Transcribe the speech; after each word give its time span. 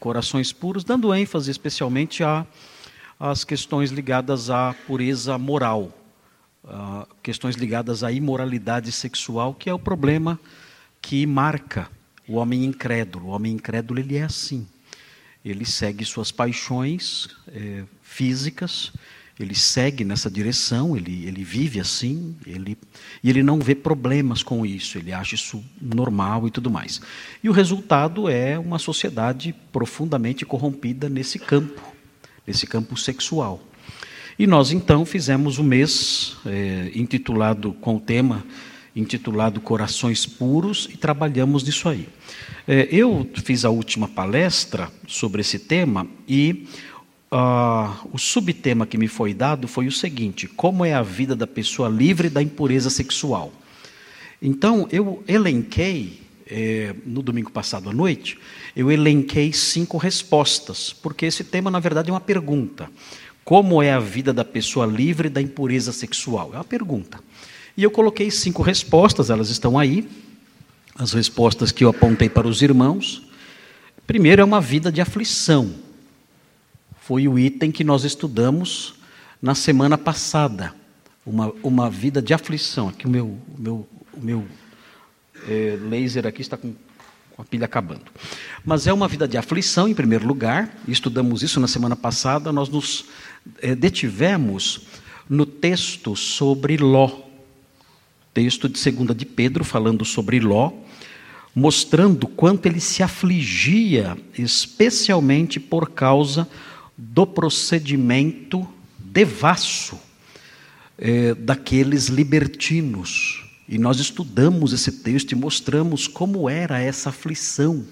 Corações 0.00 0.50
Puros, 0.50 0.82
dando 0.82 1.14
ênfase 1.14 1.50
especialmente 1.50 2.22
às 3.18 3.44
questões 3.44 3.90
ligadas 3.90 4.48
à 4.48 4.74
pureza 4.86 5.36
moral, 5.36 5.92
questões 7.22 7.54
ligadas 7.54 8.02
à 8.02 8.10
imoralidade 8.10 8.90
sexual, 8.92 9.54
que 9.54 9.68
é 9.68 9.74
o 9.74 9.78
problema 9.78 10.40
que 11.02 11.26
marca 11.26 11.86
o 12.26 12.36
homem 12.36 12.64
incrédulo. 12.64 13.26
O 13.26 13.30
homem 13.30 13.52
incrédulo 13.52 14.00
ele 14.00 14.16
é 14.16 14.22
assim. 14.22 14.66
Ele 15.44 15.66
segue 15.66 16.04
suas 16.04 16.32
paixões 16.32 17.28
é, 17.48 17.84
físicas, 18.02 18.92
ele 19.40 19.54
segue 19.54 20.04
nessa 20.04 20.30
direção, 20.30 20.94
ele, 20.94 21.24
ele 21.26 21.42
vive 21.42 21.80
assim, 21.80 22.36
ele, 22.46 22.76
e 23.24 23.30
ele 23.30 23.42
não 23.42 23.58
vê 23.58 23.74
problemas 23.74 24.42
com 24.42 24.66
isso, 24.66 24.98
ele 24.98 25.12
acha 25.12 25.34
isso 25.34 25.64
normal 25.80 26.46
e 26.46 26.50
tudo 26.50 26.70
mais. 26.70 27.00
E 27.42 27.48
o 27.48 27.52
resultado 27.52 28.28
é 28.28 28.58
uma 28.58 28.78
sociedade 28.78 29.54
profundamente 29.72 30.44
corrompida 30.44 31.08
nesse 31.08 31.38
campo, 31.38 31.80
nesse 32.46 32.66
campo 32.66 32.96
sexual. 32.98 33.62
E 34.38 34.46
nós 34.46 34.72
então 34.72 35.06
fizemos 35.06 35.58
o 35.58 35.64
mês 35.64 36.36
é, 36.44 36.90
intitulado 36.94 37.72
com 37.74 37.96
o 37.96 38.00
tema 38.00 38.44
intitulado 38.94 39.60
Corações 39.60 40.26
Puros 40.26 40.88
e 40.92 40.96
trabalhamos 40.96 41.62
nisso 41.62 41.88
aí. 41.88 42.08
É, 42.66 42.88
eu 42.90 43.28
fiz 43.44 43.64
a 43.64 43.70
última 43.70 44.08
palestra 44.08 44.90
sobre 45.06 45.40
esse 45.40 45.58
tema 45.58 46.06
e 46.28 46.66
uh, 47.32 48.08
o 48.12 48.18
subtema 48.18 48.86
que 48.86 48.98
me 48.98 49.08
foi 49.08 49.32
dado 49.32 49.68
foi 49.68 49.86
o 49.86 49.92
seguinte: 49.92 50.46
como 50.46 50.84
é 50.84 50.92
a 50.92 51.02
vida 51.02 51.34
da 51.36 51.46
pessoa 51.46 51.88
livre 51.88 52.28
da 52.28 52.42
impureza 52.42 52.90
sexual? 52.90 53.52
Então 54.42 54.88
eu 54.90 55.22
elenquei 55.28 56.20
é, 56.46 56.94
no 57.06 57.22
domingo 57.22 57.50
passado 57.50 57.88
à 57.88 57.92
noite, 57.92 58.36
eu 58.74 58.90
elenquei 58.90 59.52
cinco 59.52 59.96
respostas, 59.96 60.92
porque 60.92 61.26
esse 61.26 61.44
tema, 61.44 61.70
na 61.70 61.78
verdade, 61.78 62.10
é 62.10 62.12
uma 62.12 62.20
pergunta. 62.20 62.90
Como 63.44 63.82
é 63.82 63.92
a 63.92 64.00
vida 64.00 64.32
da 64.32 64.44
pessoa 64.44 64.86
livre 64.86 65.28
da 65.28 65.40
impureza 65.40 65.92
sexual? 65.92 66.50
É 66.52 66.56
uma 66.56 66.64
pergunta. 66.64 67.20
E 67.76 67.82
eu 67.82 67.90
coloquei 67.90 68.30
cinco 68.30 68.62
respostas, 68.62 69.30
elas 69.30 69.48
estão 69.48 69.78
aí, 69.78 70.08
as 70.94 71.12
respostas 71.12 71.72
que 71.72 71.84
eu 71.84 71.88
apontei 71.88 72.28
para 72.28 72.46
os 72.46 72.62
irmãos. 72.62 73.22
Primeiro 74.06 74.42
é 74.42 74.44
uma 74.44 74.60
vida 74.60 74.90
de 74.90 75.00
aflição. 75.00 75.72
Foi 77.10 77.26
o 77.26 77.36
item 77.36 77.72
que 77.72 77.82
nós 77.82 78.04
estudamos 78.04 78.94
na 79.42 79.52
semana 79.52 79.98
passada. 79.98 80.72
Uma, 81.26 81.52
uma 81.60 81.90
vida 81.90 82.22
de 82.22 82.32
aflição. 82.32 82.86
Aqui 82.86 83.04
o 83.04 83.10
meu, 83.10 83.26
o 83.26 83.60
meu, 83.60 83.88
o 84.14 84.20
meu 84.20 84.46
é, 85.48 85.76
laser 85.90 86.24
aqui 86.24 86.40
está 86.40 86.56
com, 86.56 86.72
com 87.34 87.42
a 87.42 87.44
pilha 87.44 87.64
acabando. 87.64 88.04
Mas 88.64 88.86
é 88.86 88.92
uma 88.92 89.08
vida 89.08 89.26
de 89.26 89.36
aflição, 89.36 89.88
em 89.88 89.92
primeiro 89.92 90.24
lugar. 90.24 90.72
Estudamos 90.86 91.42
isso 91.42 91.58
na 91.58 91.66
semana 91.66 91.96
passada. 91.96 92.52
Nós 92.52 92.68
nos 92.68 93.06
é, 93.60 93.74
detivemos 93.74 94.82
no 95.28 95.44
texto 95.44 96.14
sobre 96.14 96.76
Ló 96.76 97.10
texto 98.32 98.68
de 98.68 98.88
2 98.88 99.16
de 99.16 99.26
Pedro 99.26 99.64
falando 99.64 100.04
sobre 100.04 100.38
Ló, 100.38 100.70
mostrando 101.52 102.28
quanto 102.28 102.66
ele 102.66 102.78
se 102.78 103.02
afligia, 103.02 104.16
especialmente 104.38 105.58
por 105.58 105.90
causa 105.90 106.46
do 107.02 107.26
procedimento 107.26 108.68
devasso 108.98 109.98
é, 110.98 111.34
daqueles 111.34 112.08
libertinos. 112.08 113.42
E 113.66 113.78
nós 113.78 113.98
estudamos 114.00 114.74
esse 114.74 114.92
texto 114.92 115.32
e 115.32 115.34
mostramos 115.34 116.06
como 116.06 116.48
era 116.48 116.78
essa 116.78 117.08
aflição, 117.08 117.86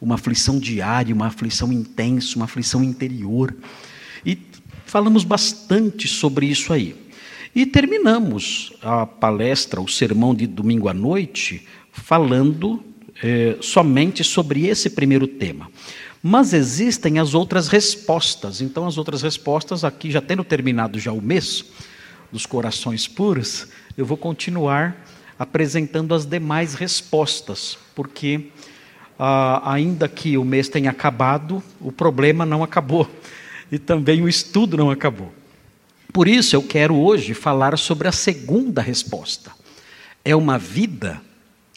uma 0.00 0.14
aflição 0.14 0.58
diária, 0.58 1.14
uma 1.14 1.26
aflição 1.26 1.70
intensa, 1.70 2.36
uma 2.36 2.46
aflição 2.46 2.82
interior. 2.82 3.54
E 4.24 4.38
falamos 4.86 5.24
bastante 5.24 6.08
sobre 6.08 6.46
isso 6.46 6.72
aí. 6.72 6.96
E 7.54 7.66
terminamos 7.66 8.72
a 8.80 9.04
palestra, 9.04 9.80
o 9.80 9.88
sermão 9.88 10.34
de 10.34 10.46
domingo 10.46 10.88
à 10.88 10.94
noite, 10.94 11.66
falando 11.92 12.82
é, 13.22 13.56
somente 13.60 14.24
sobre 14.24 14.66
esse 14.66 14.88
primeiro 14.90 15.26
tema. 15.26 15.70
Mas 16.22 16.52
existem 16.52 17.18
as 17.18 17.34
outras 17.34 17.68
respostas. 17.68 18.60
Então, 18.60 18.86
as 18.86 18.98
outras 18.98 19.22
respostas, 19.22 19.84
aqui 19.84 20.10
já 20.10 20.20
tendo 20.20 20.42
terminado 20.42 20.98
já 20.98 21.12
o 21.12 21.22
mês 21.22 21.64
dos 22.30 22.44
corações 22.44 23.06
puros, 23.06 23.68
eu 23.96 24.04
vou 24.04 24.16
continuar 24.16 25.06
apresentando 25.38 26.14
as 26.14 26.26
demais 26.26 26.74
respostas, 26.74 27.78
porque 27.94 28.50
ah, 29.18 29.72
ainda 29.72 30.08
que 30.08 30.36
o 30.36 30.44
mês 30.44 30.68
tenha 30.68 30.90
acabado, 30.90 31.62
o 31.80 31.92
problema 31.92 32.44
não 32.44 32.62
acabou 32.62 33.08
e 33.70 33.78
também 33.78 34.22
o 34.22 34.28
estudo 34.28 34.76
não 34.76 34.90
acabou. 34.90 35.32
Por 36.12 36.26
isso 36.26 36.56
eu 36.56 36.62
quero 36.62 36.96
hoje 36.96 37.34
falar 37.34 37.76
sobre 37.78 38.08
a 38.08 38.12
segunda 38.12 38.82
resposta. 38.82 39.52
É 40.24 40.34
uma 40.34 40.58
vida, 40.58 41.20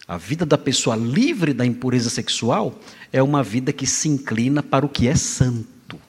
a 0.08 0.18
vida 0.18 0.46
da 0.46 0.58
pessoa 0.58 0.96
livre 0.96 1.54
da 1.54 1.66
impureza 1.66 2.10
sexual, 2.10 2.80
é 3.12 3.22
uma 3.22 3.44
vida 3.44 3.72
que 3.72 3.86
se 3.86 4.10
inclina 4.10 4.62
para 4.62 4.86
o 4.86 4.90
que 4.90 5.08
é 5.08 5.16
santo. 5.16 6.00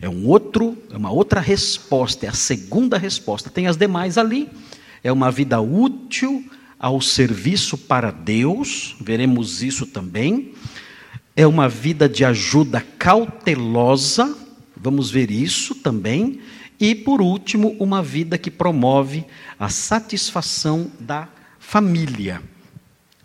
É 0.00 0.08
um 0.08 0.26
outro, 0.26 0.78
é 0.90 0.96
uma 0.96 1.10
outra 1.10 1.40
resposta, 1.40 2.24
é 2.24 2.28
a 2.28 2.34
segunda 2.34 2.96
resposta. 2.96 3.50
Tem 3.50 3.66
as 3.66 3.76
demais 3.76 4.16
ali. 4.16 4.48
É 5.04 5.12
uma 5.12 5.30
vida 5.30 5.60
útil 5.60 6.44
ao 6.78 7.00
serviço 7.00 7.76
para 7.76 8.10
Deus, 8.10 8.96
veremos 9.00 9.62
isso 9.62 9.86
também. 9.86 10.54
É 11.36 11.46
uma 11.46 11.68
vida 11.68 12.08
de 12.08 12.24
ajuda 12.24 12.80
cautelosa, 12.98 14.34
vamos 14.74 15.10
ver 15.10 15.30
isso 15.30 15.74
também 15.74 16.40
e, 16.80 16.94
por 16.94 17.20
último, 17.20 17.76
uma 17.78 18.02
vida 18.02 18.38
que 18.38 18.50
promove 18.50 19.26
a 19.58 19.68
satisfação 19.68 20.90
da 20.98 21.28
família. 21.58 22.42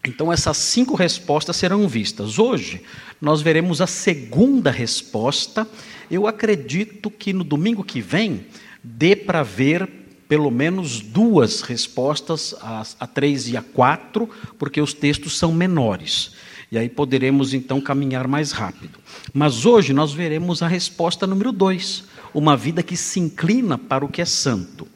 Então, 0.06 0.32
essas 0.32 0.58
cinco 0.58 0.96
respostas 0.96 1.56
serão 1.56 1.88
vistas. 1.88 2.38
Hoje, 2.38 2.82
nós 3.20 3.42
veremos 3.42 3.82
a 3.82 3.88
segunda 3.88 4.70
resposta. 4.70 5.68
Eu 6.12 6.28
acredito 6.28 7.10
que 7.10 7.34
no 7.34 7.44
domingo 7.44 7.84
que 7.84 8.02
vem 8.02 8.46
dê 8.84 9.16
para 9.16 9.42
ver 9.42 9.90
pelo 10.28 10.52
menos 10.52 11.02
duas 11.02 11.62
respostas, 11.62 12.56
a, 12.62 13.08
três 13.08 13.48
e 13.48 13.58
a 13.58 13.62
quatro, 13.62 14.30
porque 14.58 14.82
os 14.82 14.94
textos 14.94 15.38
são 15.38 15.52
menores. 15.52 16.34
E 16.72 16.78
aí 16.78 16.90
poderemos 16.90 17.54
então 17.54 17.80
caminhar 17.80 18.28
mais 18.28 18.52
rápido. 18.52 19.00
Mas 19.34 19.66
hoje 19.66 19.94
nós 19.94 20.14
veremos 20.14 20.62
a 20.62 20.68
resposta 20.68 21.28
número 21.28 21.52
dois 21.52 22.06
uma 22.34 22.58
vida 22.58 22.84
que 22.84 22.98
se 22.98 23.20
inclina 23.20 23.78
para 23.78 24.04
o 24.04 24.10
que 24.10 24.22
é 24.22 24.26
santo. 24.26 24.88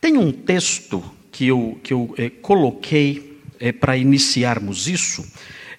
Tem 0.00 0.16
um 0.16 0.32
texto 0.32 1.04
que 1.30 1.46
eu, 1.46 1.78
que 1.82 1.92
eu 1.92 2.14
é, 2.16 2.30
coloquei 2.30 3.29
é, 3.60 3.70
para 3.70 3.96
iniciarmos 3.96 4.88
isso, 4.88 5.24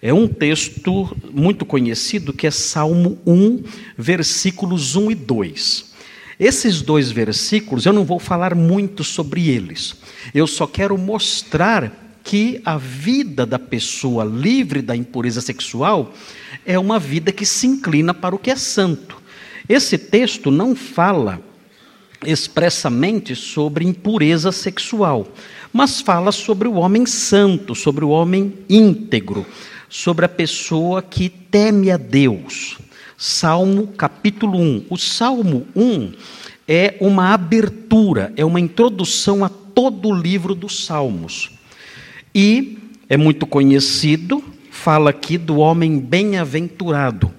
é 0.02 0.14
um 0.14 0.28
texto 0.28 1.16
muito 1.34 1.66
conhecido 1.66 2.32
que 2.32 2.48
é 2.48 2.52
Salmo 2.52 3.20
1, 3.26 3.64
versículos 3.98 4.96
1 4.96 5.12
e 5.12 5.16
2. 5.16 5.92
Esses 6.40 6.82
dois 6.82 7.12
versículos, 7.12 7.86
eu 7.86 7.94
não 7.94 8.04
vou 8.04 8.18
falar 8.18 8.56
muito 8.56 9.04
sobre 9.04 9.50
eles, 9.50 9.96
eu 10.34 10.48
só 10.48 10.66
quero 10.66 10.98
mostrar 10.98 11.92
que 12.24 12.62
a 12.64 12.78
vida 12.78 13.46
da 13.46 13.60
pessoa 13.60 14.24
livre 14.24 14.82
da 14.82 14.96
impureza 14.96 15.42
sexual 15.42 16.14
é 16.66 16.78
uma 16.78 17.00
vida 17.00 17.32
que 17.32 17.46
se 17.46 17.68
inclina 17.68 18.14
para 18.14 18.36
o 18.36 18.40
que 18.40 18.52
é 18.52 18.56
santo. 18.56 19.18
Esse 19.68 19.98
texto 19.98 20.52
não 20.52 20.76
fala 20.76 21.42
expressamente 22.26 23.36
sobre 23.36 23.86
impureza 23.86 24.52
sexual, 24.52 25.28
mas 25.74 26.02
fala 26.02 26.32
sobre 26.32 26.68
o 26.68 26.74
homem 26.74 27.06
santo, 27.06 27.74
sobre 27.74 28.04
o 28.04 28.10
homem 28.10 28.54
íntegro, 28.70 29.46
sobre 29.90 30.26
a 30.26 30.30
pessoa 30.30 31.02
que 31.02 31.30
teme 31.30 31.92
a 31.92 31.98
Deus. 31.98 32.78
Salmo 33.18 33.88
capítulo 33.88 34.60
1. 34.60 34.86
O 34.90 34.98
Salmo 34.98 35.68
1 35.76 36.14
é 36.68 36.96
uma 37.00 37.34
abertura, 37.34 38.34
é 38.36 38.44
uma 38.44 38.60
introdução 38.60 39.46
a 39.46 39.50
todo 39.50 40.10
o 40.10 40.16
livro 40.16 40.56
dos 40.56 40.86
Salmos. 40.86 41.52
E 42.34 42.78
é 43.10 43.18
muito 43.18 43.46
conhecido, 43.46 44.44
fala 44.70 45.10
aqui 45.10 45.38
do 45.38 45.58
homem 45.58 46.00
bem-aventurado, 46.00 47.32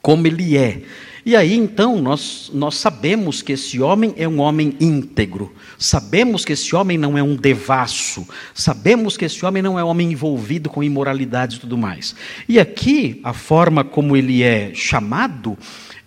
como 0.00 0.26
ele 0.26 0.56
é. 0.56 0.82
E 1.26 1.34
aí 1.34 1.54
então 1.54 2.00
nós, 2.00 2.52
nós 2.54 2.76
sabemos 2.76 3.42
que 3.42 3.50
esse 3.50 3.80
homem 3.80 4.14
é 4.16 4.28
um 4.28 4.38
homem 4.38 4.76
íntegro, 4.78 5.52
sabemos 5.76 6.44
que 6.44 6.52
esse 6.52 6.76
homem 6.76 6.96
não 6.96 7.18
é 7.18 7.22
um 7.22 7.34
devasso, 7.34 8.24
sabemos 8.54 9.16
que 9.16 9.24
esse 9.24 9.44
homem 9.44 9.60
não 9.60 9.76
é 9.76 9.82
um 9.82 9.88
homem 9.88 10.12
envolvido 10.12 10.70
com 10.70 10.84
imoralidade 10.84 11.56
e 11.56 11.58
tudo 11.58 11.76
mais. 11.76 12.14
E 12.48 12.60
aqui 12.60 13.20
a 13.24 13.32
forma 13.32 13.82
como 13.82 14.16
ele 14.16 14.44
é 14.44 14.70
chamado 14.72 15.58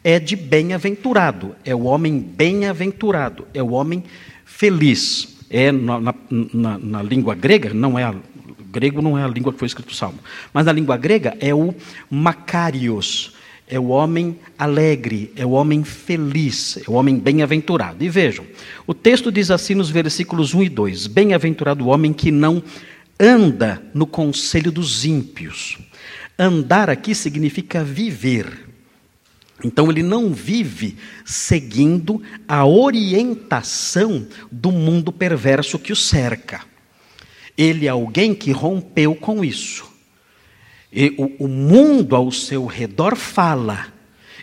é 0.01 0.21
de 0.21 0.37
bem-aventurado, 0.37 1.53
é 1.65 1.75
o 1.75 1.83
homem 1.83 2.17
bem-aventurado, 2.17 3.45
é 3.53 3.61
o 3.61 3.71
homem 3.71 4.05
feliz. 4.45 5.37
É 5.49 5.69
na, 5.69 5.99
na, 5.99 6.77
na 6.77 7.03
língua 7.03 7.35
grega, 7.35 7.73
não 7.73 7.99
é 7.99 8.05
a, 8.05 8.15
grego 8.71 9.01
não 9.01 9.17
é 9.17 9.23
a 9.25 9.27
língua 9.27 9.51
que 9.51 9.59
foi 9.59 9.65
escrito 9.65 9.89
o 9.89 9.95
salmo, 9.95 10.19
mas 10.53 10.65
na 10.65 10.71
língua 10.71 10.95
grega 10.95 11.35
é 11.41 11.53
o 11.53 11.75
Macarios 12.09 13.37
é 13.69 13.79
o 13.79 13.89
homem 13.89 14.39
alegre, 14.57 15.31
é 15.35 15.45
o 15.45 15.51
homem 15.51 15.83
feliz, 15.83 16.77
é 16.77 16.89
o 16.89 16.93
homem 16.93 17.19
bem-aventurado. 17.19 18.03
E 18.03 18.09
vejam, 18.09 18.45
o 18.87 18.95
texto 18.95 19.31
diz 19.31 19.51
assim 19.51 19.75
nos 19.75 19.91
versículos 19.91 20.55
1 20.55 20.63
e 20.63 20.69
2: 20.69 21.07
Bem-aventurado 21.07 21.85
o 21.85 21.89
homem 21.89 22.11
que 22.11 22.31
não 22.31 22.63
anda 23.19 23.81
no 23.93 24.07
conselho 24.07 24.71
dos 24.71 25.05
ímpios. 25.05 25.77
Andar 26.37 26.89
aqui 26.89 27.13
significa 27.13 27.83
viver. 27.83 28.67
Então 29.63 29.91
ele 29.91 30.01
não 30.01 30.33
vive 30.33 30.97
seguindo 31.23 32.21
a 32.47 32.65
orientação 32.65 34.25
do 34.51 34.71
mundo 34.71 35.11
perverso 35.11 35.77
que 35.77 35.91
o 35.91 35.95
cerca. 35.95 36.61
Ele 37.57 37.85
é 37.85 37.89
alguém 37.89 38.33
que 38.33 38.51
rompeu 38.51 39.13
com 39.13 39.43
isso. 39.43 39.88
E 40.91 41.13
o, 41.17 41.45
o 41.45 41.47
mundo 41.47 42.15
ao 42.15 42.31
seu 42.31 42.65
redor 42.65 43.15
fala, 43.15 43.87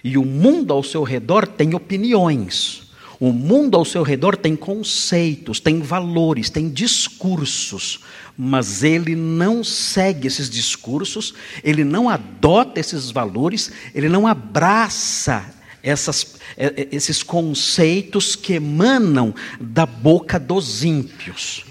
e 0.02 0.16
o 0.16 0.24
mundo 0.24 0.72
ao 0.72 0.82
seu 0.82 1.02
redor 1.02 1.46
tem 1.46 1.74
opiniões. 1.74 2.86
O 3.18 3.32
mundo 3.32 3.76
ao 3.76 3.84
seu 3.84 4.02
redor 4.02 4.36
tem 4.36 4.54
conceitos, 4.54 5.58
tem 5.58 5.80
valores, 5.80 6.50
tem 6.50 6.68
discursos, 6.68 8.00
mas 8.36 8.84
ele 8.84 9.16
não 9.16 9.64
segue 9.64 10.28
esses 10.28 10.50
discursos, 10.50 11.32
ele 11.64 11.82
não 11.82 12.10
adota 12.10 12.78
esses 12.78 13.10
valores, 13.10 13.72
ele 13.94 14.08
não 14.08 14.26
abraça 14.26 15.54
essas, 15.82 16.36
é, 16.58 16.66
é, 16.66 16.88
esses 16.92 17.22
conceitos 17.22 18.36
que 18.36 18.52
emanam 18.52 19.34
da 19.58 19.86
boca 19.86 20.38
dos 20.38 20.84
ímpios. 20.84 21.64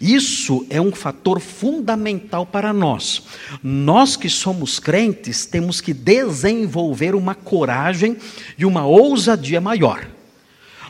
Isso 0.00 0.64
é 0.70 0.80
um 0.80 0.92
fator 0.92 1.40
fundamental 1.40 2.46
para 2.46 2.72
nós. 2.72 3.22
Nós 3.62 4.16
que 4.16 4.28
somos 4.28 4.78
crentes 4.78 5.44
temos 5.44 5.80
que 5.80 5.92
desenvolver 5.92 7.16
uma 7.16 7.34
coragem 7.34 8.16
e 8.56 8.64
uma 8.64 8.86
ousadia 8.86 9.60
maior. 9.60 10.08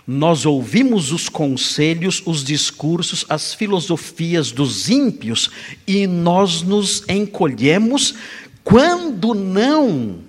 Nós 0.06 0.44
ouvimos 0.44 1.12
os 1.12 1.28
conselhos, 1.28 2.22
os 2.24 2.44
discursos, 2.44 3.24
as 3.28 3.54
filosofias 3.54 4.50
dos 4.50 4.90
ímpios 4.90 5.50
e 5.86 6.06
nós 6.06 6.62
nos 6.62 7.04
encolhemos 7.08 8.14
quando 8.62 9.34
não 9.34 10.20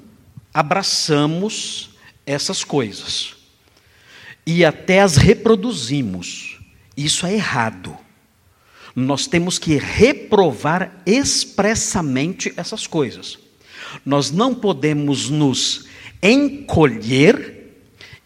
abraçamos 0.54 1.90
essas 2.26 2.64
coisas 2.64 3.36
e 4.46 4.64
até 4.64 5.02
as 5.02 5.18
reproduzimos. 5.18 6.60
Isso 6.96 7.26
é 7.26 7.34
errado 7.34 7.98
nós 8.96 9.28
temos 9.28 9.58
que 9.58 9.78
reprovar 9.78 11.02
expressamente 11.06 12.54
essas 12.58 12.88
coisas. 12.88 13.38
Nós 14.06 14.32
não 14.32 14.54
podemos 14.54 15.30
nos 15.30 15.86
encolher 16.22 17.74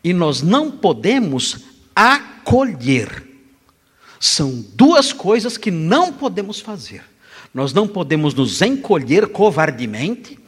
e 0.03 0.13
nós 0.13 0.41
não 0.41 0.71
podemos 0.71 1.65
acolher. 1.95 3.23
São 4.19 4.63
duas 4.73 5.11
coisas 5.13 5.57
que 5.57 5.71
não 5.71 6.11
podemos 6.11 6.59
fazer. 6.59 7.03
Nós 7.53 7.73
não 7.73 7.87
podemos 7.87 8.33
nos 8.33 8.61
encolher 8.61 9.27
covardemente 9.27 10.39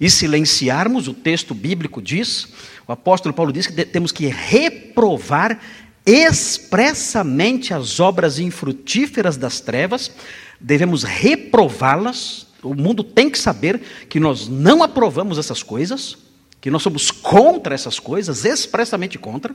e 0.00 0.10
silenciarmos, 0.10 1.08
o 1.08 1.14
texto 1.14 1.54
bíblico 1.54 2.00
diz, 2.00 2.48
o 2.86 2.92
apóstolo 2.92 3.34
Paulo 3.34 3.52
diz 3.52 3.66
que 3.66 3.84
temos 3.84 4.12
que 4.12 4.26
reprovar 4.26 5.60
expressamente 6.06 7.74
as 7.74 7.98
obras 7.98 8.38
infrutíferas 8.38 9.36
das 9.36 9.60
trevas, 9.60 10.12
devemos 10.60 11.02
reprová-las. 11.02 12.46
O 12.62 12.74
mundo 12.74 13.02
tem 13.02 13.28
que 13.28 13.38
saber 13.38 13.80
que 14.08 14.20
nós 14.20 14.46
não 14.46 14.82
aprovamos 14.82 15.36
essas 15.36 15.62
coisas, 15.62 16.16
que 16.60 16.70
nós 16.70 16.82
somos 16.82 17.10
contra 17.10 17.74
essas 17.74 17.98
coisas, 17.98 18.44
expressamente 18.44 19.18
contra. 19.18 19.54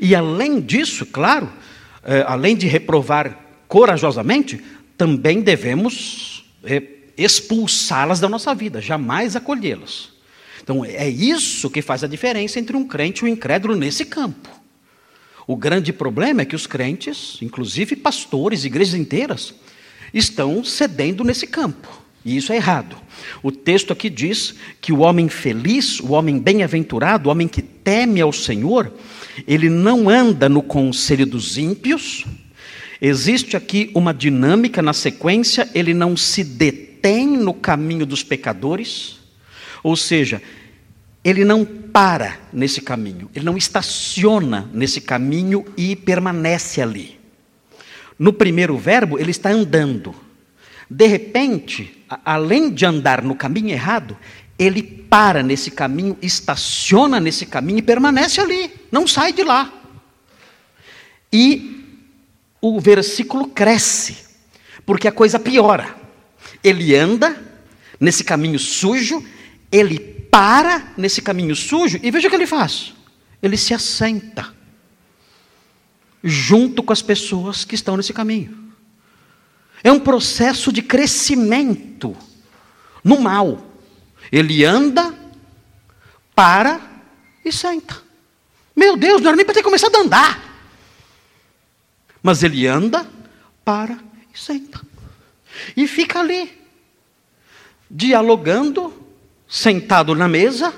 E 0.00 0.14
além 0.14 0.60
disso, 0.60 1.06
claro, 1.06 1.50
é, 2.02 2.24
além 2.26 2.56
de 2.56 2.66
reprovar 2.66 3.38
corajosamente, 3.68 4.60
também 4.96 5.40
devemos 5.40 6.44
é, 6.64 6.82
expulsá-las 7.16 8.20
da 8.20 8.28
nossa 8.28 8.54
vida, 8.54 8.80
jamais 8.80 9.36
acolhê-las. 9.36 10.10
Então 10.62 10.84
é 10.84 11.08
isso 11.08 11.70
que 11.70 11.80
faz 11.80 12.04
a 12.04 12.08
diferença 12.08 12.58
entre 12.58 12.76
um 12.76 12.86
crente 12.86 13.22
e 13.22 13.24
um 13.24 13.28
incrédulo 13.28 13.74
nesse 13.74 14.04
campo. 14.04 14.57
O 15.48 15.56
grande 15.56 15.94
problema 15.94 16.42
é 16.42 16.44
que 16.44 16.54
os 16.54 16.66
crentes, 16.66 17.38
inclusive 17.40 17.96
pastores, 17.96 18.66
igrejas 18.66 18.92
inteiras, 18.92 19.54
estão 20.12 20.62
cedendo 20.62 21.24
nesse 21.24 21.46
campo. 21.46 21.88
E 22.22 22.36
isso 22.36 22.52
é 22.52 22.56
errado. 22.56 22.96
O 23.42 23.50
texto 23.50 23.90
aqui 23.90 24.10
diz 24.10 24.56
que 24.78 24.92
o 24.92 24.98
homem 24.98 25.26
feliz, 25.30 26.00
o 26.00 26.10
homem 26.10 26.38
bem-aventurado, 26.38 27.28
o 27.28 27.32
homem 27.32 27.48
que 27.48 27.62
teme 27.62 28.20
ao 28.20 28.30
Senhor, 28.30 28.92
ele 29.46 29.70
não 29.70 30.10
anda 30.10 30.50
no 30.50 30.60
conselho 30.60 31.24
dos 31.24 31.56
ímpios. 31.56 32.26
Existe 33.00 33.56
aqui 33.56 33.90
uma 33.94 34.12
dinâmica 34.12 34.82
na 34.82 34.92
sequência, 34.92 35.66
ele 35.74 35.94
não 35.94 36.14
se 36.14 36.44
detém 36.44 37.26
no 37.26 37.54
caminho 37.54 38.04
dos 38.04 38.22
pecadores. 38.22 39.16
Ou 39.82 39.96
seja, 39.96 40.42
ele 41.28 41.44
não 41.44 41.64
para 41.64 42.38
nesse 42.52 42.80
caminho, 42.80 43.30
ele 43.34 43.44
não 43.44 43.56
estaciona 43.56 44.68
nesse 44.72 45.00
caminho 45.00 45.64
e 45.76 45.94
permanece 45.94 46.80
ali. 46.80 47.18
No 48.18 48.32
primeiro 48.32 48.76
verbo, 48.76 49.18
ele 49.18 49.30
está 49.30 49.50
andando. 49.50 50.14
De 50.90 51.06
repente, 51.06 52.04
além 52.24 52.70
de 52.70 52.86
andar 52.86 53.22
no 53.22 53.34
caminho 53.34 53.70
errado, 53.70 54.16
ele 54.58 54.82
para 54.82 55.42
nesse 55.42 55.70
caminho, 55.70 56.16
estaciona 56.20 57.20
nesse 57.20 57.46
caminho 57.46 57.78
e 57.78 57.82
permanece 57.82 58.40
ali, 58.40 58.72
não 58.90 59.06
sai 59.06 59.32
de 59.32 59.44
lá. 59.44 59.72
E 61.32 61.84
o 62.60 62.80
versículo 62.80 63.48
cresce, 63.48 64.16
porque 64.84 65.06
a 65.06 65.12
coisa 65.12 65.38
piora. 65.38 65.94
Ele 66.64 66.96
anda 66.96 67.40
nesse 68.00 68.24
caminho 68.24 68.58
sujo, 68.58 69.24
ele 69.70 70.17
para 70.30 70.92
nesse 70.96 71.22
caminho 71.22 71.54
sujo 71.54 71.98
e 72.02 72.10
veja 72.10 72.28
o 72.28 72.30
que 72.30 72.36
ele 72.36 72.46
faz. 72.46 72.94
Ele 73.42 73.56
se 73.56 73.72
assenta 73.72 74.54
junto 76.22 76.82
com 76.82 76.92
as 76.92 77.02
pessoas 77.02 77.64
que 77.64 77.74
estão 77.74 77.96
nesse 77.96 78.12
caminho. 78.12 78.72
É 79.82 79.92
um 79.92 80.00
processo 80.00 80.72
de 80.72 80.82
crescimento 80.82 82.16
no 83.04 83.20
mal. 83.20 83.64
Ele 84.30 84.64
anda, 84.64 85.14
para 86.34 86.80
e 87.44 87.52
senta. 87.52 88.02
Meu 88.74 88.96
Deus, 88.96 89.20
não 89.20 89.28
era 89.28 89.36
nem 89.36 89.44
para 89.44 89.54
ter 89.54 89.62
começado 89.62 89.94
a 89.96 90.00
andar. 90.00 90.48
Mas 92.22 92.42
ele 92.42 92.66
anda, 92.66 93.08
para 93.64 93.98
e 94.32 94.38
senta. 94.38 94.80
E 95.76 95.86
fica 95.86 96.20
ali, 96.20 96.60
dialogando 97.90 99.07
sentado 99.48 100.14
na 100.14 100.28
mesa, 100.28 100.72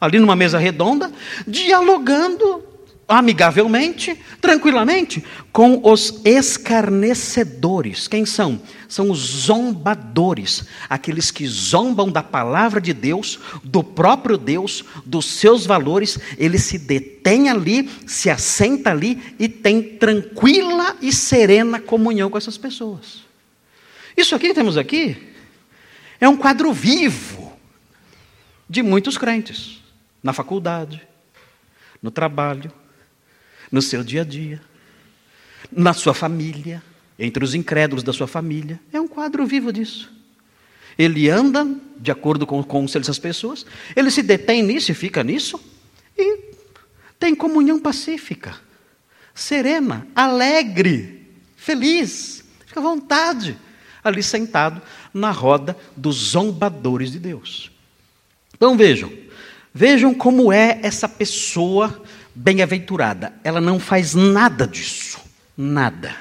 ali 0.00 0.18
numa 0.18 0.36
mesa 0.36 0.58
redonda, 0.58 1.10
dialogando 1.46 2.64
amigavelmente, 3.08 4.18
tranquilamente, 4.40 5.24
com 5.52 5.80
os 5.84 6.20
escarnecedores. 6.24 8.08
Quem 8.08 8.26
são? 8.26 8.60
São 8.88 9.10
os 9.10 9.18
zombadores, 9.18 10.64
aqueles 10.88 11.30
que 11.30 11.46
zombam 11.46 12.10
da 12.10 12.22
palavra 12.22 12.80
de 12.80 12.92
Deus, 12.92 13.38
do 13.62 13.82
próprio 13.82 14.36
Deus, 14.36 14.84
dos 15.04 15.26
seus 15.26 15.64
valores. 15.66 16.18
Ele 16.36 16.58
se 16.58 16.78
detém 16.78 17.48
ali, 17.48 17.88
se 18.06 18.28
assenta 18.28 18.90
ali 18.90 19.34
e 19.38 19.48
tem 19.48 19.82
tranquila 19.82 20.96
e 21.00 21.12
serena 21.12 21.78
comunhão 21.78 22.28
com 22.28 22.38
essas 22.38 22.58
pessoas. 22.58 23.24
Isso 24.16 24.34
aqui 24.34 24.48
que 24.48 24.54
temos 24.54 24.76
aqui 24.76 25.16
é 26.20 26.28
um 26.28 26.36
quadro 26.36 26.72
vivo 26.72 27.45
de 28.68 28.82
muitos 28.82 29.16
crentes, 29.16 29.82
na 30.22 30.32
faculdade, 30.32 31.06
no 32.02 32.10
trabalho, 32.10 32.72
no 33.70 33.80
seu 33.80 34.02
dia 34.02 34.22
a 34.22 34.24
dia, 34.24 34.60
na 35.70 35.92
sua 35.92 36.14
família, 36.14 36.82
entre 37.18 37.44
os 37.44 37.54
incrédulos 37.54 38.02
da 38.02 38.12
sua 38.12 38.26
família. 38.26 38.80
É 38.92 39.00
um 39.00 39.08
quadro 39.08 39.46
vivo 39.46 39.72
disso. 39.72 40.12
Ele 40.98 41.28
anda 41.28 41.66
de 41.98 42.10
acordo 42.10 42.46
com 42.46 42.58
o 42.58 42.64
conselho 42.64 43.02
dessas 43.02 43.18
pessoas, 43.18 43.66
ele 43.94 44.10
se 44.10 44.22
detém 44.22 44.62
nisso 44.62 44.90
e 44.90 44.94
fica 44.94 45.22
nisso, 45.22 45.60
e 46.16 46.54
tem 47.18 47.34
comunhão 47.34 47.78
pacífica, 47.78 48.56
serena, 49.34 50.06
alegre, 50.14 51.30
feliz, 51.56 52.44
fica 52.66 52.80
à 52.80 52.82
vontade, 52.82 53.58
ali 54.02 54.22
sentado 54.22 54.80
na 55.12 55.30
roda 55.30 55.76
dos 55.96 56.16
zombadores 56.16 57.10
de 57.12 57.18
Deus. 57.18 57.70
Então 58.56 58.76
vejam, 58.76 59.12
vejam 59.72 60.14
como 60.14 60.50
é 60.50 60.80
essa 60.82 61.08
pessoa 61.08 62.02
bem-aventurada. 62.34 63.34
Ela 63.44 63.60
não 63.60 63.78
faz 63.78 64.14
nada 64.14 64.66
disso, 64.66 65.18
nada. 65.56 66.14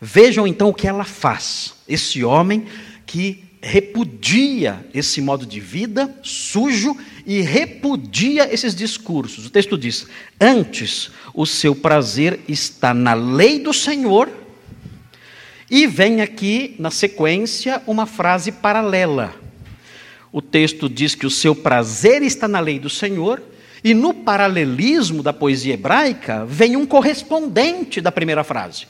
Vejam 0.00 0.46
então 0.46 0.68
o 0.68 0.74
que 0.74 0.86
ela 0.86 1.04
faz. 1.04 1.74
Esse 1.88 2.22
homem 2.22 2.66
que 3.06 3.44
repudia 3.60 4.86
esse 4.94 5.20
modo 5.20 5.44
de 5.44 5.58
vida 5.58 6.14
sujo 6.22 6.96
e 7.26 7.40
repudia 7.40 8.52
esses 8.52 8.74
discursos. 8.74 9.46
O 9.46 9.50
texto 9.50 9.76
diz: 9.76 10.06
Antes, 10.38 11.10
o 11.34 11.46
seu 11.46 11.74
prazer 11.74 12.40
está 12.46 12.92
na 12.92 13.14
lei 13.14 13.58
do 13.58 13.72
Senhor. 13.72 14.28
E 15.70 15.86
vem 15.86 16.22
aqui, 16.22 16.76
na 16.78 16.90
sequência, 16.90 17.82
uma 17.86 18.06
frase 18.06 18.52
paralela. 18.52 19.34
O 20.32 20.42
texto 20.42 20.88
diz 20.88 21.14
que 21.14 21.26
o 21.26 21.30
seu 21.30 21.54
prazer 21.54 22.22
está 22.22 22.46
na 22.46 22.60
lei 22.60 22.78
do 22.78 22.90
Senhor, 22.90 23.42
e 23.82 23.94
no 23.94 24.12
paralelismo 24.12 25.22
da 25.22 25.32
poesia 25.32 25.74
hebraica, 25.74 26.44
vem 26.44 26.76
um 26.76 26.84
correspondente 26.84 28.00
da 28.00 28.10
primeira 28.10 28.42
frase. 28.42 28.86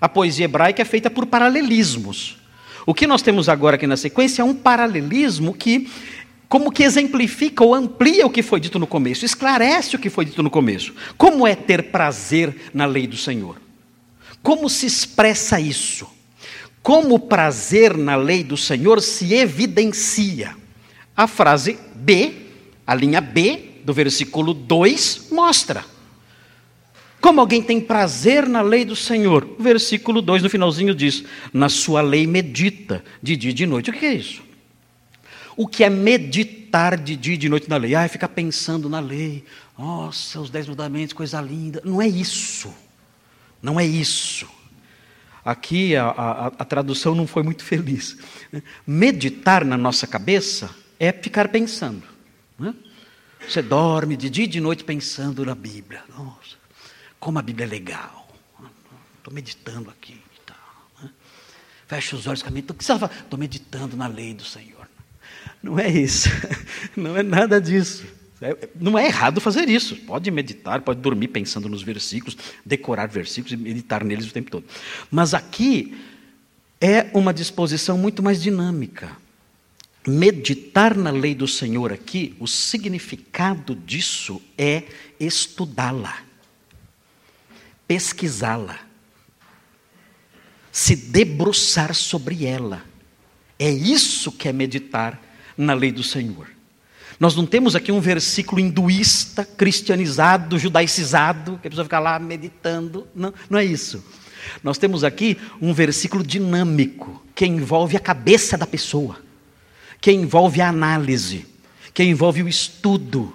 A 0.00 0.08
poesia 0.08 0.44
hebraica 0.44 0.82
é 0.82 0.84
feita 0.84 1.08
por 1.08 1.26
paralelismos. 1.26 2.38
O 2.84 2.92
que 2.92 3.06
nós 3.06 3.22
temos 3.22 3.48
agora 3.48 3.76
aqui 3.76 3.86
na 3.86 3.96
sequência 3.96 4.42
é 4.42 4.44
um 4.44 4.54
paralelismo 4.54 5.54
que 5.54 5.88
como 6.48 6.70
que 6.70 6.82
exemplifica 6.82 7.64
ou 7.64 7.74
amplia 7.74 8.26
o 8.26 8.30
que 8.30 8.42
foi 8.42 8.60
dito 8.60 8.78
no 8.78 8.86
começo, 8.86 9.24
esclarece 9.24 9.96
o 9.96 9.98
que 9.98 10.10
foi 10.10 10.26
dito 10.26 10.42
no 10.42 10.50
começo. 10.50 10.92
Como 11.16 11.46
é 11.46 11.54
ter 11.54 11.84
prazer 11.84 12.54
na 12.74 12.84
lei 12.84 13.06
do 13.06 13.16
Senhor? 13.16 13.58
Como 14.42 14.68
se 14.68 14.84
expressa 14.84 15.58
isso? 15.58 16.06
Como 16.82 17.14
o 17.14 17.20
prazer 17.20 17.96
na 17.96 18.16
lei 18.16 18.42
do 18.42 18.56
Senhor 18.56 19.00
se 19.00 19.32
evidencia? 19.34 20.56
A 21.16 21.26
frase 21.26 21.78
B, 21.94 22.34
a 22.86 22.94
linha 22.94 23.20
B 23.20 23.80
do 23.84 23.92
versículo 23.92 24.52
2 24.52 25.28
mostra. 25.30 25.84
Como 27.20 27.40
alguém 27.40 27.62
tem 27.62 27.80
prazer 27.80 28.48
na 28.48 28.62
lei 28.62 28.84
do 28.84 28.96
Senhor? 28.96 29.48
O 29.56 29.62
versículo 29.62 30.20
2 30.20 30.42
no 30.42 30.50
finalzinho 30.50 30.92
diz: 30.92 31.22
Na 31.52 31.68
sua 31.68 32.00
lei 32.00 32.26
medita 32.26 33.04
de 33.22 33.36
dia 33.36 33.52
e 33.52 33.54
de 33.54 33.64
noite. 33.64 33.90
O 33.90 33.92
que 33.92 34.04
é 34.04 34.14
isso? 34.14 34.42
O 35.56 35.68
que 35.68 35.84
é 35.84 35.90
meditar 35.90 36.96
de 36.96 37.14
dia 37.14 37.34
e 37.34 37.36
de 37.36 37.48
noite 37.48 37.70
na 37.70 37.76
lei? 37.76 37.94
Ah, 37.94 38.02
é 38.02 38.08
ficar 38.08 38.28
pensando 38.28 38.88
na 38.88 38.98
lei. 38.98 39.44
Nossa, 39.78 40.40
os 40.40 40.50
dez 40.50 40.66
mandamentos, 40.66 41.12
coisa 41.12 41.40
linda. 41.40 41.80
Não 41.84 42.02
é 42.02 42.08
isso. 42.08 42.74
Não 43.62 43.78
é 43.78 43.86
isso. 43.86 44.48
Aqui 45.44 45.96
a, 45.96 46.06
a, 46.06 46.46
a 46.46 46.64
tradução 46.64 47.14
não 47.14 47.26
foi 47.26 47.42
muito 47.42 47.64
feliz. 47.64 48.16
Meditar 48.86 49.64
na 49.64 49.76
nossa 49.76 50.06
cabeça 50.06 50.70
é 50.98 51.12
ficar 51.12 51.48
pensando. 51.48 52.04
Né? 52.58 52.74
Você 53.46 53.60
dorme 53.60 54.16
de 54.16 54.30
dia 54.30 54.44
e 54.44 54.48
de 54.48 54.60
noite 54.60 54.84
pensando 54.84 55.44
na 55.44 55.54
Bíblia. 55.54 56.04
Nossa, 56.16 56.56
como 57.18 57.38
a 57.38 57.42
Bíblia 57.42 57.66
é 57.66 57.68
legal. 57.68 58.28
Estou 59.18 59.34
meditando 59.34 59.90
aqui. 59.90 60.20
Tá, 60.46 60.54
né? 61.02 61.10
Fecha 61.88 62.14
os 62.14 62.26
olhos, 62.26 62.42
caminho. 62.42 62.64
Estou 62.78 63.38
meditando 63.38 63.96
na 63.96 64.06
lei 64.06 64.34
do 64.34 64.44
Senhor. 64.44 64.88
Não 65.60 65.78
é 65.78 65.88
isso. 65.88 66.28
Não 66.96 67.16
é 67.16 67.22
nada 67.22 67.60
disso. 67.60 68.04
É, 68.42 68.68
não 68.78 68.98
é 68.98 69.06
errado 69.06 69.40
fazer 69.40 69.68
isso. 69.68 69.94
Pode 69.96 70.30
meditar, 70.30 70.80
pode 70.80 71.00
dormir 71.00 71.28
pensando 71.28 71.68
nos 71.68 71.82
versículos, 71.82 72.36
decorar 72.66 73.06
versículos 73.06 73.52
e 73.52 73.56
meditar 73.56 74.02
neles 74.04 74.28
o 74.28 74.32
tempo 74.32 74.50
todo. 74.50 74.64
Mas 75.10 75.32
aqui 75.32 75.96
é 76.80 77.08
uma 77.14 77.32
disposição 77.32 77.96
muito 77.96 78.22
mais 78.22 78.42
dinâmica. 78.42 79.16
Meditar 80.04 80.96
na 80.96 81.12
lei 81.12 81.32
do 81.32 81.46
Senhor 81.46 81.92
aqui, 81.92 82.34
o 82.40 82.48
significado 82.48 83.76
disso 83.76 84.42
é 84.58 84.82
estudá-la, 85.20 86.24
pesquisá-la, 87.86 88.80
se 90.72 90.96
debruçar 90.96 91.94
sobre 91.94 92.44
ela. 92.44 92.84
É 93.56 93.70
isso 93.70 94.32
que 94.32 94.48
é 94.48 94.52
meditar 94.52 95.22
na 95.56 95.74
lei 95.74 95.92
do 95.92 96.02
Senhor. 96.02 96.51
Nós 97.18 97.36
não 97.36 97.46
temos 97.46 97.76
aqui 97.76 97.92
um 97.92 98.00
versículo 98.00 98.60
hinduísta, 98.60 99.44
cristianizado, 99.44 100.58
judaicizado, 100.58 101.58
que 101.60 101.68
a 101.68 101.70
pessoa 101.70 101.84
fica 101.84 101.98
lá 101.98 102.18
meditando. 102.18 103.06
Não, 103.14 103.32
não 103.48 103.58
é 103.58 103.64
isso. 103.64 104.04
Nós 104.62 104.78
temos 104.78 105.04
aqui 105.04 105.36
um 105.60 105.72
versículo 105.72 106.24
dinâmico, 106.24 107.22
que 107.34 107.46
envolve 107.46 107.96
a 107.96 108.00
cabeça 108.00 108.58
da 108.58 108.66
pessoa, 108.66 109.18
que 110.00 110.12
envolve 110.12 110.60
a 110.60 110.68
análise, 110.68 111.46
que 111.94 112.02
envolve 112.02 112.42
o 112.42 112.48
estudo, 112.48 113.32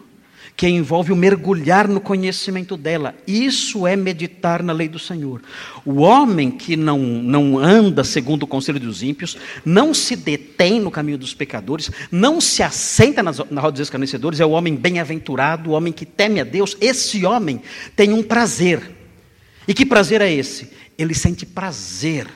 que 0.58 0.68
envolve 0.68 1.12
o 1.12 1.16
mergulhar 1.16 1.88
no 1.88 2.02
conhecimento 2.02 2.76
dela. 2.76 3.14
Isso 3.28 3.86
é 3.86 3.96
meditar 3.96 4.64
na 4.64 4.74
lei 4.74 4.88
do 4.88 4.98
Senhor. 4.98 5.40
O 5.86 5.98
homem 5.98 6.50
que 6.50 6.76
não, 6.76 6.98
não 6.98 7.60
anda 7.60 8.04
segundo 8.04 8.42
o 8.42 8.48
conselho 8.48 8.80
dos 8.80 9.04
ímpios, 9.04 9.38
não 9.64 9.94
se 9.94 10.16
detém 10.16 10.80
no 10.80 10.90
caminho 10.90 11.20
dos 11.20 11.36
pecadores, 11.36 11.92
não 12.12 12.42
se 12.42 12.64
assenta 12.64 13.22
nas, 13.22 13.38
na 13.52 13.62
roda 13.62 13.74
dos 13.74 13.82
escarnecedores, 13.82 14.40
é 14.40 14.46
o 14.48 14.50
homem 14.50 14.76
bem-aventurado, 14.76 15.70
o 15.70 15.74
homem 15.74 15.94
que 15.94 16.08
teme 16.08 16.42
a 16.42 16.44
Deus. 16.44 16.76
Esse 16.82 17.24
homem 17.24 17.62
tem 17.96 18.12
um 18.12 18.24
prazer. 18.24 18.82
E 19.68 19.76
que 19.76 19.86
prazer 19.86 20.22
é 20.22 20.34
esse? 20.34 20.72
Ele 20.98 21.14
sente 21.14 21.46
prazer 21.46 22.28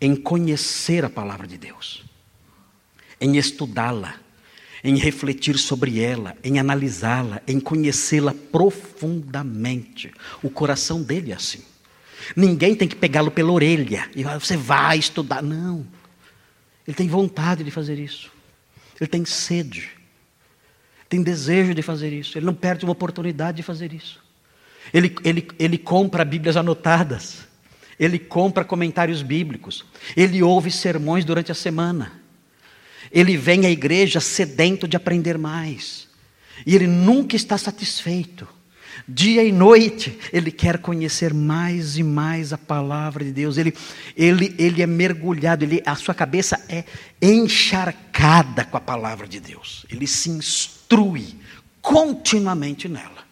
em 0.00 0.16
conhecer 0.16 1.04
a 1.04 1.10
palavra 1.10 1.46
de 1.46 1.58
Deus, 1.58 2.04
em 3.20 3.36
estudá-la 3.36 4.14
em 4.82 4.96
refletir 4.96 5.58
sobre 5.58 6.00
ela, 6.00 6.36
em 6.42 6.58
analisá-la, 6.58 7.42
em 7.46 7.60
conhecê-la 7.60 8.34
profundamente. 8.50 10.12
O 10.42 10.50
coração 10.50 11.02
dele 11.02 11.32
é 11.32 11.34
assim. 11.34 11.62
Ninguém 12.34 12.74
tem 12.74 12.88
que 12.88 12.96
pegá-lo 12.96 13.30
pela 13.30 13.52
orelha 13.52 14.08
e 14.14 14.22
você 14.22 14.56
vai 14.56 14.98
estudar. 14.98 15.42
Não. 15.42 15.86
Ele 16.86 16.96
tem 16.96 17.08
vontade 17.08 17.62
de 17.64 17.70
fazer 17.70 17.98
isso. 17.98 18.30
Ele 19.00 19.08
tem 19.08 19.24
sede. 19.24 19.90
Tem 21.08 21.22
desejo 21.22 21.74
de 21.74 21.82
fazer 21.82 22.12
isso. 22.12 22.38
Ele 22.38 22.46
não 22.46 22.54
perde 22.54 22.84
uma 22.84 22.92
oportunidade 22.92 23.56
de 23.58 23.62
fazer 23.62 23.92
isso. 23.92 24.22
Ele, 24.92 25.14
ele, 25.24 25.48
ele 25.58 25.78
compra 25.78 26.24
Bíblias 26.24 26.56
anotadas. 26.56 27.48
Ele 27.98 28.18
compra 28.18 28.64
comentários 28.64 29.22
bíblicos. 29.22 29.84
Ele 30.16 30.42
ouve 30.42 30.70
sermões 30.70 31.24
durante 31.24 31.52
a 31.52 31.54
semana. 31.54 32.19
Ele 33.10 33.36
vem 33.36 33.66
à 33.66 33.70
igreja 33.70 34.20
sedento 34.20 34.86
de 34.86 34.96
aprender 34.96 35.36
mais. 35.36 36.08
E 36.66 36.74
ele 36.74 36.86
nunca 36.86 37.36
está 37.36 37.58
satisfeito. 37.58 38.46
Dia 39.08 39.42
e 39.42 39.50
noite, 39.50 40.18
ele 40.32 40.50
quer 40.52 40.78
conhecer 40.78 41.34
mais 41.34 41.96
e 41.96 42.02
mais 42.02 42.52
a 42.52 42.58
palavra 42.58 43.24
de 43.24 43.32
Deus. 43.32 43.56
Ele, 43.56 43.74
ele, 44.16 44.54
ele 44.58 44.82
é 44.82 44.86
mergulhado, 44.86 45.64
ele, 45.64 45.82
a 45.84 45.96
sua 45.96 46.14
cabeça 46.14 46.64
é 46.68 46.84
encharcada 47.20 48.64
com 48.64 48.76
a 48.76 48.80
palavra 48.80 49.26
de 49.26 49.40
Deus. 49.40 49.84
Ele 49.90 50.06
se 50.06 50.30
instrui 50.30 51.34
continuamente 51.80 52.88
nela. 52.88 53.24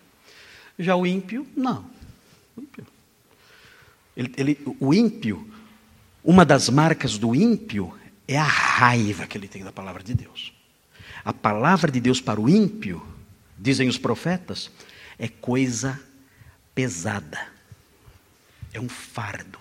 Já 0.79 0.97
o 0.97 1.07
ímpio, 1.07 1.47
não. 1.57 1.85
Ele, 4.17 4.33
ele, 4.37 4.59
o 4.81 4.93
ímpio, 4.93 5.49
uma 6.25 6.45
das 6.45 6.69
marcas 6.69 7.19
do 7.19 7.35
ímpio 7.35 7.95
é 8.29 8.37
a 8.37 8.45
raiva 8.45 9.27
que 9.27 9.39
ele 9.39 9.49
tem 9.49 9.65
da 9.65 9.73
palavra 9.73 10.03
de 10.03 10.13
Deus. 10.13 10.53
A 11.25 11.33
palavra 11.33 11.91
de 11.91 11.99
Deus 11.99 12.21
para 12.21 12.39
o 12.39 12.49
ímpio, 12.49 13.03
dizem 13.59 13.89
os 13.89 13.97
profetas, 13.97 14.71
é 15.19 15.27
coisa 15.27 15.99
pesada, 16.75 17.49
é 18.73 18.79
um 18.79 18.89
fardo. 18.89 19.59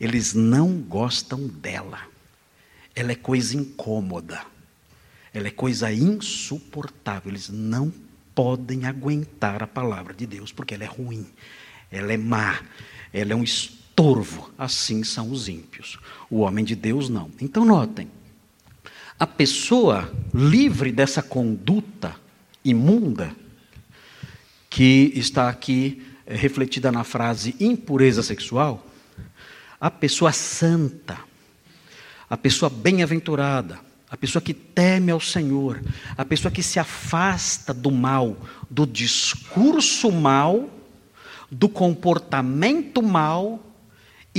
Eles 0.00 0.32
não 0.32 0.80
gostam 0.80 1.46
dela, 1.46 2.00
ela 2.94 3.12
é 3.12 3.14
coisa 3.14 3.54
incômoda, 3.54 4.42
ela 5.32 5.48
é 5.48 5.50
coisa 5.50 5.92
insuportável. 5.92 7.30
Eles 7.30 7.50
não 7.50 7.92
podem 8.34 8.86
aguentar 8.86 9.62
a 9.62 9.66
palavra 9.66 10.14
de 10.14 10.26
Deus 10.26 10.50
porque 10.50 10.74
ela 10.74 10.84
é 10.84 10.88
ruim, 10.88 11.26
ela 11.90 12.12
é 12.12 12.16
má, 12.16 12.62
ela 13.12 13.32
é 13.32 13.36
um 13.36 13.44
estorvo. 13.90 14.50
Assim 14.56 15.04
são 15.04 15.30
os 15.30 15.48
ímpios. 15.48 15.98
O 16.30 16.40
homem 16.40 16.64
de 16.64 16.74
Deus 16.74 17.08
não. 17.08 17.30
Então, 17.40 17.64
notem: 17.64 18.08
a 19.18 19.26
pessoa 19.26 20.10
livre 20.32 20.92
dessa 20.92 21.22
conduta 21.22 22.14
imunda, 22.64 23.34
que 24.68 25.12
está 25.14 25.48
aqui 25.48 26.02
é, 26.26 26.34
refletida 26.34 26.92
na 26.92 27.04
frase 27.04 27.54
impureza 27.60 28.22
sexual, 28.22 28.86
a 29.80 29.90
pessoa 29.90 30.32
santa, 30.32 31.18
a 32.28 32.36
pessoa 32.36 32.70
bem-aventurada, 32.70 33.80
a 34.10 34.16
pessoa 34.16 34.42
que 34.42 34.54
teme 34.54 35.10
ao 35.10 35.20
Senhor, 35.20 35.80
a 36.16 36.24
pessoa 36.24 36.52
que 36.52 36.62
se 36.62 36.78
afasta 36.78 37.72
do 37.72 37.90
mal, 37.90 38.36
do 38.68 38.86
discurso 38.86 40.10
mal, 40.12 40.68
do 41.50 41.68
comportamento 41.68 43.02
mal 43.02 43.69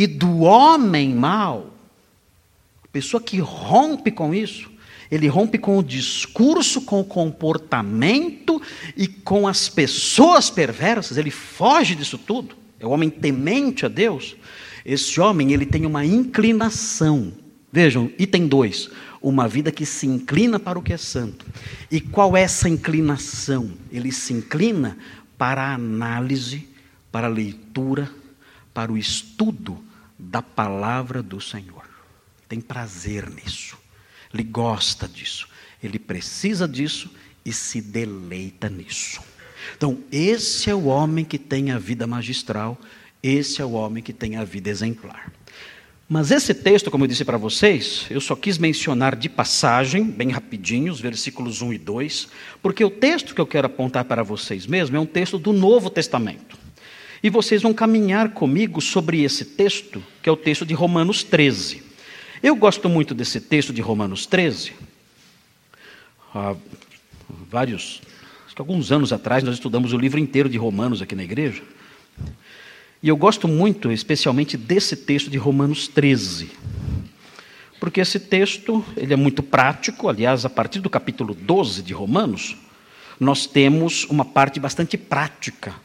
e 0.03 0.07
do 0.07 0.39
homem 0.39 1.13
mau, 1.13 1.73
a 2.83 2.87
pessoa 2.87 3.21
que 3.21 3.39
rompe 3.39 4.09
com 4.11 4.33
isso, 4.33 4.71
ele 5.11 5.27
rompe 5.27 5.57
com 5.57 5.77
o 5.77 5.83
discurso, 5.83 6.81
com 6.81 7.01
o 7.01 7.05
comportamento 7.05 8.61
e 8.95 9.07
com 9.07 9.47
as 9.47 9.69
pessoas 9.69 10.49
perversas, 10.49 11.17
ele 11.17 11.31
foge 11.31 11.95
disso 11.95 12.17
tudo. 12.17 12.55
É 12.79 12.85
o 12.85 12.89
homem 12.89 13.09
temente 13.09 13.85
a 13.85 13.89
Deus. 13.89 14.35
Esse 14.85 15.19
homem, 15.19 15.51
ele 15.51 15.65
tem 15.65 15.85
uma 15.85 16.05
inclinação 16.05 17.33
Vejam, 17.73 18.11
item 18.19 18.47
2, 18.47 18.89
uma 19.21 19.47
vida 19.47 19.71
que 19.71 19.85
se 19.85 20.05
inclina 20.05 20.59
para 20.59 20.77
o 20.77 20.81
que 20.81 20.91
é 20.91 20.97
santo. 20.97 21.45
E 21.89 22.01
qual 22.01 22.35
é 22.35 22.41
essa 22.41 22.67
inclinação? 22.67 23.71
Ele 23.89 24.11
se 24.11 24.33
inclina 24.33 24.97
para 25.37 25.61
a 25.61 25.75
análise, 25.75 26.67
para 27.09 27.27
a 27.27 27.29
leitura, 27.29 28.11
para 28.73 28.91
o 28.91 28.97
estudo 28.97 29.79
da 30.21 30.41
palavra 30.41 31.23
do 31.23 31.41
Senhor. 31.41 31.89
Tem 32.47 32.61
prazer 32.61 33.27
nisso. 33.29 33.75
Ele 34.31 34.43
gosta 34.43 35.07
disso. 35.07 35.47
Ele 35.81 35.97
precisa 35.97 36.67
disso 36.67 37.09
e 37.43 37.51
se 37.51 37.81
deleita 37.81 38.69
nisso. 38.69 39.19
Então, 39.75 39.97
esse 40.11 40.69
é 40.69 40.75
o 40.75 40.85
homem 40.85 41.25
que 41.25 41.39
tem 41.39 41.71
a 41.71 41.79
vida 41.79 42.05
magistral, 42.05 42.77
esse 43.23 43.61
é 43.61 43.65
o 43.65 43.71
homem 43.71 44.03
que 44.03 44.13
tem 44.13 44.35
a 44.35 44.43
vida 44.43 44.69
exemplar. 44.69 45.31
Mas 46.07 46.29
esse 46.29 46.53
texto, 46.53 46.91
como 46.91 47.05
eu 47.05 47.07
disse 47.07 47.23
para 47.23 47.37
vocês, 47.37 48.05
eu 48.09 48.19
só 48.19 48.35
quis 48.35 48.57
mencionar 48.57 49.15
de 49.15 49.29
passagem, 49.29 50.03
bem 50.03 50.29
rapidinho, 50.29 50.91
os 50.91 50.99
versículos 50.99 51.61
1 51.61 51.73
e 51.73 51.77
2, 51.77 52.27
porque 52.61 52.83
o 52.83 52.91
texto 52.91 53.33
que 53.33 53.41
eu 53.41 53.47
quero 53.47 53.67
apontar 53.67 54.05
para 54.05 54.21
vocês 54.21 54.67
mesmo 54.67 54.97
é 54.97 54.99
um 54.99 55.05
texto 55.05 55.39
do 55.39 55.53
Novo 55.53 55.89
Testamento. 55.89 56.60
E 57.23 57.29
vocês 57.29 57.61
vão 57.61 57.73
caminhar 57.73 58.29
comigo 58.29 58.81
sobre 58.81 59.21
esse 59.21 59.45
texto, 59.45 60.03
que 60.23 60.29
é 60.29 60.31
o 60.31 60.37
texto 60.37 60.65
de 60.65 60.73
Romanos 60.73 61.23
13. 61.23 61.83
Eu 62.41 62.55
gosto 62.55 62.89
muito 62.89 63.13
desse 63.13 63.39
texto 63.39 63.71
de 63.71 63.79
Romanos 63.79 64.25
13. 64.25 64.73
Há 66.33 66.55
vários, 67.47 68.01
alguns 68.57 68.91
anos 68.91 69.13
atrás, 69.13 69.43
nós 69.43 69.55
estudamos 69.55 69.93
o 69.93 69.97
livro 69.97 70.19
inteiro 70.19 70.49
de 70.49 70.57
Romanos 70.57 70.99
aqui 70.99 71.15
na 71.15 71.23
igreja. 71.23 71.61
E 73.03 73.07
eu 73.07 73.15
gosto 73.15 73.47
muito, 73.47 73.91
especialmente, 73.91 74.57
desse 74.57 74.95
texto 74.95 75.29
de 75.29 75.37
Romanos 75.37 75.87
13. 75.87 76.49
Porque 77.79 78.01
esse 78.01 78.19
texto, 78.19 78.83
ele 78.97 79.13
é 79.13 79.17
muito 79.17 79.43
prático, 79.43 80.09
aliás, 80.09 80.43
a 80.43 80.49
partir 80.49 80.79
do 80.79 80.89
capítulo 80.89 81.35
12 81.35 81.83
de 81.83 81.93
Romanos, 81.93 82.55
nós 83.19 83.45
temos 83.45 84.05
uma 84.05 84.25
parte 84.25 84.59
bastante 84.59 84.97
prática 84.97 85.75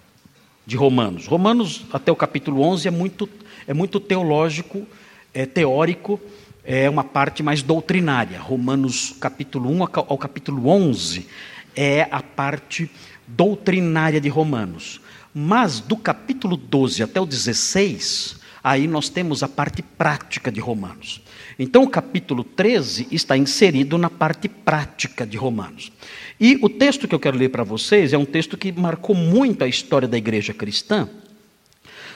de 0.67 0.77
Romanos. 0.77 1.27
Romanos, 1.27 1.87
até 1.93 2.11
o 2.11 2.17
capítulo 2.17 2.61
11, 2.61 2.89
é 2.89 2.91
muito, 2.91 3.29
é 3.67 3.73
muito 3.73 4.01
teológico, 4.01 4.87
é 5.33 5.47
teórico, 5.47 6.21
é 6.65 6.91
uma 6.91 7.05
parte 7.05 7.43
mais 7.43 7.63
doutrinária. 7.63 8.41
Romanos, 8.41 9.15
capítulo 9.21 9.71
1 9.71 9.83
ao 10.09 10.19
capítulo 10.19 10.69
11, 10.69 11.29
é 11.77 12.09
a 12.11 12.21
parte 12.21 12.91
doutrinária 13.27 14.21
de 14.21 14.29
Romanos. 14.29 15.01
Mas 15.33 15.79
do 15.79 15.97
capítulo 15.97 16.57
12 16.57 17.03
até 17.03 17.21
o 17.21 17.27
16, 17.27 18.41
aí 18.65 18.89
nós 18.89 19.09
temos 19.09 19.43
a 19.43 19.49
parte 19.49 19.83
prática 19.83 20.51
de 20.51 20.59
Romanos. 20.59 21.23
Então 21.59 21.83
o 21.83 21.89
capítulo 21.89 22.45
13 22.45 23.09
está 23.11 23.37
inserido 23.37 23.97
na 23.97 24.11
parte 24.11 24.49
prática 24.49 25.27
de 25.27 25.37
Romanos. 25.37 25.91
E 26.39 26.59
o 26.61 26.69
texto 26.69 27.09
que 27.09 27.15
eu 27.15 27.21
quero 27.21 27.39
ler 27.39 27.49
para 27.49 27.65
vocês 27.65 28.13
é 28.13 28.19
um 28.19 28.27
texto 28.27 28.57
que 28.57 28.71
marcou 28.73 29.17
muito 29.17 29.65
a 29.65 29.69
história 29.69 30.07
da 30.07 30.19
igreja 30.19 30.53
cristã. 30.53 31.09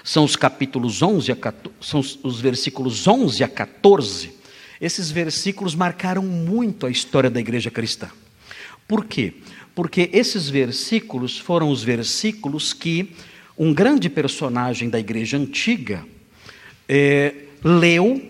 São 0.04 0.24
os 0.24 0.36
capítulos 0.36 1.02
11 1.02 1.32
a 1.32 1.36
14, 1.36 1.74
são 1.80 2.00
os 2.00 2.40
versículos 2.40 3.06
11 3.06 3.44
a 3.44 3.48
14. 3.48 4.32
Esses 4.80 5.10
versículos 5.10 5.74
marcaram 5.74 6.22
muito 6.22 6.86
a 6.86 6.90
história 6.90 7.30
da 7.30 7.40
igreja 7.40 7.70
cristã. 7.70 8.08
Por 8.86 9.04
quê? 9.04 9.34
porque 9.74 10.10
esses 10.12 10.48
versículos 10.48 11.38
foram 11.38 11.70
os 11.70 11.82
versículos 11.82 12.72
que 12.72 13.12
um 13.56 13.72
grande 13.72 14.08
personagem 14.08 14.88
da 14.88 14.98
igreja 14.98 15.36
antiga 15.36 16.04
é, 16.88 17.34
leu 17.62 18.22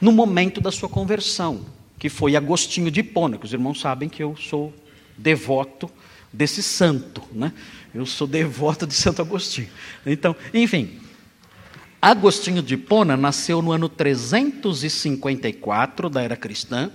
no 0.00 0.12
momento 0.12 0.60
da 0.60 0.72
sua 0.72 0.88
conversão, 0.88 1.60
que 1.98 2.08
foi 2.08 2.36
Agostinho 2.36 2.90
de 2.90 3.00
Hipona, 3.00 3.36
que 3.36 3.44
os 3.44 3.52
irmãos 3.52 3.80
sabem 3.80 4.08
que 4.08 4.22
eu 4.22 4.34
sou 4.36 4.72
devoto 5.16 5.90
desse 6.32 6.62
santo, 6.62 7.22
né? 7.32 7.52
Eu 7.94 8.06
sou 8.06 8.26
devoto 8.26 8.86
de 8.86 8.94
Santo 8.94 9.20
Agostinho. 9.20 9.68
Então, 10.06 10.34
enfim, 10.54 10.98
Agostinho 12.00 12.62
de 12.62 12.72
Hipona 12.74 13.14
nasceu 13.16 13.60
no 13.60 13.72
ano 13.72 13.88
354 13.88 16.08
da 16.08 16.22
era 16.22 16.36
cristã 16.36 16.92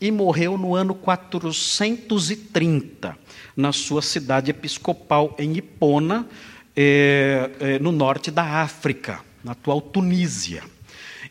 e 0.00 0.08
morreu 0.10 0.56
no 0.56 0.74
ano 0.74 0.94
430, 0.94 3.18
na 3.54 3.72
sua 3.72 4.00
cidade 4.00 4.50
episcopal 4.50 5.36
em 5.38 5.54
Hipona, 5.56 6.26
é, 6.74 7.50
é, 7.60 7.78
no 7.78 7.92
norte 7.92 8.30
da 8.30 8.62
África, 8.62 9.20
na 9.42 9.52
atual 9.52 9.80
Tunísia. 9.80 10.62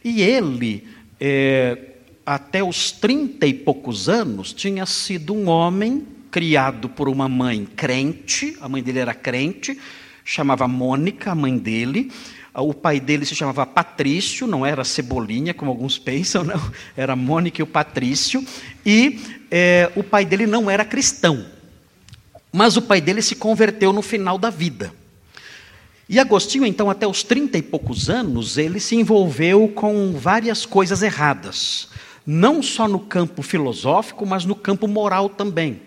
E 0.04 0.22
ele, 0.22 0.88
é, 1.20 1.78
até 2.26 2.64
os 2.64 2.92
trinta 2.92 3.46
e 3.46 3.54
poucos 3.54 4.10
anos, 4.10 4.54
tinha 4.54 4.86
sido 4.86 5.34
um 5.34 5.48
homem 5.48 6.06
criado 6.32 6.90
por 6.90 7.08
uma 7.08 7.30
mãe 7.30 7.66
crente, 7.66 8.58
a 8.60 8.68
mãe 8.68 8.84
dele 8.84 9.00
era 9.00 9.14
crente, 9.14 9.80
chamava 10.24 10.68
Mônica, 10.68 11.32
a 11.32 11.36
mãe 11.36 11.58
dele, 11.58 12.12
o 12.62 12.74
pai 12.74 13.00
dele 13.00 13.26
se 13.26 13.36
chamava 13.36 13.66
Patrício, 13.66 14.48
não 14.48 14.66
era 14.66 14.84
Cebolinha, 14.84 15.54
como 15.54 15.72
alguns 15.72 15.98
pensam, 16.00 16.44
não. 16.44 16.72
Era 16.96 17.16
Mônica 17.16 17.62
e 17.62 17.64
o 17.64 17.68
Patrício. 17.68 18.46
E 18.86 19.20
é, 19.52 19.92
o 19.96 20.04
pai 20.04 20.26
dele 20.26 20.48
não 20.48 20.70
era 20.70 20.86
cristão. 20.86 21.46
Mas 22.52 22.78
o 22.78 22.82
pai 22.82 23.02
dele 23.02 23.22
se 23.22 23.36
converteu 23.36 23.92
no 23.92 24.02
final 24.02 24.38
da 24.38 24.50
vida. 24.50 24.94
E 26.08 26.20
Agostinho, 26.20 26.66
então, 26.66 26.90
até 26.90 27.08
os 27.08 27.24
trinta 27.24 27.58
e 27.58 27.62
poucos 27.62 28.10
anos, 28.10 28.58
ele 28.58 28.80
se 28.80 28.96
envolveu 28.96 29.68
com 29.70 30.14
várias 30.14 30.66
coisas 30.66 31.02
erradas. 31.02 31.88
Não 32.26 32.62
só 32.62 32.88
no 32.88 33.00
campo 33.00 33.42
filosófico, 33.42 34.26
mas 34.26 34.46
no 34.46 34.56
campo 34.56 34.88
moral 34.88 35.30
também. 35.30 35.82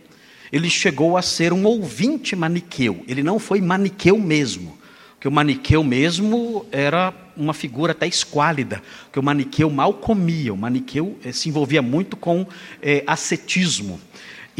Ele 0.52 0.68
chegou 0.68 1.16
a 1.16 1.22
ser 1.22 1.52
um 1.52 1.64
ouvinte 1.64 2.34
maniqueu. 2.34 3.04
Ele 3.06 3.22
não 3.22 3.38
foi 3.38 3.60
maniqueu 3.60 4.18
mesmo 4.18 4.78
que 5.20 5.26
o 5.26 5.32
maniqueu 5.32 5.82
mesmo 5.82 6.64
era 6.70 7.12
uma 7.36 7.52
figura 7.52 7.92
até 7.92 8.06
esquálida, 8.06 8.82
que 9.12 9.18
o 9.18 9.22
maniqueu 9.22 9.68
mal 9.68 9.94
comia, 9.94 10.54
o 10.54 10.56
maniqueu 10.56 11.18
eh, 11.24 11.32
se 11.32 11.48
envolvia 11.48 11.82
muito 11.82 12.16
com 12.16 12.46
eh, 12.80 13.02
ascetismo. 13.06 14.00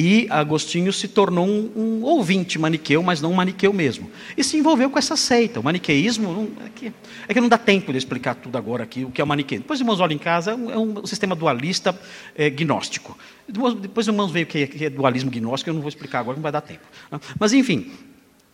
E 0.01 0.29
Agostinho 0.31 0.93
se 0.93 1.09
tornou 1.09 1.45
um, 1.45 1.73
um, 1.75 2.03
ouvinte 2.05 2.57
maniqueu, 2.57 3.03
mas 3.03 3.21
não 3.21 3.33
um 3.33 3.35
maniqueu 3.35 3.73
mesmo. 3.73 4.09
E 4.37 4.45
se 4.45 4.57
envolveu 4.57 4.89
com 4.89 4.97
essa 4.97 5.17
seita. 5.17 5.59
O 5.59 5.65
maniqueísmo, 5.65 6.53
é, 6.65 6.69
que, 6.69 6.93
é 7.27 7.35
que 7.35 7.41
não 7.41 7.49
dá 7.49 7.59
tempo 7.59 7.91
de 7.91 7.99
explicar 7.99 8.37
tudo 8.37 8.57
agora 8.57 8.85
aqui, 8.85 9.05
o 9.05 9.11
que 9.11 9.21
é 9.21 9.25
o 9.25 9.27
maniqueísmo. 9.27 9.65
Depois 9.65 9.79
os 9.79 9.81
irmãos 9.81 9.99
olham 9.99 10.15
em 10.15 10.19
casa, 10.19 10.53
é 10.53 10.55
um, 10.55 10.71
é 10.71 10.79
um 10.79 11.05
sistema 11.05 11.35
dualista 11.35 12.01
é, 12.37 12.49
gnóstico. 12.49 13.19
Depois 13.49 14.07
os 14.07 14.13
irmãos 14.13 14.31
veem 14.31 14.45
o 14.45 14.47
que 14.47 14.59
é, 14.59 14.67
que 14.69 14.85
é 14.85 14.89
dualismo 14.89 15.33
gnóstico, 15.33 15.71
eu 15.71 15.75
não 15.75 15.81
vou 15.81 15.89
explicar 15.89 16.21
agora, 16.21 16.37
não 16.37 16.45
vai 16.45 16.53
dar 16.53 16.61
tempo. 16.61 16.87
Né? 17.11 17.19
Mas 17.37 17.53
enfim, 17.53 17.91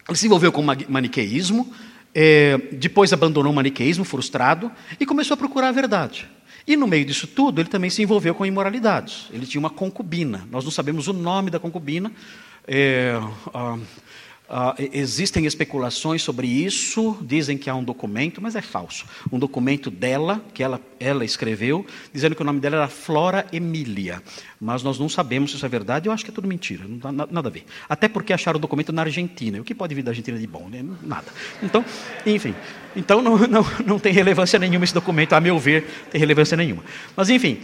ele 0.09 0.17
se 0.17 0.25
envolveu 0.25 0.51
com 0.51 0.63
o 0.63 0.65
maniqueísmo, 0.65 1.71
é, 2.15 2.57
depois 2.73 3.13
abandonou 3.13 3.53
o 3.53 3.55
maniqueísmo 3.55 4.05
frustrado 4.05 4.73
e 4.99 5.05
começou 5.05 5.35
a 5.35 5.37
procurar 5.37 5.69
a 5.69 5.73
verdade. 5.73 6.27
E 6.67 6.77
no 6.77 6.87
meio 6.87 7.05
disso 7.05 7.27
tudo, 7.27 7.61
ele 7.61 7.69
também 7.69 7.91
se 7.91 8.03
envolveu 8.03 8.35
com 8.35 8.47
imoralidades. 8.47 9.29
Ele 9.31 9.47
tinha 9.47 9.61
uma 9.61 9.71
concubina. 9.71 10.47
Nós 10.51 10.65
não 10.65 10.71
sabemos 10.71 11.09
o 11.09 11.13
nome 11.13 11.51
da 11.51 11.59
concubina. 11.59 12.11
É, 12.67 13.21
Uh, 14.47 14.91
existem 14.93 15.47
especulações 15.47 16.21
sobre 16.21 16.47
isso, 16.47 17.17
dizem 17.23 17.57
que 17.57 17.71
há 17.71 17.75
um 17.75 17.83
documento, 17.83 18.43
mas 18.43 18.55
é 18.55 18.61
falso. 18.61 19.07
Um 19.33 19.39
documento 19.39 19.91
dela, 19.91 20.45
que 20.53 20.63
ela, 20.63 20.79
ela 21.01 21.25
escreveu, 21.25 21.87
dizendo 22.13 22.37
que 22.37 22.43
o 22.43 22.45
nome 22.45 22.61
dela 22.61 22.77
era 22.77 22.89
Flora 22.89 23.47
Emília. 23.51 24.23
Mas 24.61 24.83
nós 24.83 24.99
não 24.99 25.09
sabemos 25.09 25.51
se 25.51 25.57
isso 25.57 25.65
é 25.65 25.69
verdade, 25.69 26.11
eu 26.11 26.13
acho 26.13 26.23
que 26.23 26.31
é 26.31 26.35
tudo 26.35 26.47
mentira, 26.47 26.85
não 26.87 26.99
dá 26.99 27.27
nada 27.27 27.49
a 27.49 27.51
ver. 27.51 27.65
Até 27.89 28.07
porque 28.07 28.35
acharam 28.35 28.59
o 28.59 28.61
documento 28.61 28.93
na 28.93 29.03
Argentina. 29.03 29.59
O 29.59 29.65
que 29.65 29.75
pode 29.75 29.95
vir 29.95 30.03
da 30.03 30.11
Argentina 30.11 30.39
de 30.39 30.47
bom? 30.47 30.69
Né? 30.69 30.85
Nada. 31.03 31.27
Então, 31.63 31.83
enfim. 32.27 32.55
Então 32.95 33.23
não, 33.23 33.39
não, 33.49 33.67
não 33.87 33.99
tem 33.99 34.13
relevância 34.13 34.59
nenhuma 34.59 34.85
esse 34.85 34.95
documento, 34.95 35.33
a 35.33 35.41
meu 35.41 35.59
ver, 35.59 35.87
tem 36.11 36.19
relevância 36.19 36.55
nenhuma. 36.55 36.85
Mas 37.17 37.31
enfim, 37.31 37.61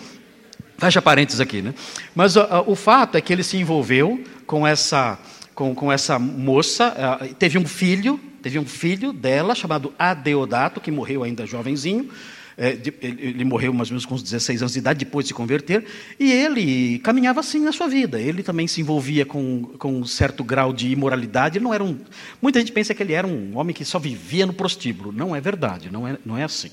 fecha 0.79 1.03
parênteses 1.03 1.41
aqui. 1.41 1.61
Né? 1.61 1.75
Mas 2.15 2.37
uh, 2.37 2.65
o 2.67 2.75
fato 2.75 3.19
é 3.19 3.21
que 3.21 3.35
ele 3.35 3.43
se 3.43 3.59
envolveu 3.59 4.25
com 4.47 4.67
essa 4.67 5.19
com, 5.61 5.75
com 5.75 5.93
essa 5.93 6.19
moça, 6.19 7.21
uh, 7.21 7.35
teve 7.35 7.59
um 7.59 7.67
filho, 7.67 8.19
teve 8.41 8.59
um 8.59 8.65
filho 8.65 9.13
dela 9.13 9.55
chamado 9.55 9.93
Adeodato, 9.99 10.81
que 10.81 10.91
morreu 10.91 11.23
ainda 11.23 11.45
jovenzinho. 11.45 12.09
É, 12.57 12.79
ele, 13.03 13.45
morreu 13.45 13.73
mais 13.73 13.91
ou 13.91 13.93
menos 13.93 14.07
com 14.07 14.15
uns 14.15 14.23
16 14.23 14.63
anos 14.63 14.73
de 14.73 14.79
idade, 14.79 15.05
depois 15.05 15.25
de 15.25 15.29
se 15.29 15.35
converter, 15.35 15.85
e 16.19 16.33
ele 16.33 16.99
caminhava 17.01 17.41
assim 17.41 17.61
na 17.61 17.73
sua 17.73 17.89
vida. 17.89 18.19
Ele 18.19 18.43
também 18.43 18.67
se 18.67 18.81
envolvia 18.81 19.27
com, 19.27 19.65
com 19.79 20.01
um 20.01 20.07
certo 20.07 20.43
grau 20.43 20.73
de 20.73 20.89
imoralidade. 20.89 21.59
Ele 21.59 21.65
não 21.65 21.75
era 21.75 21.85
um, 21.85 21.99
muita 22.41 22.59
gente 22.59 22.73
pensa 22.73 22.95
que 22.95 23.03
ele 23.03 23.13
era 23.13 23.27
um 23.27 23.57
homem 23.59 23.75
que 23.75 23.85
só 23.85 23.99
vivia 23.99 24.47
no 24.47 24.55
prostíbulo. 24.55 25.13
Não 25.13 25.37
é 25.37 25.43
verdade, 25.43 25.91
não 25.93 26.09
é, 26.09 26.19
não 26.25 26.39
é 26.39 26.45
assim. 26.45 26.71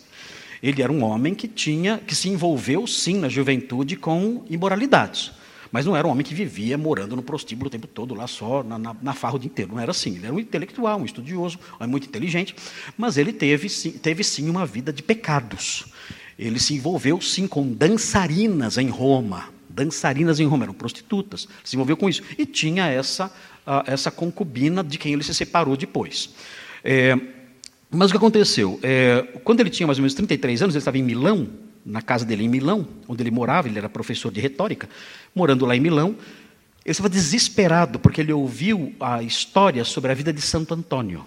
Ele 0.63 0.82
era 0.82 0.91
um 0.91 1.04
homem 1.04 1.36
que 1.36 1.47
tinha, 1.47 1.97
que 1.97 2.15
se 2.15 2.30
envolveu 2.30 2.88
sim 2.88 3.17
na 3.17 3.28
juventude 3.28 3.97
com 3.97 4.45
imoralidades. 4.50 5.32
Mas 5.71 5.86
não 5.86 5.95
era 5.95 6.08
um 6.08 6.12
homem 6.12 6.25
que 6.25 6.34
vivia 6.34 6.77
morando 6.77 7.15
no 7.15 7.21
prostíbulo 7.21 7.67
o 7.67 7.69
tempo 7.69 7.88
todo, 7.88 8.13
lá 8.13 8.27
só, 8.27 8.63
na, 8.63 8.77
na, 8.77 8.95
na 9.01 9.13
farra 9.13 9.36
o 9.36 9.39
dia 9.39 9.49
inteiro. 9.49 9.71
Não 9.73 9.80
era 9.80 9.91
assim. 9.91 10.15
Ele 10.15 10.25
era 10.25 10.34
um 10.34 10.39
intelectual, 10.39 10.99
um 10.99 11.06
estudioso, 11.06 11.60
muito 11.88 12.08
inteligente, 12.08 12.56
mas 12.97 13.17
ele 13.17 13.34
teve 13.34 13.69
sim, 13.69 13.91
teve 13.91 14.23
sim 14.23 14.49
uma 14.49 14.65
vida 14.65 14.91
de 14.93 15.03
pecados. 15.03 15.86
Ele 16.38 16.60
se 16.60 16.75
envolveu 16.75 17.19
sim 17.19 17.47
com 17.47 17.67
dançarinas 17.67 18.77
em 18.77 18.89
Roma. 18.89 19.49
Dançarinas 19.69 20.39
em 20.39 20.45
Roma, 20.45 20.65
eram 20.65 20.73
prostitutas. 20.73 21.47
Se 21.63 21.75
envolveu 21.75 21.97
com 21.97 22.08
isso. 22.08 22.21
E 22.38 22.45
tinha 22.45 22.88
essa, 22.88 23.32
essa 23.86 24.12
concubina 24.12 24.84
de 24.84 24.97
quem 24.97 25.13
ele 25.13 25.23
se 25.23 25.34
separou 25.34 25.75
depois. 25.75 26.30
É, 26.84 27.17
mas 27.89 28.10
o 28.10 28.13
que 28.13 28.17
aconteceu? 28.17 28.80
É, 28.84 29.25
quando 29.43 29.62
ele 29.62 29.69
tinha 29.69 29.88
mais 29.88 29.97
ou 29.97 30.01
menos 30.01 30.13
33 30.13 30.62
anos, 30.62 30.75
ele 30.75 30.80
estava 30.80 30.97
em 30.97 31.03
Milão, 31.03 31.47
na 31.88 32.02
casa 32.02 32.26
dele 32.26 32.43
em 32.43 32.50
Milão, 32.50 32.86
onde 33.08 33.23
ele 33.23 33.32
morava, 33.32 33.67
ele 33.67 33.78
era 33.78 33.88
professor 33.88 34.30
de 34.30 34.41
retórica, 34.41 34.89
morando 35.34 35.65
lá 35.65 35.76
em 35.76 35.80
Milão. 35.80 36.10
Ele 36.84 36.91
estava 36.91 37.10
desesperado 37.10 37.97
porque 37.97 38.19
ele 38.19 38.34
ouviu 38.34 38.93
a 39.00 39.23
história 39.23 39.84
sobre 39.86 40.12
a 40.12 40.13
vida 40.13 40.34
de 40.34 40.41
Santo 40.41 40.73
Antônio, 40.73 41.23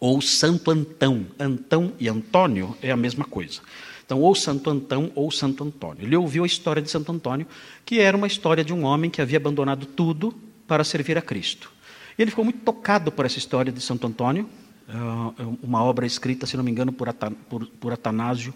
ou 0.00 0.20
Santo 0.20 0.72
Antão. 0.72 1.26
Antão 1.38 1.92
e 2.00 2.08
Antônio 2.08 2.76
é 2.82 2.90
a 2.90 2.96
mesma 2.96 3.24
coisa. 3.24 3.60
Então, 4.04 4.20
ou 4.20 4.34
Santo 4.34 4.68
Antão 4.68 5.10
ou 5.14 5.30
Santo 5.30 5.64
Antônio. 5.64 6.04
Ele 6.04 6.16
ouviu 6.16 6.42
a 6.42 6.46
história 6.46 6.82
de 6.82 6.90
Santo 6.90 7.10
Antônio, 7.10 7.46
que 7.86 8.00
era 8.00 8.16
uma 8.16 8.26
história 8.26 8.64
de 8.64 8.72
um 8.72 8.84
homem 8.84 9.10
que 9.10 9.22
havia 9.22 9.38
abandonado 9.38 9.86
tudo 9.86 10.34
para 10.66 10.84
servir 10.84 11.16
a 11.16 11.22
Cristo. 11.22 11.70
E 12.18 12.22
ele 12.22 12.30
ficou 12.30 12.44
muito 12.44 12.60
tocado 12.60 13.10
por 13.10 13.24
essa 13.24 13.38
história 13.38 13.72
de 13.72 13.80
Santo 13.80 14.06
Antônio, 14.06 14.48
ah, 14.88 15.32
uma 15.62 15.82
obra 15.82 16.04
escrita, 16.04 16.46
se 16.46 16.56
não 16.56 16.64
me 16.64 16.70
engano, 16.70 16.92
por, 16.92 17.92
Atanásio 17.92 18.52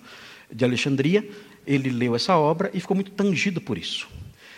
de 0.52 0.64
Alexandria. 0.64 1.28
Ele 1.66 1.90
leu 1.90 2.16
essa 2.16 2.36
obra 2.36 2.70
e 2.72 2.80
ficou 2.80 2.94
muito 2.94 3.10
tangido 3.10 3.60
por 3.60 3.76
isso. 3.76 4.08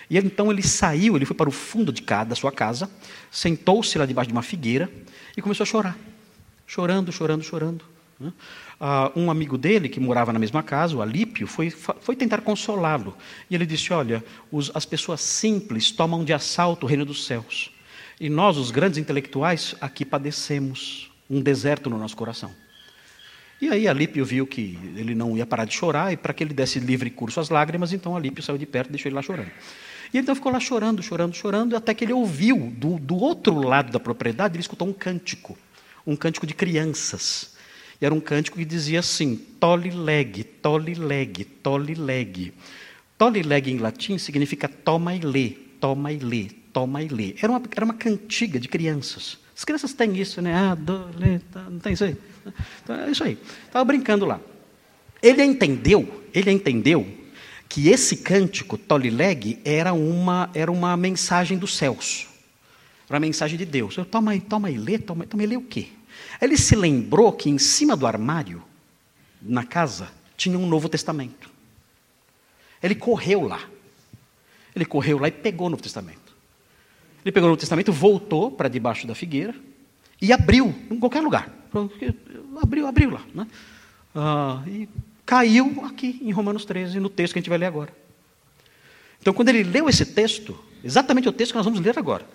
E 0.08 0.18
então 0.18 0.50
ele 0.50 0.62
saiu, 0.62 1.14
ele 1.14 1.24
foi 1.24 1.36
para 1.36 1.48
o 1.48 1.52
fundo 1.52 1.92
de 1.92 2.02
casa, 2.02 2.30
da 2.30 2.34
sua 2.34 2.50
casa, 2.50 2.90
sentou-se 3.30 3.96
lá 3.96 4.04
debaixo 4.04 4.28
de 4.28 4.32
uma 4.32 4.42
figueira 4.42 4.90
e 5.36 5.40
começou 5.40 5.62
a 5.62 5.66
chorar. 5.66 5.98
Chorando, 6.66 7.12
chorando, 7.12 7.44
chorando. 7.44 7.84
Né? 8.18 8.32
Uh, 8.80 9.20
um 9.20 9.30
amigo 9.30 9.56
dele, 9.56 9.88
que 9.88 10.00
morava 10.00 10.32
na 10.32 10.38
mesma 10.38 10.62
casa, 10.62 10.96
o 10.96 11.02
Alípio, 11.02 11.46
foi, 11.46 11.70
foi 11.70 12.16
tentar 12.16 12.40
consolá-lo. 12.42 13.16
E 13.48 13.54
ele 13.54 13.64
disse: 13.64 13.92
Olha, 13.92 14.24
os, 14.50 14.70
as 14.74 14.84
pessoas 14.84 15.20
simples 15.20 15.90
tomam 15.90 16.24
de 16.24 16.32
assalto 16.32 16.86
o 16.86 16.88
reino 16.88 17.04
dos 17.04 17.24
céus. 17.24 17.70
E 18.18 18.28
nós, 18.28 18.56
os 18.56 18.70
grandes 18.70 18.98
intelectuais, 18.98 19.74
aqui 19.80 20.04
padecemos 20.04 21.10
um 21.28 21.40
deserto 21.40 21.88
no 21.88 21.98
nosso 21.98 22.16
coração. 22.16 22.50
E 23.60 23.68
aí 23.68 23.86
Alípio 23.86 24.24
viu 24.24 24.46
que 24.46 24.78
ele 24.96 25.14
não 25.14 25.36
ia 25.36 25.44
parar 25.44 25.66
de 25.66 25.74
chorar, 25.74 26.12
e 26.12 26.16
para 26.16 26.32
que 26.32 26.42
ele 26.42 26.54
desse 26.54 26.80
livre 26.80 27.10
curso 27.10 27.40
às 27.40 27.50
lágrimas, 27.50 27.92
então 27.92 28.16
Alípio 28.16 28.42
saiu 28.42 28.56
de 28.56 28.64
perto 28.64 28.88
e 28.88 28.92
deixou 28.92 29.08
ele 29.08 29.16
lá 29.16 29.22
chorando. 29.22 29.50
E 30.12 30.16
ele 30.16 30.22
então 30.22 30.34
ficou 30.34 30.50
lá 30.50 30.58
chorando, 30.58 31.02
chorando, 31.02 31.34
chorando, 31.34 31.76
até 31.76 31.92
que 31.92 32.04
ele 32.04 32.12
ouviu, 32.12 32.72
do, 32.76 32.98
do 32.98 33.16
outro 33.16 33.54
lado 33.60 33.92
da 33.92 34.00
propriedade, 34.00 34.54
ele 34.54 34.62
escutou 34.62 34.88
um 34.88 34.92
cântico, 34.92 35.58
um 36.06 36.16
cântico 36.16 36.46
de 36.46 36.54
crianças. 36.54 37.54
E 38.00 38.06
era 38.06 38.14
um 38.14 38.20
cântico 38.20 38.56
que 38.56 38.64
dizia 38.64 39.00
assim: 39.00 39.36
tole 39.36 39.90
leg, 39.90 40.42
tole 40.42 40.94
leg, 40.94 41.44
tole 41.44 41.94
leg. 41.94 42.52
Tole 43.18 43.42
leg 43.42 43.70
em 43.70 43.76
latim 43.76 44.16
significa 44.16 44.66
toma 44.66 45.14
e 45.14 45.20
lê, 45.20 45.50
toma 45.78 46.10
e 46.10 46.18
lê, 46.18 46.48
toma 46.72 47.02
e 47.02 47.08
lê. 47.08 47.34
Era 47.40 47.52
uma, 47.52 47.62
era 47.76 47.84
uma 47.84 47.94
cantiga 47.94 48.58
de 48.58 48.66
crianças. 48.66 49.38
As 49.60 49.64
crianças 49.66 49.92
têm 49.92 50.16
isso, 50.16 50.40
né? 50.40 50.54
Ah, 50.54 50.74
do, 50.74 51.10
lê, 51.18 51.38
tá, 51.38 51.60
não 51.64 51.78
tem 51.78 51.92
isso 51.92 52.04
aí? 52.04 52.16
Então, 52.82 52.96
é 52.96 53.10
isso 53.10 53.22
aí. 53.22 53.36
Estava 53.66 53.84
brincando 53.84 54.24
lá. 54.24 54.40
Ele 55.22 55.44
entendeu, 55.44 56.24
ele 56.32 56.50
entendeu 56.50 57.06
que 57.68 57.90
esse 57.90 58.16
cântico, 58.16 58.78
Tolileg, 58.78 59.60
era 59.62 59.92
uma, 59.92 60.48
era 60.54 60.72
uma 60.72 60.96
mensagem 60.96 61.58
dos 61.58 61.76
céus. 61.76 62.26
Era 63.06 63.16
uma 63.16 63.20
mensagem 63.20 63.58
de 63.58 63.66
Deus. 63.66 63.98
Eu, 63.98 64.06
toma 64.06 64.30
aí, 64.30 64.40
toma 64.40 64.68
aí, 64.68 64.78
lê, 64.78 64.96
toma, 64.96 65.26
toma 65.26 65.42
aí, 65.42 65.46
lê 65.46 65.58
o 65.58 65.62
quê? 65.62 65.88
Ele 66.40 66.56
se 66.56 66.74
lembrou 66.74 67.30
que 67.30 67.50
em 67.50 67.58
cima 67.58 67.94
do 67.94 68.06
armário, 68.06 68.62
na 69.42 69.62
casa, 69.62 70.08
tinha 70.38 70.58
um 70.58 70.66
Novo 70.66 70.88
Testamento. 70.88 71.50
Ele 72.82 72.94
correu 72.94 73.42
lá. 73.42 73.60
Ele 74.74 74.86
correu 74.86 75.18
lá 75.18 75.28
e 75.28 75.32
pegou 75.32 75.66
o 75.66 75.70
Novo 75.70 75.82
Testamento. 75.82 76.29
Ele 77.24 77.32
pegou 77.32 77.48
o 77.48 77.50
Novo 77.50 77.60
Testamento, 77.60 77.92
voltou 77.92 78.50
para 78.50 78.68
debaixo 78.68 79.06
da 79.06 79.14
figueira 79.14 79.54
e 80.20 80.32
abriu 80.32 80.74
em 80.90 80.98
qualquer 80.98 81.20
lugar. 81.20 81.54
Abriu, 82.62 82.86
abriu 82.86 83.10
lá. 83.10 83.22
Né? 83.34 83.46
Ah, 84.14 84.62
e 84.66 84.88
caiu 85.24 85.84
aqui 85.84 86.18
em 86.22 86.30
Romanos 86.30 86.64
13, 86.64 86.98
no 86.98 87.08
texto 87.08 87.32
que 87.32 87.38
a 87.38 87.42
gente 87.42 87.48
vai 87.48 87.58
ler 87.58 87.66
agora. 87.66 87.94
Então, 89.20 89.32
quando 89.32 89.50
ele 89.50 89.62
leu 89.62 89.88
esse 89.88 90.06
texto, 90.06 90.58
exatamente 90.82 91.28
o 91.28 91.32
texto 91.32 91.52
que 91.52 91.58
nós 91.58 91.64
vamos 91.64 91.80
ler 91.80 91.98
agora, 91.98 92.26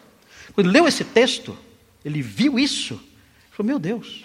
quando 0.53 0.67
ele 0.67 0.77
leu 0.77 0.87
esse 0.87 1.03
texto, 1.03 1.57
ele 2.03 2.21
viu 2.21 2.59
isso, 2.59 2.93
ele 2.93 3.51
falou: 3.51 3.67
Meu 3.67 3.79
Deus. 3.79 4.23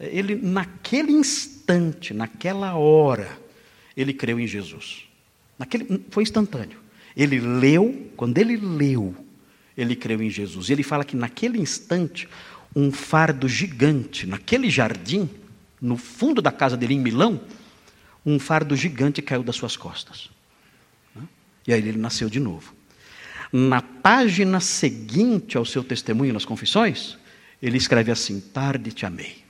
Ele, 0.00 0.34
naquele 0.34 1.12
instante, 1.12 2.12
naquela 2.12 2.74
hora, 2.74 3.38
ele 3.96 4.12
creu 4.12 4.40
em 4.40 4.48
Jesus. 4.48 5.04
Naquele, 5.56 6.04
foi 6.10 6.24
instantâneo. 6.24 6.81
Ele 7.16 7.40
leu, 7.40 8.10
quando 8.16 8.38
ele 8.38 8.56
leu, 8.56 9.14
ele 9.76 9.96
creu 9.96 10.22
em 10.22 10.30
Jesus. 10.30 10.70
Ele 10.70 10.82
fala 10.82 11.04
que 11.04 11.16
naquele 11.16 11.58
instante, 11.58 12.28
um 12.74 12.90
fardo 12.90 13.48
gigante, 13.48 14.26
naquele 14.26 14.70
jardim, 14.70 15.28
no 15.80 15.96
fundo 15.96 16.40
da 16.40 16.52
casa 16.52 16.76
dele 16.76 16.94
em 16.94 17.00
Milão, 17.00 17.40
um 18.24 18.38
fardo 18.38 18.76
gigante 18.76 19.20
caiu 19.20 19.42
das 19.42 19.56
suas 19.56 19.76
costas. 19.76 20.30
E 21.66 21.72
aí 21.72 21.80
ele 21.80 21.98
nasceu 21.98 22.28
de 22.28 22.40
novo. 22.40 22.74
Na 23.52 23.82
página 23.82 24.60
seguinte 24.60 25.56
ao 25.56 25.64
seu 25.64 25.84
testemunho 25.84 26.32
nas 26.32 26.44
confissões, 26.44 27.18
ele 27.60 27.76
escreve 27.76 28.10
assim: 28.10 28.40
Tarde 28.40 28.92
te 28.92 29.04
amei, 29.04 29.44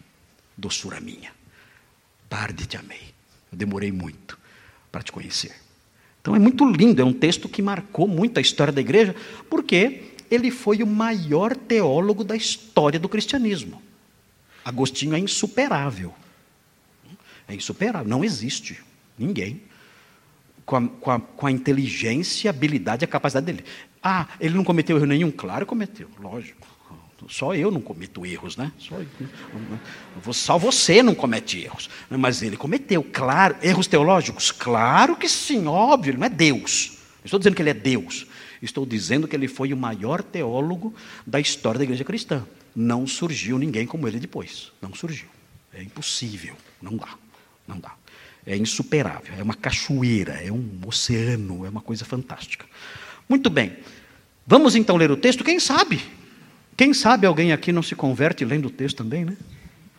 doçura 0.57 1.01
minha. 1.01 1.33
Tarde 2.29 2.67
te 2.67 2.77
amei. 2.77 3.15
Eu 3.51 3.59
demorei 3.59 3.93
muito 3.93 4.39
para 4.91 5.03
te 5.03 5.13
conhecer. 5.13 5.62
Então 6.23 6.37
é 6.37 6.39
muito 6.39 6.65
lindo, 6.65 7.03
é 7.03 7.05
um 7.05 7.13
texto 7.13 7.49
que 7.49 7.61
marcou 7.61 8.07
muito 8.07 8.39
a 8.39 8.41
história 8.41 8.73
da 8.73 8.81
igreja, 8.81 9.15
porque 9.51 10.05
ele 10.31 10.53
foi 10.53 10.83
o 10.83 10.87
maior 10.87 11.55
teólogo 11.55 12.23
da 12.23 12.37
história 12.37 12.99
do 12.99 13.09
cristianismo. 13.09 13.83
Agostinho 14.65 15.15
é 15.15 15.19
insuperável. 15.19 16.15
É 17.49 17.55
insuperável, 17.55 18.09
não 18.09 18.25
existe 18.25 18.79
ninguém 19.19 19.61
com 20.65 20.77
a, 20.77 20.89
com 20.89 21.11
a, 21.11 21.21
com 21.21 21.47
a 21.49 21.51
inteligência, 21.51 22.49
a 22.49 22.55
habilidade 22.55 23.03
e 23.03 23.07
a 23.07 23.09
capacidade 23.09 23.47
dele. 23.47 23.65
Ah, 24.01 24.29
ele 24.41 24.55
não 24.55 24.63
cometeu 24.63 24.97
erro 24.97 25.07
nenhum? 25.07 25.31
Claro 25.31 25.67
que 25.67 25.71
cometeu, 25.71 26.09
lógico. 26.21 26.72
Só 27.29 27.55
eu 27.55 27.71
não 27.71 27.81
cometo 27.81 28.25
erros, 28.27 28.57
né? 28.57 28.73
Só, 28.79 28.97
só, 30.33 30.59
você 30.59 31.03
não 31.03 31.15
comete 31.15 31.61
erros. 31.61 31.89
Mas 32.11 32.43
ele 32.43 32.57
cometeu, 32.57 33.03
claro. 33.03 33.57
Erros 33.63 33.87
teológicos? 33.87 34.51
Claro 34.51 35.17
que 35.17 35.29
sim, 35.29 35.67
óbvio, 35.67 36.11
ele 36.11 36.19
não 36.19 36.27
é 36.27 36.31
Deus. 36.31 36.99
Não 37.19 37.27
estou 37.27 37.39
dizendo 37.39 37.55
que 37.55 37.63
ele 37.63 37.71
é 37.71 37.75
Deus. 37.75 38.27
Estou 38.61 38.87
dizendo 38.87 39.27
que 39.27 39.35
ele 39.35 39.49
foi 39.49 39.73
o 39.73 39.77
maior 39.77 40.23
teólogo 40.23 40.95
da 41.27 41.41
história 41.41 41.79
da 41.79 41.85
igreja 41.85 42.05
cristã. 42.05 42.47
Não 42.75 43.07
surgiu 43.07 43.59
ninguém 43.59 43.87
como 43.87 44.07
ele 44.07 44.19
depois. 44.19 44.73
Não 44.81 44.95
surgiu. 44.95 45.29
É 45.73 45.83
impossível. 45.83 46.57
Não 46.81 46.97
dá. 46.97 47.09
Não 47.67 47.79
dá. 47.79 47.93
É 48.45 48.57
insuperável, 48.57 49.35
é 49.39 49.43
uma 49.43 49.55
cachoeira, 49.55 50.33
é 50.33 50.51
um 50.51 50.81
oceano, 50.85 51.65
é 51.65 51.69
uma 51.69 51.81
coisa 51.81 52.05
fantástica. 52.05 52.67
Muito 53.29 53.49
bem. 53.49 53.77
Vamos 54.45 54.75
então 54.75 54.97
ler 54.97 55.13
o 55.13 55.17
texto? 55.17 55.45
Quem 55.45 55.61
sabe? 55.61 56.01
Quem 56.77 56.95
sabe 56.95 57.27
alguém 57.27 57.53
aqui 57.53 57.73
não 57.73 57.83
se 57.83 57.95
converte 57.95 58.45
lendo 58.45 58.67
o 58.67 58.71
texto 58.71 58.99
também, 58.99 59.25
né? 59.25 59.37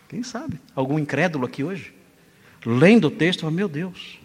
Quem 0.09 0.23
sabe? 0.23 0.59
Algum 0.75 0.99
incrédulo 0.99 1.45
aqui 1.45 1.63
hoje? 1.63 1.93
Lendo 2.65 3.07
o 3.07 3.12
texto, 3.12 3.41
fala, 3.41 3.51
meu 3.51 3.67
Deus, 3.67 4.19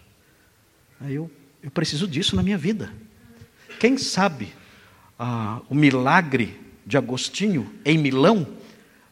eu, 1.07 1.29
eu 1.61 1.71
preciso 1.71 2.07
disso 2.07 2.35
na 2.35 2.43
minha 2.43 2.57
vida. 2.57 2.91
Quem 3.79 3.97
sabe 3.97 4.53
ah, 5.17 5.61
o 5.69 5.75
milagre 5.75 6.59
de 6.85 6.97
Agostinho 6.97 7.71
em 7.85 7.97
Milão 7.97 8.47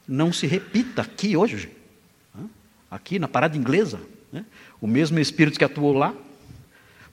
não 0.08 0.32
se 0.32 0.48
repita 0.48 1.02
aqui 1.02 1.36
hoje, 1.36 1.70
aqui 2.90 3.20
na 3.20 3.28
parada 3.28 3.58
inglesa. 3.58 4.00
Né? 4.32 4.46
O 4.80 4.88
mesmo 4.88 5.20
Espírito 5.20 5.58
que 5.58 5.66
atuou 5.66 5.94
lá 5.94 6.14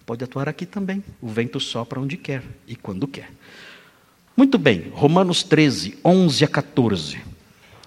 pode 0.07 0.23
atuar 0.23 0.49
aqui 0.49 0.65
também. 0.65 1.03
O 1.21 1.29
vento 1.29 1.59
sopra 1.59 2.01
onde 2.01 2.17
quer 2.17 2.43
e 2.67 2.77
quando 2.77 3.09
quer. 3.09 3.31
Muito 4.37 4.59
bem, 4.59 4.91
Romanos 4.93 5.45
13, 5.45 5.99
11 6.05 6.45
a 6.45 6.49
14. 6.49 7.21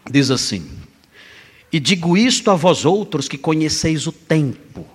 Diz 0.09 0.31
assim: 0.31 0.65
E 1.71 1.79
digo 1.79 2.15
isto 2.15 2.49
a 2.49 2.55
vós 2.55 2.85
outros 2.85 3.27
que 3.27 3.37
conheceis 3.37 4.07
o 4.07 4.13
tempo. 4.13 4.87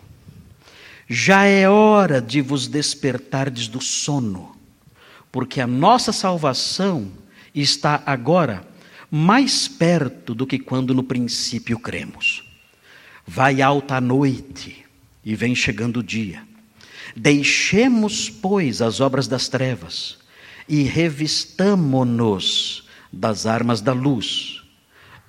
Já 1.07 1.45
é 1.45 1.69
hora 1.69 2.23
de 2.23 2.41
vos 2.41 2.67
despertardes 2.67 3.69
do 3.69 3.83
sono, 3.83 4.57
porque 5.31 5.61
a 5.61 5.67
nossa 5.67 6.11
salvação 6.11 7.12
está 7.55 8.03
agora 8.07 8.67
mais 9.11 9.69
perto 9.69 10.35
do 10.35 10.47
que 10.47 10.59
quando 10.59 10.95
no 10.95 11.03
princípio 11.03 11.79
cremos. 11.79 12.43
Vai 13.27 13.61
alta 13.61 13.97
a 13.97 14.01
noite 14.01 14.87
e 15.23 15.35
vem 15.37 15.55
chegando 15.55 15.99
o 15.99 16.03
dia. 16.03 16.43
Deixemos, 17.15 18.31
pois, 18.31 18.81
as 18.81 19.01
obras 19.01 19.29
das 19.29 19.49
trevas 19.49 20.22
e 20.68 20.83
revistamo-nos 20.83 22.83
das 23.12 23.46
armas 23.46 23.81
da 23.81 23.92
luz. 23.92 24.62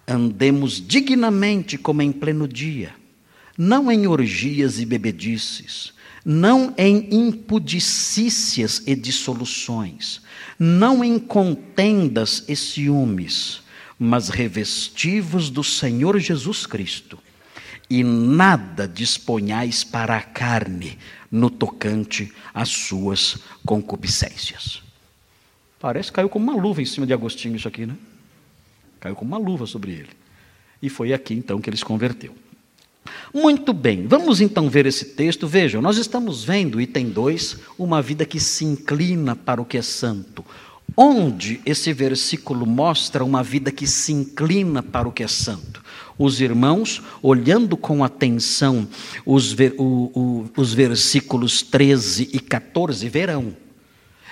Andemos 0.07 0.85
dignamente 0.85 1.77
como 1.77 2.01
em 2.01 2.11
pleno 2.11 2.47
dia, 2.47 2.93
não 3.57 3.91
em 3.91 4.07
orgias 4.07 4.79
e 4.79 4.85
bebedices, 4.85 5.93
não 6.25 6.73
em 6.77 7.07
impudicícias 7.11 8.81
e 8.85 8.95
dissoluções, 8.95 10.21
não 10.57 11.03
em 11.03 11.19
contendas 11.19 12.43
e 12.47 12.55
ciúmes, 12.55 13.61
mas 13.97 14.29
revestivos 14.29 15.49
do 15.49 15.63
Senhor 15.63 16.19
Jesus 16.19 16.65
Cristo, 16.65 17.17
e 17.89 18.03
nada 18.03 18.87
disponhais 18.87 19.83
para 19.83 20.17
a 20.17 20.21
carne 20.21 20.97
no 21.31 21.49
tocante 21.49 22.31
às 22.53 22.69
suas 22.69 23.37
concupiscências. 23.65 24.82
Parece 25.83 26.09
que 26.09 26.15
caiu 26.15 26.29
como 26.29 26.49
uma 26.49 26.55
luva 26.55 26.81
em 26.81 26.85
cima 26.85 27.05
de 27.05 27.11
Agostinho 27.11 27.57
isso 27.57 27.67
aqui, 27.67 27.85
né? 27.85 27.97
Caiu 29.01 29.17
como 29.17 29.35
uma 29.35 29.37
luva 29.37 29.65
sobre 29.65 29.91
ele. 29.91 30.11
E 30.81 30.87
foi 30.87 31.11
aqui 31.11 31.33
então 31.33 31.59
que 31.59 31.69
ele 31.69 31.75
se 31.75 31.83
converteu. 31.83 32.33
Muito 33.33 33.73
bem, 33.73 34.07
vamos 34.07 34.39
então 34.39 34.69
ver 34.69 34.85
esse 34.85 35.03
texto. 35.03 35.45
Vejam, 35.45 35.81
nós 35.81 35.97
estamos 35.97 36.41
vendo, 36.45 36.79
item 36.79 37.09
2, 37.09 37.57
uma 37.77 38.01
vida 38.01 38.25
que 38.25 38.39
se 38.39 38.63
inclina 38.63 39.35
para 39.35 39.61
o 39.61 39.65
que 39.65 39.77
é 39.77 39.81
santo. 39.81 40.45
Onde 40.95 41.59
esse 41.65 41.91
versículo 41.91 42.65
mostra 42.65 43.21
uma 43.21 43.43
vida 43.43 43.69
que 43.69 43.85
se 43.85 44.13
inclina 44.13 44.81
para 44.81 45.05
o 45.05 45.11
que 45.11 45.21
é 45.21 45.27
santo? 45.27 45.83
Os 46.17 46.39
irmãos, 46.39 47.01
olhando 47.21 47.75
com 47.75 48.05
atenção 48.05 48.87
os, 49.25 49.51
ver, 49.51 49.75
o, 49.77 50.09
o, 50.15 50.49
os 50.55 50.73
versículos 50.73 51.61
13 51.61 52.29
e 52.31 52.39
14, 52.39 53.09
verão. 53.09 53.63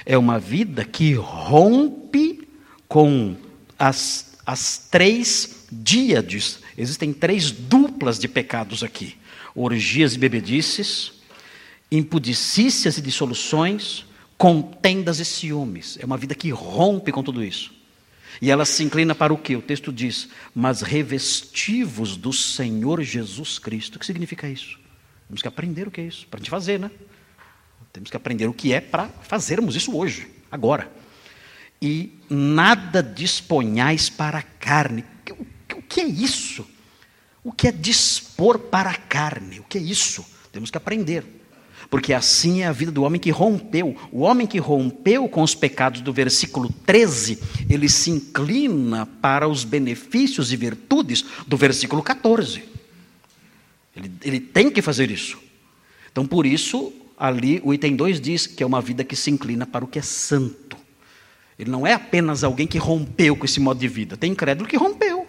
É 0.06 0.18
uma 0.18 0.40
vida 0.40 0.84
que 0.84 1.14
rompe 1.14 2.48
com 2.88 3.36
as, 3.78 4.38
as 4.46 4.78
três 4.90 5.66
díades 5.72 6.62
Existem 6.82 7.14
três 7.14 7.52
duplas 7.52 8.18
de 8.18 8.28
pecados 8.28 8.84
aqui: 8.84 9.16
orgias 9.54 10.16
e 10.16 10.18
bebedices, 10.18 11.14
impudicícias 11.92 12.98
e 12.98 13.02
dissoluções, 13.04 14.04
contendas 14.36 15.20
e 15.20 15.26
ciúmes. 15.26 15.98
É 16.02 16.06
uma 16.06 16.18
vida 16.18 16.34
que 16.34 16.50
rompe 16.50 17.12
com 17.12 17.22
tudo 17.22 17.44
isso. 17.44 17.72
E 18.42 18.50
ela 18.50 18.66
se 18.66 18.84
inclina 18.84 19.14
para 19.14 19.32
o 19.32 19.38
que? 19.38 19.56
O 19.56 19.62
texto 19.62 19.94
diz: 19.94 20.30
Mas 20.56 20.82
revestivos 20.82 22.18
do 22.18 22.34
Senhor 22.34 23.04
Jesus 23.04 23.60
Cristo. 23.60 23.98
O 23.98 24.00
que 24.00 24.06
significa 24.08 24.50
isso? 24.50 24.80
Temos 25.28 25.44
que 25.44 25.48
aprender 25.48 25.88
o 25.88 25.92
que 25.92 26.02
é 26.02 26.06
isso, 26.06 26.26
para 26.28 26.40
a 26.40 26.42
gente 26.42 26.50
fazer, 26.50 26.80
né? 26.80 26.90
Temos 27.94 28.10
que 28.10 28.18
aprender 28.18 28.48
o 28.48 28.54
que 28.54 28.74
é 28.74 28.80
para 28.80 29.10
fazermos 29.24 29.76
isso 29.76 29.96
hoje, 29.96 30.28
agora. 30.52 30.92
E 31.82 32.12
nada 32.30 33.02
disponhais 33.02 34.10
para 34.10 34.40
a 34.40 34.44
carne. 34.44 35.04
O 35.76 35.82
que 35.82 36.02
é 36.02 36.06
isso? 36.06 36.66
O 37.44 37.52
que 37.52 37.68
é 37.68 37.72
dispor 37.72 38.60
para 38.60 38.92
a 38.92 38.96
carne? 38.96 39.60
O 39.60 39.64
que 39.64 39.78
é 39.78 39.82
isso? 39.82 40.26
Temos 40.52 40.70
que 40.70 40.78
aprender. 40.78 41.26
Porque 41.90 42.14
assim 42.14 42.62
é 42.62 42.68
a 42.68 42.72
vida 42.72 42.92
do 42.92 43.04
homem 43.04 43.20
que 43.20 43.32
rompeu. 43.32 43.98
O 44.12 44.22
homem 44.22 44.48
que 44.48 44.60
rompeu 44.60 45.28
com 45.28 45.42
os 45.42 45.56
pecados 45.56 46.02
do 46.02 46.14
versículo 46.14 46.72
13, 46.86 47.40
ele 47.70 47.90
se 47.90 48.12
inclina 48.12 49.06
para 49.06 49.48
os 49.48 49.64
benefícios 49.64 50.54
e 50.54 50.56
virtudes 50.56 51.26
do 51.48 51.58
versículo 51.58 52.02
14. 52.02 52.64
Ele, 53.96 54.12
ele 54.24 54.40
tem 54.40 54.70
que 54.70 54.82
fazer 54.82 55.12
isso. 55.12 55.38
Então, 56.12 56.26
por 56.26 56.46
isso, 56.46 56.94
ali 57.22 57.62
o 57.64 57.72
item 57.72 57.96
2 57.96 58.20
diz 58.20 58.48
que 58.48 58.64
é 58.64 58.66
uma 58.66 58.82
vida 58.82 59.04
que 59.04 59.16
se 59.16 59.30
inclina 59.30 59.68
para 59.68 59.86
o 59.86 59.88
que 59.88 60.00
é 60.00 60.02
santo. 60.02 60.76
Ele 61.60 61.70
não 61.70 61.86
é 61.86 61.94
apenas 61.94 62.44
alguém 62.44 62.66
que 62.66 62.80
rompeu 62.80 63.36
com 63.36 63.46
esse 63.46 63.60
modo 63.60 63.80
de 63.80 63.88
vida. 63.88 64.18
Tem 64.18 64.32
incrédulo 64.32 64.68
que 64.68 64.76
rompeu. 64.76 65.28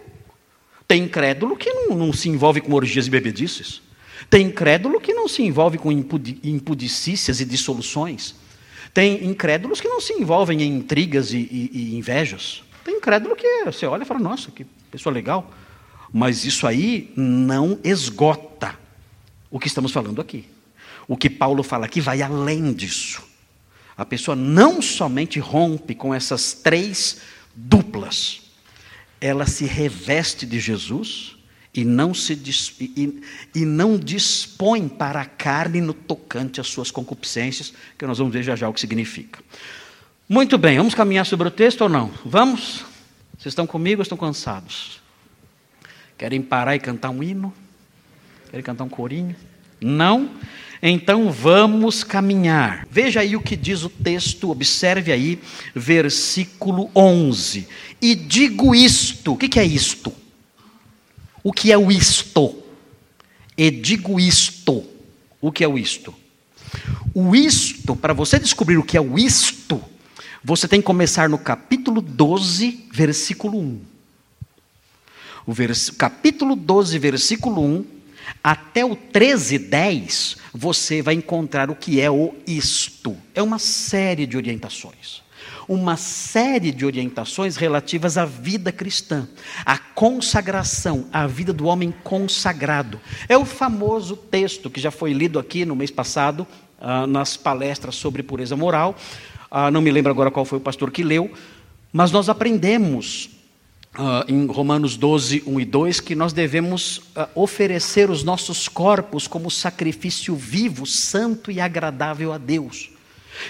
Tem 0.87 1.03
incrédulo 1.03 1.55
que 1.55 1.71
não, 1.71 1.95
não 1.95 2.11
se 2.11 2.27
envolve 2.29 2.61
com 2.61 2.73
orgias 2.73 3.05
e 3.05 3.11
bebedices. 3.11 3.83
Tem 4.27 4.47
incrédulo 4.47 4.99
que 4.99 5.13
não 5.13 5.27
se 5.27 5.43
envolve 5.43 5.77
com 5.77 5.91
impudicícias 5.91 7.39
e 7.39 7.45
dissoluções. 7.45 8.33
Tem 8.91 9.23
incrédulos 9.23 9.79
que 9.79 9.87
não 9.87 10.01
se 10.01 10.13
envolvem 10.13 10.63
em 10.63 10.75
intrigas 10.75 11.31
e, 11.31 11.37
e, 11.37 11.69
e 11.73 11.95
invejas. 11.95 12.63
Tem 12.83 12.95
incrédulo 12.95 13.35
que 13.35 13.65
você 13.65 13.85
olha 13.85 14.01
e 14.01 14.05
fala, 14.05 14.19
nossa, 14.19 14.49
que 14.49 14.65
pessoa 14.89 15.13
legal. 15.13 15.51
Mas 16.11 16.43
isso 16.43 16.65
aí 16.65 17.11
não 17.15 17.77
esgota 17.83 18.75
o 19.51 19.59
que 19.59 19.67
estamos 19.67 19.91
falando 19.91 20.19
aqui. 20.19 20.52
O 21.07 21.17
que 21.17 21.29
Paulo 21.29 21.63
fala 21.63 21.85
aqui 21.85 22.01
vai 22.01 22.21
além 22.21 22.73
disso. 22.73 23.23
A 23.95 24.05
pessoa 24.05 24.35
não 24.35 24.81
somente 24.81 25.39
rompe 25.39 25.93
com 25.93 26.13
essas 26.13 26.53
três 26.53 27.21
duplas, 27.55 28.41
ela 29.21 29.45
se 29.45 29.65
reveste 29.65 30.45
de 30.45 30.59
Jesus 30.59 31.35
e 31.73 31.83
não, 31.85 32.13
se 32.13 32.33
e, 32.79 33.21
e 33.55 33.65
não 33.65 33.97
dispõe 33.97 34.87
para 34.87 35.21
a 35.21 35.25
carne 35.25 35.81
no 35.81 35.93
tocante 35.93 36.59
às 36.59 36.67
suas 36.67 36.91
concupiscências, 36.91 37.73
que 37.97 38.05
nós 38.05 38.17
vamos 38.17 38.33
ver 38.33 38.43
já 38.43 38.55
já 38.55 38.67
o 38.67 38.73
que 38.73 38.79
significa. 38.79 39.39
Muito 40.27 40.57
bem, 40.57 40.77
vamos 40.77 40.95
caminhar 40.95 41.25
sobre 41.25 41.47
o 41.47 41.51
texto 41.51 41.81
ou 41.81 41.89
não? 41.89 42.11
Vamos? 42.25 42.85
Vocês 43.37 43.51
estão 43.51 43.67
comigo 43.67 44.01
ou 44.01 44.03
estão 44.03 44.17
cansados? 44.17 45.01
Querem 46.17 46.41
parar 46.41 46.75
e 46.75 46.79
cantar 46.79 47.09
um 47.09 47.23
hino? 47.23 47.53
Querem 48.49 48.63
cantar 48.63 48.83
um 48.83 48.89
corinho? 48.89 49.35
Não? 49.81 50.29
Então 50.85 51.31
vamos 51.31 52.03
caminhar. 52.03 52.85
Veja 52.91 53.21
aí 53.21 53.37
o 53.37 53.41
que 53.41 53.55
diz 53.55 53.83
o 53.83 53.89
texto, 53.89 54.51
observe 54.51 55.13
aí, 55.13 55.39
versículo 55.73 56.91
11. 56.93 57.65
E 58.01 58.13
digo 58.13 58.75
isto: 58.75 59.31
o 59.31 59.37
que 59.37 59.57
é 59.57 59.63
isto? 59.63 60.11
O 61.41 61.53
que 61.53 61.71
é 61.71 61.77
o 61.77 61.89
isto? 61.89 62.61
E 63.57 63.71
digo 63.71 64.19
isto: 64.19 64.83
o 65.39 65.53
que 65.53 65.63
é 65.63 65.67
o 65.69 65.77
isto? 65.77 66.13
O 67.13 67.33
isto, 67.33 67.95
para 67.95 68.11
você 68.11 68.37
descobrir 68.37 68.75
o 68.75 68.83
que 68.83 68.97
é 68.97 69.01
o 69.01 69.17
isto, 69.17 69.81
você 70.43 70.67
tem 70.67 70.81
que 70.81 70.85
começar 70.85 71.29
no 71.29 71.37
capítulo 71.37 72.01
12, 72.01 72.89
versículo 72.91 73.57
1. 73.57 73.81
O 75.45 75.53
vers... 75.53 75.89
capítulo 75.91 76.57
12, 76.57 76.99
versículo 76.99 77.63
1 77.63 78.02
até 78.43 78.85
o 78.85 78.95
13:10 78.95 80.37
você 80.53 81.01
vai 81.01 81.15
encontrar 81.15 81.69
o 81.69 81.75
que 81.75 81.99
é 81.99 82.09
o 82.09 82.33
isto. 82.45 83.17
É 83.33 83.41
uma 83.41 83.59
série 83.59 84.25
de 84.25 84.37
orientações. 84.37 85.23
Uma 85.67 85.95
série 85.95 86.71
de 86.71 86.85
orientações 86.85 87.55
relativas 87.55 88.17
à 88.17 88.25
vida 88.25 88.71
cristã, 88.71 89.27
à 89.65 89.77
consagração, 89.77 91.07
à 91.11 91.25
vida 91.25 91.53
do 91.53 91.65
homem 91.65 91.93
consagrado. 92.03 92.99
É 93.29 93.37
o 93.37 93.45
famoso 93.45 94.15
texto 94.15 94.69
que 94.69 94.81
já 94.81 94.91
foi 94.91 95.13
lido 95.13 95.39
aqui 95.39 95.65
no 95.65 95.75
mês 95.75 95.89
passado, 95.89 96.45
ah, 96.79 97.07
nas 97.07 97.37
palestras 97.37 97.95
sobre 97.95 98.23
pureza 98.23 98.57
moral. 98.57 98.95
Ah, 99.49 99.71
não 99.71 99.81
me 99.81 99.91
lembro 99.91 100.11
agora 100.11 100.31
qual 100.31 100.45
foi 100.45 100.57
o 100.57 100.61
pastor 100.61 100.91
que 100.91 101.03
leu, 101.03 101.31
mas 101.93 102.11
nós 102.11 102.27
aprendemos 102.27 103.29
Uh, 103.95 104.25
em 104.27 104.47
Romanos 104.47 104.97
12, 104.97 105.43
1 105.45 105.59
e 105.59 105.65
2, 105.65 105.99
que 105.99 106.15
nós 106.15 106.33
devemos 106.33 106.97
uh, 106.97 107.29
oferecer 107.35 108.09
os 108.09 108.23
nossos 108.23 108.67
corpos 108.67 109.27
como 109.27 109.51
sacrifício 109.51 110.35
vivo, 110.35 110.87
santo 110.87 111.51
e 111.51 111.59
agradável 111.59 112.33
a 112.33 112.39
Deus. 112.39 112.89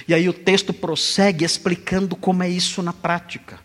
E 0.05 0.13
aí 0.13 0.27
o 0.27 0.33
texto 0.33 0.73
prossegue 0.73 1.45
explicando 1.45 2.13
como 2.17 2.43
é 2.43 2.49
isso 2.49 2.83
na 2.83 2.91
prática, 2.91 3.57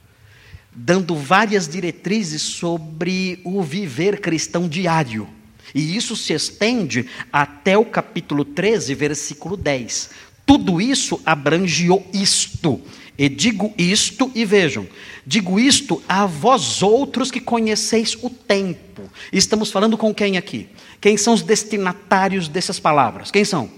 dando 0.72 1.16
várias 1.16 1.66
diretrizes 1.68 2.42
sobre 2.42 3.40
o 3.44 3.60
viver 3.60 4.20
cristão 4.20 4.68
diário. 4.68 5.28
E 5.74 5.96
isso 5.96 6.14
se 6.14 6.32
estende 6.32 7.06
até 7.32 7.76
o 7.76 7.84
capítulo 7.84 8.44
13, 8.44 8.94
versículo 8.94 9.56
10. 9.56 10.10
Tudo 10.46 10.80
isso 10.80 11.20
abrange 11.26 11.88
isto. 12.12 12.80
E 13.18 13.28
digo 13.28 13.74
isto, 13.76 14.30
e 14.32 14.44
vejam, 14.44 14.86
digo 15.26 15.58
isto 15.58 16.00
a 16.08 16.24
vós 16.24 16.82
outros 16.84 17.32
que 17.32 17.40
conheceis 17.40 18.16
o 18.22 18.30
tempo. 18.30 19.10
Estamos 19.32 19.72
falando 19.72 19.98
com 19.98 20.14
quem 20.14 20.36
aqui? 20.36 20.68
Quem 21.00 21.16
são 21.16 21.34
os 21.34 21.42
destinatários 21.42 22.46
dessas 22.46 22.78
palavras? 22.78 23.32
Quem 23.32 23.44
são? 23.44 23.68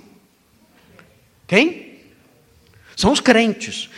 Quem? 1.49 2.01
São 2.95 3.11
os 3.11 3.21
crentes. 3.21 3.89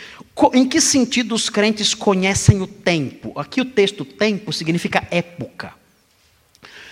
Em 0.53 0.65
que 0.65 0.79
sentido 0.79 1.35
os 1.35 1.49
crentes 1.49 1.93
conhecem 1.93 2.61
o 2.61 2.67
tempo? 2.67 3.37
Aqui 3.37 3.59
o 3.59 3.65
texto 3.65 4.05
tempo 4.05 4.53
significa 4.53 5.05
época. 5.11 5.73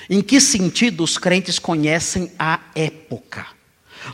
Em 0.10 0.22
que 0.22 0.42
sentido 0.42 1.06
os 1.06 1.18
crentes 1.18 1.58
conhecem 1.58 2.30
a 2.38 2.60
época? 2.76 3.48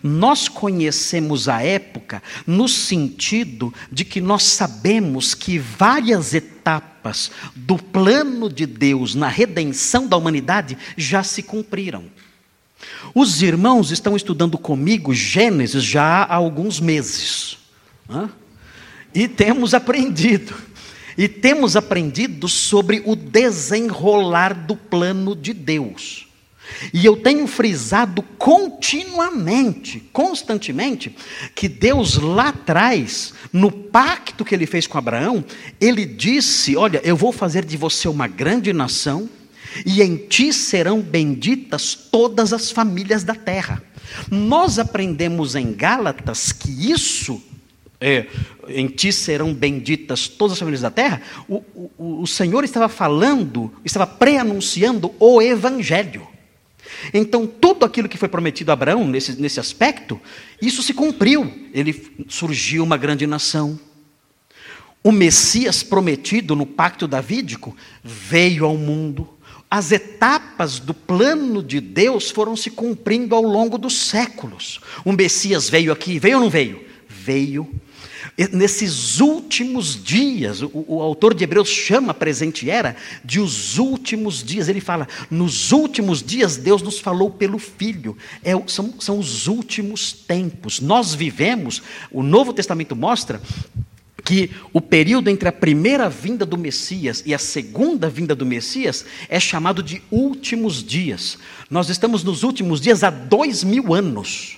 Nós 0.03 0.47
conhecemos 0.47 1.47
a 1.47 1.61
época 1.61 2.21
no 2.45 2.67
sentido 2.67 3.73
de 3.91 4.03
que 4.05 4.21
nós 4.21 4.43
sabemos 4.43 5.33
que 5.33 5.57
várias 5.57 6.33
etapas 6.33 7.31
do 7.55 7.77
plano 7.77 8.49
de 8.49 8.65
Deus 8.65 9.15
na 9.15 9.27
redenção 9.27 10.07
da 10.07 10.17
humanidade 10.17 10.77
já 10.97 11.23
se 11.23 11.41
cumpriram. 11.41 12.05
Os 13.13 13.41
irmãos 13.41 13.91
estão 13.91 14.15
estudando 14.15 14.57
comigo 14.57 15.13
Gênesis 15.13 15.83
já 15.83 16.23
há 16.23 16.35
alguns 16.35 16.79
meses. 16.79 17.57
E 19.13 19.27
temos 19.27 19.73
aprendido. 19.73 20.53
E 21.17 21.27
temos 21.27 21.75
aprendido 21.75 22.47
sobre 22.47 23.01
o 23.03 23.15
desenrolar 23.15 24.53
do 24.53 24.75
plano 24.75 25.35
de 25.35 25.51
Deus. 25.51 26.26
E 26.93 27.05
eu 27.05 27.17
tenho 27.17 27.47
frisado 27.47 28.21
continuamente, 28.37 29.99
constantemente, 30.11 31.15
que 31.55 31.67
Deus 31.67 32.17
lá 32.17 32.49
atrás, 32.49 33.33
no 33.51 33.71
pacto 33.71 34.45
que 34.45 34.53
ele 34.53 34.65
fez 34.65 34.87
com 34.87 34.97
Abraão, 34.97 35.43
ele 35.79 36.05
disse: 36.05 36.75
Olha, 36.75 37.01
eu 37.03 37.15
vou 37.15 37.31
fazer 37.31 37.65
de 37.65 37.77
você 37.77 38.07
uma 38.07 38.27
grande 38.27 38.73
nação, 38.73 39.29
e 39.85 40.01
em 40.01 40.17
ti 40.17 40.51
serão 40.53 41.01
benditas 41.01 41.95
todas 41.95 42.53
as 42.53 42.71
famílias 42.71 43.23
da 43.23 43.35
terra. 43.35 43.81
Nós 44.29 44.79
aprendemos 44.79 45.55
em 45.55 45.73
Gálatas 45.73 46.51
que 46.51 46.91
isso 46.91 47.41
é, 47.99 48.27
em 48.67 48.87
ti 48.87 49.11
serão 49.11 49.53
benditas 49.53 50.27
todas 50.27 50.53
as 50.53 50.59
famílias 50.59 50.81
da 50.81 50.91
terra, 50.91 51.21
o, 51.47 51.63
o, 51.97 52.21
o 52.21 52.27
Senhor 52.27 52.63
estava 52.63 52.87
falando, 52.87 53.73
estava 53.83 54.05
pré-anunciando 54.05 55.11
o 55.19 55.41
Evangelho. 55.41 56.27
Então, 57.13 57.47
tudo 57.47 57.85
aquilo 57.85 58.09
que 58.09 58.17
foi 58.17 58.27
prometido 58.27 58.71
a 58.71 58.73
Abraão 58.73 59.07
nesse, 59.07 59.39
nesse 59.41 59.59
aspecto, 59.59 60.19
isso 60.61 60.81
se 60.81 60.93
cumpriu. 60.93 61.69
Ele 61.73 62.25
surgiu 62.27 62.83
uma 62.83 62.97
grande 62.97 63.25
nação. 63.27 63.79
O 65.03 65.11
Messias 65.11 65.83
prometido 65.83 66.55
no 66.55 66.65
pacto 66.65 67.07
davídico 67.07 67.75
veio 68.03 68.65
ao 68.65 68.77
mundo. 68.77 69.29
As 69.69 69.91
etapas 69.91 70.79
do 70.79 70.93
plano 70.93 71.61
de 71.61 71.79
Deus 71.79 72.31
foram 72.31 72.55
se 72.55 72.69
cumprindo 72.69 73.35
ao 73.35 73.41
longo 73.41 73.77
dos 73.77 73.97
séculos. 74.07 74.79
O 75.03 75.11
Messias 75.11 75.69
veio 75.69 75.91
aqui, 75.91 76.19
veio 76.19 76.37
ou 76.37 76.43
não 76.43 76.49
veio? 76.49 76.83
Veio 77.07 77.69
Nesses 78.51 79.19
últimos 79.19 80.01
dias, 80.01 80.61
o, 80.61 80.85
o, 80.87 81.01
autor 81.01 81.33
de 81.33 81.43
Hebreus 81.43 81.69
chama 81.69 82.11
a 82.11 82.13
presente 82.13 82.69
era 82.69 82.95
de 83.25 83.39
os 83.39 83.79
últimos 83.79 84.43
dias. 84.43 84.69
Ele 84.69 84.79
fala: 84.79 85.07
nos 85.31 85.71
últimos 85.71 86.21
dias 86.21 86.55
Deus 86.55 86.83
nos 86.83 86.99
falou 86.99 87.31
pelo 87.31 87.57
Filho. 87.57 88.15
É, 88.43 88.51
são, 88.67 88.93
são 88.99 89.17
os 89.17 89.47
últimos 89.47 90.11
tempos. 90.11 90.79
Nós 90.79 91.15
vivemos, 91.15 91.81
o 92.11 92.21
Novo 92.21 92.53
Testamento 92.53 92.95
mostra 92.95 93.41
que 94.23 94.51
o 94.71 94.81
período 94.81 95.29
entre 95.29 95.49
a 95.49 95.53
primeira 95.53 96.07
vinda 96.07 96.45
do 96.45 96.57
Messias 96.57 97.23
e 97.25 97.33
a 97.33 97.39
segunda 97.39 98.07
vinda 98.07 98.35
do 98.35 98.45
Messias 98.45 99.03
é 99.29 99.39
chamado 99.39 99.81
de 99.81 100.03
últimos 100.11 100.83
dias. 100.83 101.39
Nós 101.71 101.89
estamos 101.89 102.23
nos 102.23 102.43
últimos 102.43 102.79
dias 102.79 103.03
há 103.03 103.09
dois 103.09 103.63
mil 103.63 103.95
anos. 103.95 104.57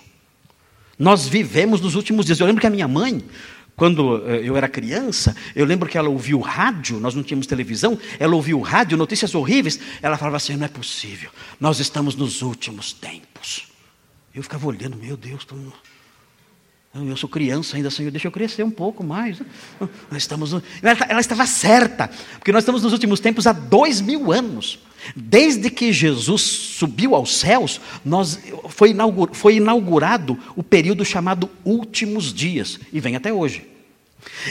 Nós 0.97 1.29
vivemos 1.29 1.79
nos 1.79 1.95
últimos 1.95 2.25
dias. 2.25 2.41
Eu 2.41 2.45
lembro 2.45 2.59
que 2.59 2.67
a 2.67 2.69
minha 2.69 2.87
mãe, 2.87 3.23
quando 3.79 4.21
eh, 4.27 4.41
eu 4.43 4.57
era 4.57 4.67
criança, 4.67 5.33
eu 5.55 5.65
lembro 5.65 5.87
que 5.87 5.97
ela 5.97 6.09
ouviu 6.09 6.39
rádio, 6.41 6.99
nós 6.99 7.15
não 7.15 7.23
tínhamos 7.23 7.47
televisão, 7.47 7.97
ela 8.19 8.35
ouviu 8.35 8.59
rádio, 8.59 8.97
notícias 8.97 9.33
horríveis, 9.33 9.79
ela 10.01 10.17
falava 10.17 10.35
assim: 10.35 10.57
não 10.57 10.65
é 10.65 10.67
possível, 10.67 11.31
nós 11.59 11.79
estamos 11.79 12.13
nos 12.13 12.41
últimos 12.41 12.91
tempos. 12.91 13.67
Eu 14.35 14.43
ficava 14.43 14.67
olhando, 14.67 14.97
meu 14.97 15.15
Deus, 15.15 15.45
tô... 15.45 15.55
eu 16.93 17.15
sou 17.15 17.29
criança 17.29 17.77
ainda, 17.77 17.89
Senhor, 17.89 18.11
deixa 18.11 18.27
eu 18.27 18.31
crescer 18.31 18.63
um 18.63 18.71
pouco 18.71 19.01
mais. 19.01 19.41
Nós 20.11 20.21
estamos, 20.21 20.51
ela 20.83 21.21
estava 21.21 21.47
certa, 21.47 22.09
porque 22.37 22.51
nós 22.51 22.63
estamos 22.63 22.83
nos 22.83 22.91
últimos 22.91 23.21
tempos 23.21 23.47
há 23.47 23.53
dois 23.53 24.01
mil 24.01 24.31
anos. 24.31 24.77
Desde 25.15 25.69
que 25.69 25.91
Jesus 25.91 26.41
subiu 26.41 27.15
aos 27.15 27.37
céus, 27.37 27.79
nós, 28.03 28.39
foi, 28.69 28.91
inaugurado, 28.91 29.37
foi 29.37 29.55
inaugurado 29.55 30.37
o 30.55 30.63
período 30.63 31.03
chamado 31.05 31.49
últimos 31.63 32.33
dias, 32.33 32.79
e 32.91 32.99
vem 32.99 33.15
até 33.15 33.33
hoje. 33.33 33.67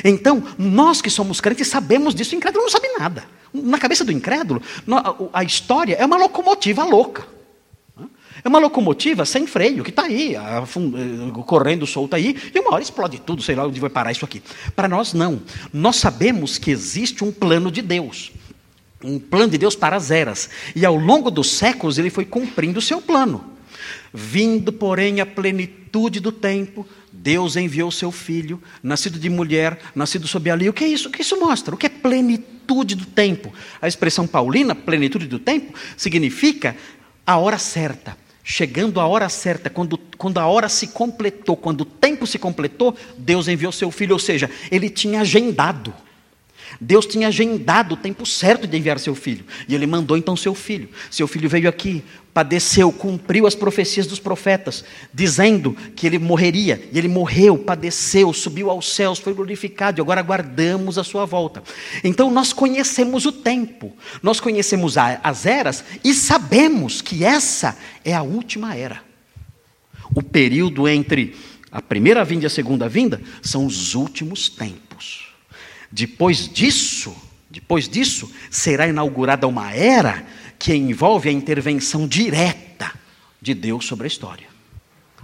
Então, 0.05 0.43
nós 0.57 1.01
que 1.03 1.11
somos 1.11 1.41
crentes 1.41 1.69
sabemos 1.69 2.15
disso, 2.15 2.35
o 2.35 2.39
incrédulo 2.39 2.65
não 2.65 2.71
sabe 2.71 2.89
nada. 2.99 3.25
Na 3.53 3.79
cabeça 3.79 4.05
do 4.05 4.13
incrédulo, 4.13 4.63
a 5.33 5.45
história 5.45 5.95
é 5.95 6.05
uma 6.05 6.17
locomotiva 6.17 6.85
louca. 6.85 7.27
É 8.45 8.49
uma 8.49 8.59
locomotiva 8.59 9.25
sem 9.25 9.47
freio, 9.47 9.83
que 9.83 9.91
está 9.91 10.05
aí, 10.05 10.35
correndo 11.45 11.87
solta 11.87 12.17
aí, 12.17 12.37
e 12.55 12.59
uma 12.61 12.73
hora 12.73 12.83
explode 12.83 13.21
tudo, 13.21 13.43
sei 13.43 13.55
lá 13.55 13.67
onde 13.67 13.81
vai 13.81 13.91
parar 13.91 14.13
isso 14.13 14.25
aqui. 14.25 14.43
Para 14.77 14.89
nós, 14.89 15.13
não. 15.13 15.41
Nós 15.73 15.97
sabemos 15.97 16.57
que 16.57 16.71
existe 16.71 17.25
um 17.25 17.33
plano 17.33 17.71
de 17.71 17.83
Deus 17.83 18.33
um 19.03 19.19
plano 19.19 19.51
de 19.51 19.59
Deus 19.59 19.77
para 19.77 19.97
as 19.97 20.11
eras. 20.11 20.51
E 20.75 20.85
ao 20.85 20.97
longo 20.97 21.31
dos 21.31 21.51
séculos 21.53 21.99
ele 21.99 22.11
foi 22.11 22.25
cumprindo 22.25 22.79
o 22.79 22.83
seu 22.83 23.01
plano. 23.01 23.45
Vindo, 24.13 24.73
porém, 24.73 25.21
a 25.21 25.27
plenitude 25.27 26.21
do 26.21 26.33
tempo, 26.33 26.87
Deus 27.13 27.57
enviou 27.57 27.91
seu 27.91 28.11
filho, 28.11 28.61
nascido 28.83 29.19
de 29.19 29.29
mulher, 29.29 29.79
nascido 29.95 30.27
sob 30.27 30.51
a 30.51 30.55
lei. 30.55 30.69
O 30.69 30.73
que 30.73 30.85
é 30.85 30.89
isso? 30.89 31.09
O 31.09 31.13
que 31.13 31.23
isso 31.23 31.39
mostra? 31.39 31.75
O 31.75 31.79
que 31.79 31.87
é 31.87 31.91
plenitude 31.91 32.95
do 32.95 33.05
tempo? 33.05 33.53
A 33.81 33.87
expressão 33.87 34.27
paulina, 34.27 34.75
plenitude 34.75 35.27
do 35.27 35.39
tempo, 35.39 35.75
significa 35.97 36.77
a 37.27 37.37
hora 37.37 37.59
certa. 37.59 38.17
Chegando 38.43 38.99
a 38.99 39.07
hora 39.07 39.29
certa, 39.29 39.69
quando, 39.69 39.99
quando 40.17 40.39
a 40.39 40.47
hora 40.47 40.71
se 40.71 40.87
completou, 40.89 41.55
quando 41.55 41.83
o 41.83 41.85
tempo 41.85 42.27
se 42.27 42.39
completou, 42.39 42.97
Deus 43.19 43.47
enviou 43.47 43.71
seu 43.71 43.91
filho, 43.91 44.15
ou 44.15 44.19
seja, 44.19 44.51
ele 44.71 44.89
tinha 44.89 45.21
agendado. 45.21 45.93
Deus 46.81 47.07
tinha 47.07 47.29
agendado 47.29 47.95
o 47.95 47.97
tempo 47.97 48.25
certo 48.27 48.67
de 48.67 48.77
enviar 48.77 48.99
seu 48.99 49.15
filho. 49.15 49.45
E 49.69 49.75
ele 49.75 49.87
mandou 49.87 50.17
então 50.17 50.37
seu 50.37 50.55
filho. 50.55 50.89
Seu 51.11 51.27
filho 51.27 51.49
veio 51.49 51.69
aqui, 51.69 52.03
padeceu, 52.33 52.93
cumpriu 52.93 53.47
as 53.47 53.55
profecias 53.55 54.07
dos 54.07 54.19
profetas, 54.19 54.85
dizendo 55.13 55.77
que 55.97 56.07
ele 56.07 56.19
morreria. 56.19 56.81
E 56.93 56.99
ele 56.99 57.09
morreu, 57.09 57.59
padeceu, 57.59 58.33
subiu 58.33 58.71
aos 58.71 58.93
céus, 58.93 59.19
foi 59.19 59.35
glorificado. 59.35 60.01
E 60.01 60.03
agora 60.03 60.21
aguardamos 60.21 60.99
a 60.99 61.05
sua 61.05 61.25
volta. 61.25 61.63
Então 62.05 62.31
nós 62.31 62.53
conhecemos 62.53 63.27
o 63.27 63.33
tempo, 63.33 63.93
nós 64.23 64.41
conhecemos 64.41 64.97
as 64.99 65.47
eras 65.47 65.85
e 66.05 66.15
sabemos 66.15 67.01
que 67.01 67.25
essa 67.25 67.77
é 68.05 68.15
a 68.15 68.23
última 68.23 68.75
era. 68.75 69.03
O 70.15 70.23
período 70.23 70.89
entre 70.89 71.37
a 71.71 71.83
primeira 71.83 72.25
vinda 72.25 72.45
e 72.45 72.47
a 72.47 72.51
segunda 72.51 72.89
vinda 72.89 73.21
são 73.43 73.67
os 73.67 73.95
últimos 73.95 74.49
tempos. 74.49 74.88
Depois 75.91 76.49
disso, 76.49 77.17
depois 77.51 77.89
disso, 77.89 78.31
será 78.51 78.87
inaugurada 78.87 79.47
uma 79.47 79.73
era 79.73 80.27
que 80.59 80.75
envolve 80.75 81.29
a 81.29 81.33
intervenção 81.33 82.07
direta 82.07 82.93
de 83.41 83.55
Deus 83.55 83.87
sobre 83.87 84.05
a 84.05 84.09
história. 84.09 84.49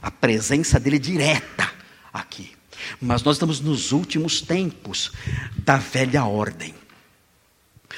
A 0.00 0.10
presença 0.10 0.78
dele 0.78 0.98
direta 0.98 1.70
aqui. 2.12 2.52
Mas 3.00 3.22
nós 3.22 3.36
estamos 3.36 3.60
nos 3.60 3.92
últimos 3.92 4.40
tempos 4.40 5.12
da 5.58 5.76
velha 5.76 6.24
ordem. 6.24 6.74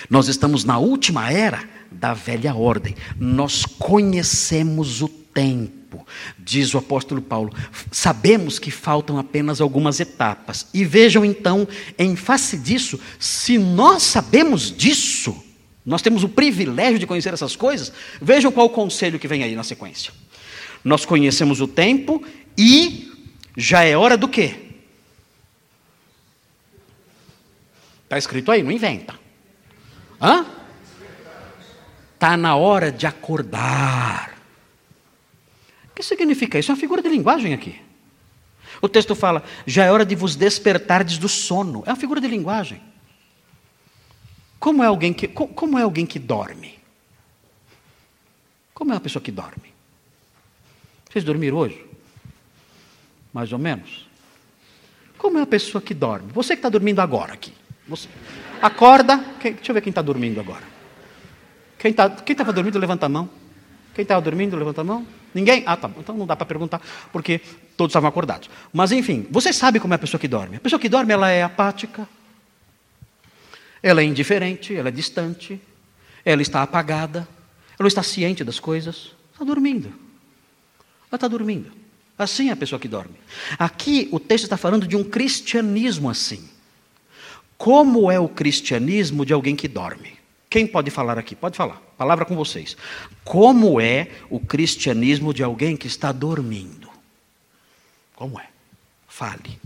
Nós 0.09 0.29
estamos 0.29 0.65
na 0.65 0.79
última 0.79 1.31
era 1.31 1.69
da 1.91 2.15
velha 2.15 2.55
ordem. 2.55 2.95
Nós 3.19 3.65
conhecemos 3.65 5.03
o 5.03 5.09
tempo 5.09 5.86
tempo, 5.87 6.07
diz 6.39 6.75
o 6.75 6.79
apóstolo 6.79 7.23
Paulo. 7.23 7.53
Sabemos 7.91 8.59
que 8.59 8.71
faltam 8.71 9.19
apenas 9.19 9.61
algumas 9.61 10.01
etapas. 10.01 10.67
E 10.75 10.85
vejam 10.85 11.25
então, 11.25 11.67
em 11.99 12.17
face 12.17 12.59
disso, 12.59 13.01
se 13.19 13.57
nós 13.57 14.03
sabemos 14.03 14.77
disso, 14.77 15.45
nós 15.85 16.03
temos 16.03 16.25
o 16.25 16.29
privilégio 16.29 16.99
de 16.99 17.07
conhecer 17.07 17.33
essas 17.33 17.55
coisas, 17.55 17.93
vejam 18.21 18.51
qual 18.51 18.67
o 18.67 18.71
conselho 18.71 19.19
que 19.19 19.29
vem 19.29 19.45
aí 19.45 19.55
na 19.55 19.63
sequência. 19.63 20.13
Nós 20.85 21.05
conhecemos 21.05 21.61
o 21.61 21.69
tempo 21.69 22.23
e 22.59 23.13
já 23.57 23.83
é 23.85 23.97
hora 23.97 24.17
do 24.17 24.29
quê? 24.29 24.55
Está 28.05 28.19
escrito 28.19 28.53
aí, 28.53 28.63
não 28.63 28.71
inventa. 28.71 29.15
Hã? 30.21 30.47
Está 32.15 32.37
na 32.37 32.57
hora 32.57 32.91
de 32.91 33.07
acordar. 33.07 34.36
Que 35.97 36.03
significa 36.03 36.59
isso? 36.59 36.71
É 36.71 36.75
uma 36.75 36.81
figura 36.81 37.01
de 37.01 37.09
linguagem 37.09 37.55
aqui. 37.55 37.81
O 38.83 38.89
texto 38.89 39.15
fala: 39.15 39.43
já 39.67 39.85
é 39.87 39.91
hora 39.91 40.05
de 40.05 40.15
vos 40.15 40.37
despertardes 40.37 41.17
do 41.17 41.29
sono. 41.29 41.83
É 41.87 41.91
uma 41.91 41.97
figura 41.97 42.21
de 42.21 42.29
linguagem. 42.29 42.83
Como 44.61 44.85
é 44.85 44.87
alguém 44.87 45.15
que, 45.15 45.27
como 45.27 45.79
é 45.79 45.83
alguém 45.83 46.05
que 46.05 46.19
dorme? 46.19 46.79
Como 48.75 48.93
é 48.93 48.95
uma 48.95 49.01
pessoa 49.01 49.23
que 49.23 49.33
dorme? 49.33 49.73
Vocês 51.11 51.25
dormiram 51.25 51.57
hoje? 51.57 51.83
Mais 53.33 53.51
ou 53.51 53.59
menos? 53.59 54.07
Como 55.17 55.39
é 55.39 55.43
a 55.43 55.47
pessoa 55.47 55.81
que 55.81 55.95
dorme? 55.95 56.31
Você 56.33 56.55
que 56.55 56.59
está 56.59 56.69
dormindo 56.69 57.01
agora 57.01 57.33
aqui. 57.33 57.55
Você 57.89 58.07
acorda. 58.61 59.19
Quem, 59.41 59.55
deixa 59.55 59.71
eu 59.71 59.75
ver 59.75 59.81
quem 59.81 59.91
está 59.91 60.03
dormindo 60.03 60.41
agora. 60.41 60.65
Quem 61.79 61.93
tá, 61.93 62.15
estava 62.29 62.53
dormindo, 62.53 62.79
levanta 62.79 63.07
a 63.07 63.09
mão. 63.09 63.31
Quem 63.97 64.03
estava 64.03 64.21
dormindo, 64.21 64.55
levanta 64.59 64.83
a 64.83 64.85
mão. 64.85 65.07
Ninguém? 65.33 65.63
Ah, 65.65 65.75
tá. 65.75 65.91
Então 65.97 66.15
não 66.15 66.27
dá 66.27 66.37
para 66.37 66.45
perguntar, 66.45 66.83
porque 67.11 67.41
todos 67.79 67.93
estavam 67.93 68.11
acordados. 68.11 68.51
Mas 68.71 68.93
enfim, 68.93 69.27
você 69.31 69.55
sabe 69.55 69.81
como 69.81 69.95
é 69.95 69.97
a 69.97 69.99
pessoa 69.99 70.21
que 70.21 70.29
dorme. 70.29 70.59
A 70.59 70.61
pessoa 70.61 70.79
que 70.79 70.87
dorme, 70.87 71.15
ela 71.15 71.31
é 71.31 71.43
apática, 71.43 72.07
ela 73.83 74.03
é 74.03 74.05
indiferente, 74.05 74.77
ela 74.77 74.89
é 74.89 74.93
distante, 74.93 75.59
ela 76.27 76.43
está 76.43 76.63
apagada, 76.63 77.27
ela 77.79 77.89
está 77.89 78.03
ciente 78.03 78.45
das 78.45 78.61
coisas, 78.61 79.13
está 79.33 79.47
dormindo. 79.47 79.89
Ela 79.89 81.15
está 81.15 81.27
dormindo. 81.27 81.73
Assim 82.19 82.51
é 82.51 82.53
a 82.53 82.57
pessoa 82.57 82.79
que 82.79 82.89
dorme. 82.89 83.15
Aqui 83.59 84.11
o 84.13 84.21
texto 84.21 84.45
está 84.45 84.59
falando 84.59 84.87
de 84.87 84.95
um 84.95 85.05
cristianismo 85.05 86.11
assim. 86.11 86.47
Como 87.57 88.11
é 88.11 88.21
o 88.21 88.29
cristianismo 88.29 89.25
de 89.25 89.33
alguém 89.33 89.57
que 89.57 89.67
dorme? 89.67 90.16
Quem 90.57 90.67
pode 90.67 90.91
falar 90.91 91.19
aqui? 91.19 91.37
Pode 91.37 91.55
falar. 91.55 91.83
Palavra 91.99 92.25
com 92.25 92.35
vocês. 92.35 92.79
Como 93.23 93.79
é 93.79 94.09
o 94.31 94.41
cristianismo 94.41 95.35
de 95.35 95.43
alguém 95.43 95.77
que 95.77 95.87
está 95.87 96.11
dormindo? 96.13 96.89
Como 98.15 98.41
é? 98.41 98.49
Fale. 99.07 99.61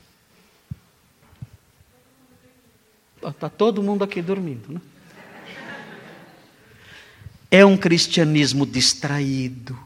Está 3.24 3.48
todo 3.48 3.80
mundo 3.84 4.02
aqui 4.02 4.20
dormindo, 4.20 4.72
né? 4.72 4.80
É 7.48 7.64
um 7.64 7.76
cristianismo 7.76 8.66
distraído, 8.66 9.78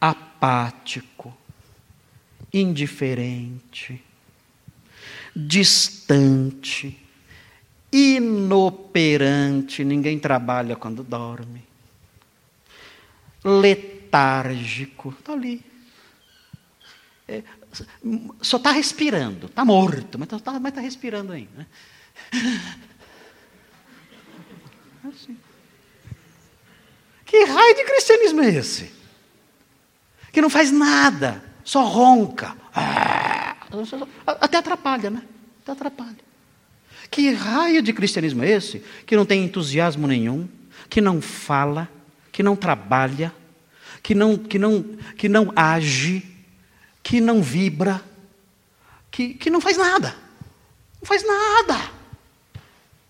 apático, 0.00 1.32
indiferente, 2.52 4.02
distante, 5.36 7.03
inoperante, 7.94 9.84
ninguém 9.84 10.18
trabalha 10.18 10.74
quando 10.74 11.04
dorme, 11.04 11.64
letárgico, 13.44 15.14
está 15.16 15.32
ali. 15.32 15.64
É, 17.28 17.44
só 18.42 18.56
está 18.56 18.72
respirando, 18.72 19.46
está 19.46 19.64
morto, 19.64 20.18
mas 20.18 20.30
está 20.32 20.60
tá 20.60 20.80
respirando 20.80 21.32
ainda. 21.32 21.50
Né? 21.56 21.66
É 25.04 25.08
assim. 25.08 25.36
Que 27.26 27.44
raio 27.44 27.74
de 27.76 27.84
cristianismo 27.84 28.40
é 28.40 28.48
esse? 28.54 28.90
Que 30.32 30.40
não 30.40 30.48
faz 30.48 30.70
nada, 30.70 31.44
só 31.62 31.84
ronca. 31.84 32.56
Ah, 32.74 33.54
até 34.40 34.56
atrapalha, 34.56 35.10
né? 35.10 35.22
Até 35.62 35.72
atrapalha. 35.72 36.24
Que 37.10 37.32
raio 37.32 37.82
de 37.82 37.92
cristianismo 37.92 38.42
é 38.42 38.50
esse? 38.50 38.82
Que 39.06 39.16
não 39.16 39.26
tem 39.26 39.44
entusiasmo 39.44 40.06
nenhum, 40.06 40.48
que 40.88 41.00
não 41.00 41.20
fala, 41.20 41.88
que 42.32 42.42
não 42.42 42.56
trabalha, 42.56 43.32
que 44.02 44.14
não, 44.14 44.36
que 44.36 44.58
não, 44.58 44.82
que 45.16 45.28
não 45.28 45.52
age, 45.54 46.22
que 47.02 47.20
não 47.20 47.42
vibra, 47.42 48.02
que, 49.10 49.34
que 49.34 49.50
não 49.50 49.60
faz 49.60 49.76
nada. 49.76 50.14
Não 51.00 51.06
faz 51.06 51.24
nada. 51.26 51.78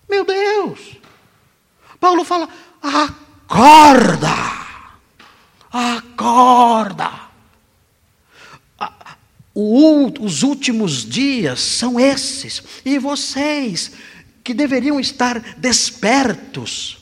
Meu 0.09 0.25
Deus! 0.25 0.97
Paulo 1.99 2.25
fala: 2.25 2.49
acorda! 2.83 4.29
Acorda! 5.73 7.11
Os 9.55 10.43
últimos 10.43 11.09
dias 11.09 11.61
são 11.61 12.01
esses, 12.01 12.63
e 12.85 12.99
vocês 12.99 13.93
que 14.43 14.53
deveriam 14.53 14.99
estar 14.99 15.39
despertos, 15.57 16.99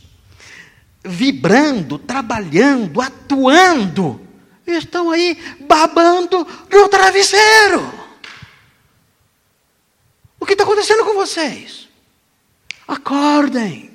vibrando, 1.03 1.99
trabalhando, 1.99 3.01
atuando, 3.01 4.21
estão 4.67 5.11
aí 5.11 5.37
babando 5.61 6.47
no 6.71 6.89
travesseiro. 6.89 7.93
O 10.39 10.45
que 10.45 10.53
está 10.53 10.65
acontecendo 10.65 11.05
com 11.05 11.15
vocês? 11.15 11.89
Acordem. 12.87 13.91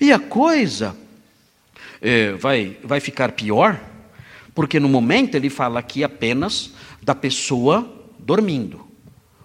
E 0.00 0.12
a 0.12 0.18
coisa 0.18 0.96
é, 2.00 2.32
vai, 2.32 2.76
vai 2.82 3.00
ficar 3.00 3.32
pior, 3.32 3.80
porque 4.54 4.80
no 4.80 4.88
momento 4.88 5.34
ele 5.34 5.50
fala 5.50 5.80
aqui 5.80 6.02
apenas 6.02 6.72
da 7.04 7.14
pessoa 7.14 7.86
dormindo. 8.18 8.88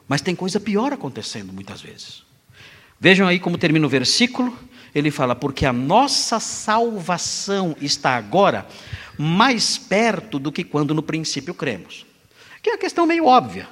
Mas 0.07 0.21
tem 0.21 0.33
coisa 0.33 0.59
pior 0.59 0.93
acontecendo 0.93 1.53
muitas 1.53 1.81
vezes. 1.81 2.23
Vejam 2.99 3.27
aí 3.27 3.39
como 3.39 3.57
termina 3.57 3.85
o 3.85 3.89
versículo. 3.89 4.57
Ele 4.95 5.11
fala: 5.11 5.35
Porque 5.35 5.65
a 5.65 5.73
nossa 5.73 6.39
salvação 6.39 7.75
está 7.79 8.15
agora 8.15 8.65
mais 9.17 9.77
perto 9.77 10.39
do 10.39 10.51
que 10.51 10.63
quando 10.63 10.95
no 10.95 11.03
princípio 11.03 11.53
cremos. 11.53 12.05
Que 12.63 12.69
é 12.69 12.73
uma 12.73 12.79
questão 12.79 13.05
meio 13.05 13.25
óbvia. 13.25 13.67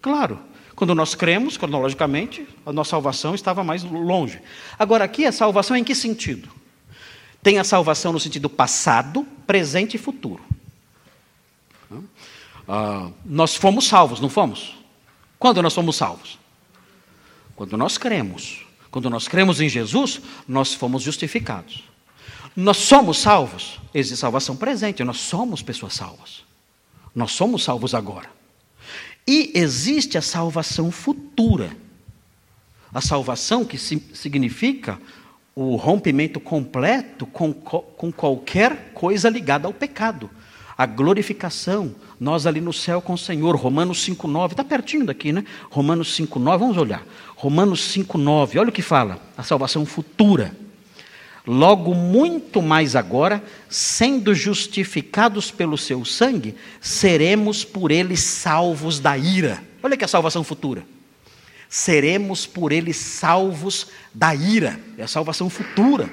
Claro, 0.00 0.38
quando 0.74 0.94
nós 0.94 1.14
cremos, 1.14 1.56
cronologicamente, 1.56 2.46
a 2.64 2.72
nossa 2.72 2.90
salvação 2.90 3.34
estava 3.34 3.62
mais 3.62 3.82
longe. 3.82 4.40
Agora, 4.78 5.04
aqui 5.04 5.26
a 5.26 5.32
salvação 5.32 5.76
em 5.76 5.84
que 5.84 5.94
sentido? 5.94 6.48
Tem 7.42 7.58
a 7.58 7.64
salvação 7.64 8.12
no 8.12 8.20
sentido 8.20 8.48
passado, 8.48 9.26
presente 9.46 9.96
e 9.96 9.98
futuro. 9.98 10.51
Ah, 12.66 13.10
nós 13.24 13.54
fomos 13.54 13.86
salvos, 13.86 14.20
não 14.20 14.28
fomos? 14.28 14.76
Quando 15.38 15.62
nós 15.62 15.74
fomos 15.74 15.96
salvos? 15.96 16.38
Quando 17.56 17.76
nós 17.76 17.98
cremos. 17.98 18.64
Quando 18.90 19.08
nós 19.08 19.26
cremos 19.26 19.60
em 19.60 19.68
Jesus, 19.68 20.20
nós 20.46 20.74
fomos 20.74 21.02
justificados. 21.02 21.82
Nós 22.54 22.76
somos 22.76 23.18
salvos. 23.18 23.80
Existe 23.94 24.20
salvação 24.20 24.54
presente, 24.54 25.02
nós 25.02 25.18
somos 25.18 25.62
pessoas 25.62 25.94
salvas. 25.94 26.44
Nós 27.14 27.32
somos 27.32 27.64
salvos 27.64 27.94
agora. 27.94 28.28
E 29.26 29.52
existe 29.54 30.18
a 30.18 30.22
salvação 30.22 30.90
futura. 30.90 31.74
A 32.92 33.00
salvação 33.00 33.64
que 33.64 33.78
significa 33.78 35.00
o 35.54 35.76
rompimento 35.76 36.40
completo 36.40 37.26
com, 37.26 37.52
com 37.52 38.12
qualquer 38.12 38.92
coisa 38.92 39.28
ligada 39.28 39.66
ao 39.66 39.72
pecado. 39.72 40.30
A 40.76 40.86
glorificação, 40.86 41.94
nós 42.18 42.46
ali 42.46 42.60
no 42.60 42.72
céu 42.72 43.02
com 43.02 43.12
o 43.12 43.18
Senhor. 43.18 43.54
Romanos 43.56 44.06
5,9, 44.06 44.52
está 44.52 44.64
pertinho 44.64 45.04
daqui, 45.04 45.32
né? 45.32 45.44
Romanos 45.70 46.16
5,9, 46.18 46.58
vamos 46.58 46.76
olhar. 46.76 47.04
Romanos 47.36 47.80
5,9, 47.94 48.58
olha 48.58 48.68
o 48.68 48.72
que 48.72 48.82
fala, 48.82 49.18
a 49.36 49.42
salvação 49.42 49.84
futura. 49.84 50.54
Logo, 51.46 51.92
muito 51.92 52.62
mais 52.62 52.94
agora, 52.94 53.42
sendo 53.68 54.32
justificados 54.32 55.50
pelo 55.50 55.76
seu 55.76 56.04
sangue, 56.04 56.54
seremos 56.80 57.64
por 57.64 57.90
ele 57.90 58.16
salvos 58.16 59.00
da 59.00 59.18
ira. 59.18 59.62
Olha 59.82 59.96
que 59.96 60.04
é 60.04 60.06
a 60.06 60.08
salvação 60.08 60.44
futura. 60.44 60.84
Seremos 61.68 62.46
por 62.46 62.70
ele 62.70 62.92
salvos 62.92 63.88
da 64.14 64.34
ira. 64.34 64.78
É 64.96 65.02
a 65.02 65.08
salvação 65.08 65.50
futura. 65.50 66.08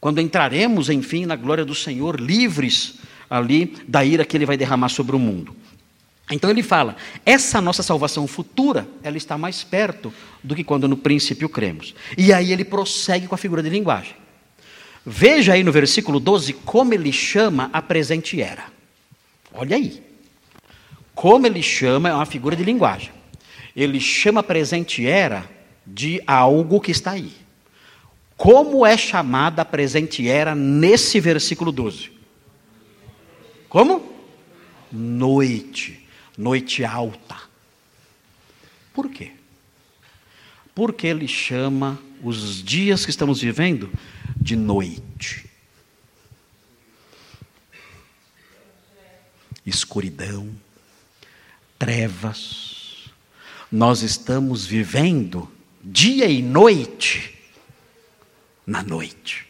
Quando 0.00 0.20
entraremos, 0.20 0.88
enfim, 0.88 1.26
na 1.26 1.36
glória 1.36 1.64
do 1.64 1.74
Senhor, 1.74 2.18
livres 2.18 2.94
ali 3.28 3.76
da 3.86 4.04
ira 4.04 4.24
que 4.24 4.36
ele 4.36 4.46
vai 4.46 4.56
derramar 4.56 4.88
sobre 4.88 5.14
o 5.14 5.18
mundo. 5.18 5.54
Então 6.30 6.48
ele 6.48 6.62
fala: 6.62 6.96
essa 7.26 7.60
nossa 7.60 7.82
salvação 7.82 8.26
futura, 8.26 8.88
ela 9.02 9.16
está 9.16 9.36
mais 9.36 9.62
perto 9.62 10.12
do 10.42 10.54
que 10.54 10.64
quando 10.64 10.88
no 10.88 10.96
princípio 10.96 11.48
cremos. 11.48 11.94
E 12.16 12.32
aí 12.32 12.52
ele 12.52 12.64
prossegue 12.64 13.26
com 13.26 13.34
a 13.34 13.38
figura 13.38 13.62
de 13.62 13.68
linguagem. 13.68 14.14
Veja 15.04 15.54
aí 15.54 15.62
no 15.62 15.72
versículo 15.72 16.20
12 16.20 16.52
como 16.52 16.94
ele 16.94 17.12
chama 17.12 17.68
a 17.72 17.82
presente 17.82 18.40
era. 18.40 18.64
Olha 19.52 19.76
aí. 19.76 20.02
Como 21.14 21.46
ele 21.46 21.62
chama 21.62 22.08
é 22.08 22.14
uma 22.14 22.26
figura 22.26 22.54
de 22.54 22.62
linguagem. 22.62 23.10
Ele 23.74 24.00
chama 24.00 24.40
a 24.40 24.44
presente 24.44 25.06
era 25.06 25.48
de 25.86 26.22
algo 26.26 26.80
que 26.80 26.90
está 26.90 27.12
aí. 27.12 27.32
Como 28.40 28.86
é 28.86 28.96
chamada 28.96 29.60
a 29.60 29.66
presente 29.66 30.26
era 30.26 30.54
nesse 30.54 31.20
versículo 31.20 31.70
12? 31.70 32.10
Como? 33.68 34.10
Noite 34.90 36.00
noite 36.40 36.82
alta. 36.82 37.36
Por 38.94 39.10
quê? 39.10 39.32
Porque 40.74 41.06
ele 41.06 41.28
chama 41.28 41.98
os 42.22 42.62
dias 42.62 43.04
que 43.04 43.10
estamos 43.10 43.42
vivendo 43.42 43.92
de 44.36 44.56
noite. 44.56 45.44
Escuridão, 49.66 50.50
trevas. 51.78 53.10
Nós 53.70 54.00
estamos 54.00 54.64
vivendo 54.64 55.46
dia 55.84 56.26
e 56.26 56.40
noite 56.40 57.38
na 58.66 58.82
noite. 58.82 59.46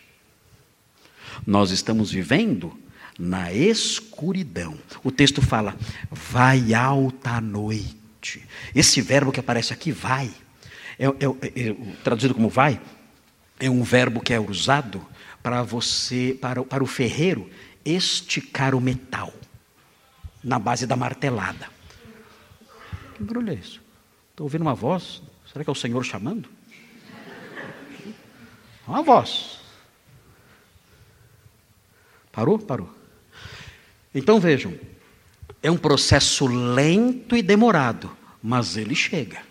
Nós 1.47 1.71
estamos 1.71 2.11
vivendo 2.11 2.79
na 3.19 3.53
escuridão. 3.53 4.79
O 5.05 5.11
texto 5.11 5.43
fala, 5.43 5.77
vai 6.11 6.73
alta 6.73 7.41
noite. 7.41 8.47
Esse 8.75 9.01
verbo 9.01 9.33
que 9.33 9.41
aparece 9.41 9.73
aqui, 9.73 9.93
vai, 9.93 10.31
é, 10.99 11.07
é, 11.07 11.69
é, 11.69 11.77
traduzido 12.03 12.35
como 12.35 12.49
vai, 12.49 12.81
é 13.59 13.69
um 13.69 13.83
verbo 13.83 14.21
que 14.21 14.33
é 14.33 14.41
usado 14.41 15.07
para 15.43 15.63
você, 15.63 16.37
para, 16.41 16.63
para 16.63 16.83
o 16.83 16.87
ferreiro, 16.87 17.49
esticar 17.85 18.75
o 18.75 18.81
metal 18.81 19.33
na 20.43 20.59
base 20.59 20.87
da 20.87 20.97
martelada. 20.97 21.69
Que 23.15 23.23
barulho 23.23 23.51
é 23.51 23.55
isso? 23.55 23.81
Estou 24.31 24.47
ouvindo 24.47 24.63
uma 24.63 24.75
voz. 24.75 25.23
Será 25.51 25.63
que 25.65 25.71
é 25.71 25.73
o 25.73 25.77
Senhor 25.77 26.03
chamando? 26.05 26.49
Uma 28.91 29.05
voz. 29.05 29.61
Parou? 32.33 32.59
Parou. 32.59 32.93
Então 34.13 34.41
vejam, 34.41 34.75
é 35.63 35.71
um 35.71 35.77
processo 35.77 36.45
lento 36.49 37.37
e 37.37 37.43
demorado, 37.43 38.11
mas 38.43 38.77
ele 38.77 38.97
chega. 38.97 39.43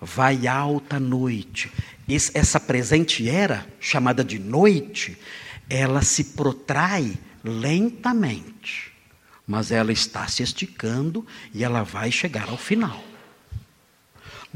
vai 0.00 0.46
alta 0.46 1.00
noite. 1.00 1.72
Essa 2.34 2.60
presente 2.60 3.28
era, 3.28 3.66
chamada 3.80 4.22
de 4.22 4.38
noite, 4.38 5.18
ela 5.68 6.00
se 6.02 6.22
protrai 6.22 7.18
lentamente, 7.42 8.92
mas 9.44 9.72
ela 9.72 9.90
está 9.90 10.28
se 10.28 10.44
esticando 10.44 11.26
e 11.52 11.64
ela 11.64 11.82
vai 11.82 12.12
chegar 12.12 12.48
ao 12.48 12.56
final. 12.56 13.02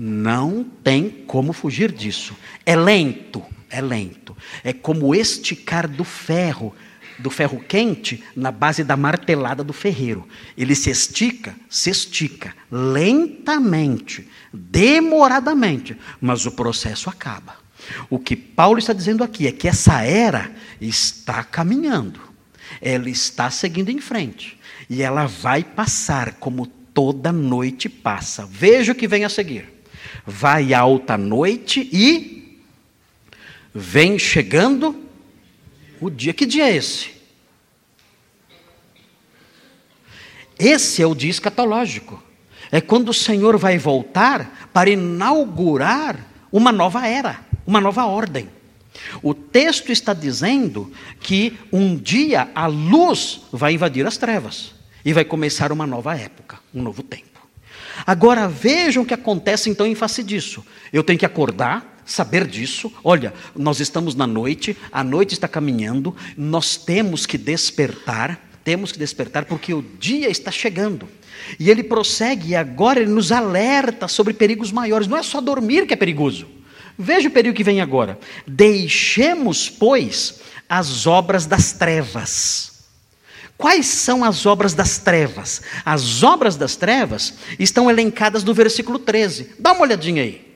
Não 0.02 0.64
tem 0.82 1.10
como 1.26 1.52
fugir 1.52 1.92
disso. 1.92 2.34
É 2.64 2.74
lento, 2.74 3.44
é 3.68 3.82
lento. 3.82 4.34
É 4.64 4.72
como 4.72 5.14
esticar 5.14 5.86
do 5.86 6.04
ferro, 6.04 6.74
do 7.18 7.28
ferro 7.28 7.60
quente, 7.60 8.24
na 8.34 8.50
base 8.50 8.82
da 8.82 8.96
martelada 8.96 9.62
do 9.62 9.74
ferreiro. 9.74 10.26
Ele 10.56 10.74
se 10.74 10.88
estica, 10.88 11.54
se 11.68 11.90
estica, 11.90 12.54
lentamente, 12.72 14.26
demoradamente, 14.50 15.94
mas 16.18 16.46
o 16.46 16.52
processo 16.52 17.10
acaba. 17.10 17.56
O 18.08 18.18
que 18.18 18.34
Paulo 18.34 18.78
está 18.78 18.94
dizendo 18.94 19.22
aqui 19.22 19.46
é 19.46 19.52
que 19.52 19.68
essa 19.68 20.02
era 20.02 20.50
está 20.80 21.44
caminhando, 21.44 22.20
ela 22.80 23.10
está 23.10 23.50
seguindo 23.50 23.90
em 23.90 24.00
frente, 24.00 24.58
e 24.88 25.02
ela 25.02 25.26
vai 25.26 25.62
passar 25.62 26.36
como 26.36 26.66
toda 26.66 27.30
noite 27.30 27.86
passa. 27.90 28.46
Veja 28.50 28.92
o 28.92 28.94
que 28.94 29.06
vem 29.06 29.26
a 29.26 29.28
seguir 29.28 29.79
vai 30.26 30.74
alta 30.74 31.16
noite 31.16 31.88
e 31.92 32.58
vem 33.74 34.18
chegando 34.18 34.96
o 36.00 36.10
dia. 36.10 36.32
Que 36.32 36.46
dia 36.46 36.68
é 36.68 36.76
esse? 36.76 37.10
Esse 40.58 41.02
é 41.02 41.06
o 41.06 41.14
dia 41.14 41.30
escatológico. 41.30 42.22
É 42.70 42.80
quando 42.80 43.08
o 43.08 43.14
Senhor 43.14 43.56
vai 43.56 43.78
voltar 43.78 44.68
para 44.72 44.90
inaugurar 44.90 46.26
uma 46.52 46.70
nova 46.70 47.06
era, 47.06 47.40
uma 47.66 47.80
nova 47.80 48.04
ordem. 48.04 48.48
O 49.22 49.32
texto 49.34 49.90
está 49.90 50.12
dizendo 50.12 50.92
que 51.20 51.58
um 51.72 51.96
dia 51.96 52.50
a 52.54 52.66
luz 52.66 53.42
vai 53.50 53.74
invadir 53.74 54.06
as 54.06 54.16
trevas 54.16 54.74
e 55.04 55.12
vai 55.12 55.24
começar 55.24 55.72
uma 55.72 55.86
nova 55.86 56.16
época, 56.16 56.58
um 56.74 56.82
novo 56.82 57.02
tempo. 57.02 57.29
Agora 58.06 58.48
vejam 58.48 59.02
o 59.02 59.06
que 59.06 59.14
acontece 59.14 59.70
então 59.70 59.86
em 59.86 59.94
face 59.94 60.22
disso. 60.22 60.64
Eu 60.92 61.02
tenho 61.02 61.18
que 61.18 61.26
acordar, 61.26 62.02
saber 62.04 62.46
disso. 62.46 62.92
Olha, 63.04 63.32
nós 63.54 63.80
estamos 63.80 64.14
na 64.14 64.26
noite, 64.26 64.76
a 64.90 65.04
noite 65.04 65.32
está 65.34 65.48
caminhando, 65.48 66.14
nós 66.36 66.76
temos 66.76 67.26
que 67.26 67.38
despertar, 67.38 68.40
temos 68.64 68.92
que 68.92 68.98
despertar 68.98 69.44
porque 69.44 69.72
o 69.72 69.82
dia 69.98 70.28
está 70.28 70.50
chegando. 70.50 71.08
E 71.58 71.70
ele 71.70 71.82
prossegue 71.82 72.50
e 72.50 72.56
agora 72.56 73.00
ele 73.00 73.10
nos 73.10 73.32
alerta 73.32 74.08
sobre 74.08 74.34
perigos 74.34 74.70
maiores. 74.70 75.08
Não 75.08 75.16
é 75.16 75.22
só 75.22 75.40
dormir 75.40 75.86
que 75.86 75.94
é 75.94 75.96
perigoso. 75.96 76.46
Veja 76.98 77.28
o 77.28 77.32
perigo 77.32 77.56
que 77.56 77.64
vem 77.64 77.80
agora. 77.80 78.18
Deixemos, 78.46 79.70
pois, 79.70 80.40
as 80.68 81.06
obras 81.06 81.46
das 81.46 81.72
trevas 81.72 82.79
Quais 83.60 83.84
são 83.88 84.24
as 84.24 84.46
obras 84.46 84.72
das 84.72 84.96
trevas? 84.96 85.60
As 85.84 86.22
obras 86.22 86.56
das 86.56 86.76
trevas 86.76 87.34
estão 87.58 87.90
elencadas 87.90 88.42
no 88.42 88.54
versículo 88.54 88.98
13. 88.98 89.56
Dá 89.58 89.72
uma 89.72 89.82
olhadinha 89.82 90.22
aí. 90.22 90.50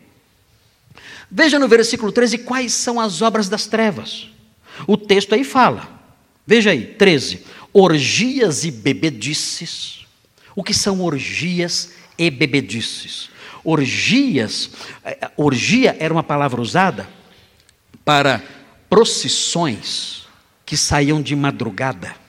Veja 1.30 1.59
no 1.59 1.68
versículo 1.68 2.11
13 2.11 2.38
quais 2.38 2.72
são 2.72 2.98
as 2.98 3.20
obras 3.20 3.46
das 3.46 3.66
trevas. 3.66 4.30
O 4.86 4.96
texto 4.96 5.34
aí 5.34 5.44
fala. 5.44 5.86
Veja 6.46 6.70
aí, 6.70 6.86
13. 6.94 7.44
Orgias 7.74 8.64
e 8.64 8.70
bebedices. 8.70 10.07
O 10.57 10.64
que 10.64 10.72
são 10.72 11.02
orgias 11.02 11.92
e 12.16 12.30
bebedices? 12.30 13.28
Orgias, 13.62 14.70
eh, 15.05 15.30
orgia 15.36 15.94
era 15.98 16.14
uma 16.14 16.22
palavra 16.22 16.59
usada 16.59 17.07
para 18.02 18.42
procissões 18.88 20.26
que 20.64 20.74
saíam 20.74 21.20
de 21.20 21.36
madrugada 21.36 22.24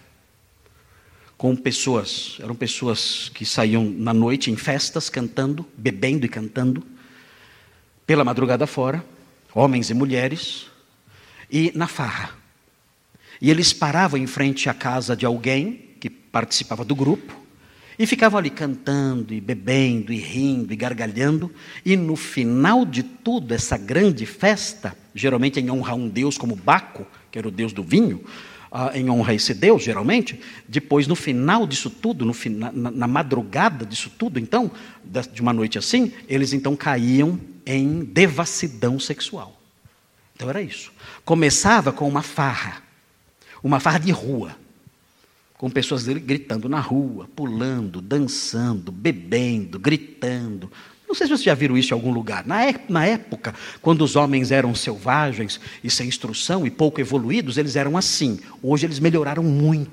com 1.45 1.55
pessoas, 1.55 2.37
eram 2.39 2.55
pessoas 2.55 3.29
que 3.31 3.45
saíam 3.45 3.83
na 3.85 4.11
noite 4.11 4.49
em 4.49 4.55
festas 4.55 5.11
cantando, 5.11 5.63
bebendo 5.77 6.25
e 6.25 6.27
cantando, 6.27 6.81
pela 8.03 8.23
madrugada 8.23 8.65
fora, 8.65 9.05
homens 9.53 9.91
e 9.91 9.93
mulheres, 9.93 10.65
e 11.51 11.71
na 11.75 11.85
farra. 11.85 12.31
E 13.39 13.51
eles 13.51 13.71
paravam 13.71 14.19
em 14.19 14.25
frente 14.25 14.71
à 14.71 14.73
casa 14.73 15.15
de 15.15 15.23
alguém 15.23 15.91
que 15.99 16.09
participava 16.09 16.83
do 16.83 16.95
grupo, 16.95 17.39
e 17.99 18.07
ficavam 18.07 18.39
ali 18.39 18.49
cantando, 18.49 19.31
e 19.31 19.39
bebendo, 19.39 20.11
e 20.11 20.17
rindo, 20.17 20.73
e 20.73 20.75
gargalhando, 20.75 21.53
e 21.85 21.95
no 21.95 22.15
final 22.15 22.87
de 22.87 23.03
tudo, 23.03 23.53
essa 23.53 23.77
grande 23.77 24.25
festa, 24.25 24.97
geralmente 25.13 25.59
em 25.59 25.69
honra 25.69 25.91
a 25.91 25.95
um 25.95 26.09
deus 26.09 26.39
como 26.39 26.55
Baco, 26.55 27.05
que 27.29 27.37
era 27.37 27.47
o 27.47 27.51
deus 27.51 27.71
do 27.71 27.83
vinho, 27.83 28.25
em 28.93 29.09
honra 29.09 29.31
a 29.31 29.35
esse 29.35 29.53
Deus, 29.53 29.83
geralmente, 29.83 30.39
depois, 30.67 31.07
no 31.07 31.15
final 31.15 31.65
disso 31.65 31.89
tudo, 31.89 32.25
no, 32.25 32.33
na, 32.49 32.91
na 32.91 33.07
madrugada 33.07 33.85
disso 33.85 34.11
tudo, 34.17 34.39
então, 34.39 34.71
de 35.31 35.41
uma 35.41 35.53
noite 35.53 35.77
assim, 35.77 36.11
eles 36.27 36.53
então 36.53 36.75
caíam 36.75 37.39
em 37.65 38.03
devassidão 38.03 38.99
sexual. 38.99 39.59
Então 40.35 40.49
era 40.49 40.61
isso. 40.61 40.91
Começava 41.23 41.91
com 41.91 42.07
uma 42.07 42.21
farra, 42.21 42.83
uma 43.63 43.79
farra 43.79 43.99
de 43.99 44.11
rua, 44.11 44.55
com 45.57 45.69
pessoas 45.69 46.05
gritando 46.05 46.67
na 46.67 46.79
rua, 46.79 47.29
pulando, 47.33 48.01
dançando, 48.01 48.91
bebendo, 48.91 49.79
gritando, 49.79 50.69
não 51.15 51.17
sei 51.17 51.27
se 51.27 51.31
vocês 51.31 51.43
já 51.43 51.53
viram 51.53 51.77
isso 51.77 51.93
em 51.93 51.95
algum 51.95 52.11
lugar. 52.11 52.45
Na, 52.45 53.05
época, 53.05 53.55
quando 53.81 54.01
os 54.01 54.17
homens 54.17 54.51
eram 54.51 54.75
selvagens 54.75 55.61
e 55.81 55.89
sem 55.89 56.09
instrução 56.09 56.67
e 56.67 56.69
pouco 56.69 56.99
evoluídos, 56.99 57.57
eles 57.57 57.77
eram 57.77 57.95
assim. 57.95 58.39
Hoje 58.61 58.85
eles 58.85 58.99
melhoraram 58.99 59.41
muito. 59.41 59.89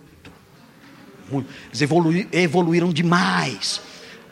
Eles 1.68 1.80
evolu 1.80 2.12
evoluíram 2.32 2.92
demais. 2.92 3.80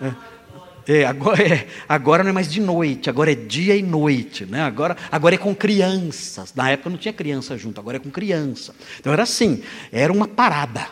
É, 0.03 1.01
é, 1.01 1.05
agora, 1.05 1.43
é, 1.47 1.69
agora 1.89 2.25
não 2.25 2.31
é 2.31 2.33
mais 2.33 2.51
de 2.51 2.61
noite, 2.61 3.09
agora 3.09 3.31
é 3.31 3.37
dia 3.37 3.77
e 3.77 3.83
noite. 3.83 4.45
Né? 4.45 4.61
Agora, 4.61 4.97
agora 5.13 5.37
é 5.37 5.39
com 5.39 5.55
crianças. 5.55 6.53
Na 6.55 6.71
época 6.71 6.91
não 6.91 6.99
tinha 6.99 7.13
criança 7.13 7.57
junto, 7.57 7.79
agora 7.79 7.99
é 7.99 8.01
com 8.01 8.11
criança. 8.11 8.75
Então 8.99 9.13
era 9.13 9.23
assim, 9.23 9.63
era 9.93 10.13
uma 10.13 10.27
parada. 10.27 10.89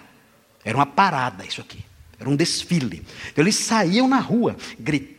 Era 0.65 0.77
uma 0.77 0.87
parada 0.87 1.45
isso 1.45 1.61
aqui. 1.61 1.85
Era 2.21 2.31
um 2.31 2.37
desfile. 2.37 3.03
Então 3.33 3.43
eles 3.43 3.57
saíam 3.57 4.07
na 4.07 4.21
rua 4.21 4.57
gritando, 4.79 5.18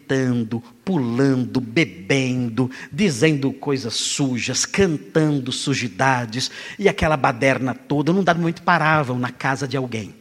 pulando, 0.83 1.61
bebendo, 1.61 2.69
dizendo 2.91 3.51
coisas 3.51 3.93
sujas, 3.93 4.65
cantando 4.65 5.51
sujidades, 5.51 6.49
e 6.77 6.89
aquela 6.89 7.17
baderna 7.17 7.73
toda, 7.73 8.11
num 8.13 8.23
dado 8.23 8.39
momento 8.39 8.63
paravam 8.63 9.19
na 9.19 9.31
casa 9.31 9.67
de 9.67 9.77
alguém. 9.77 10.15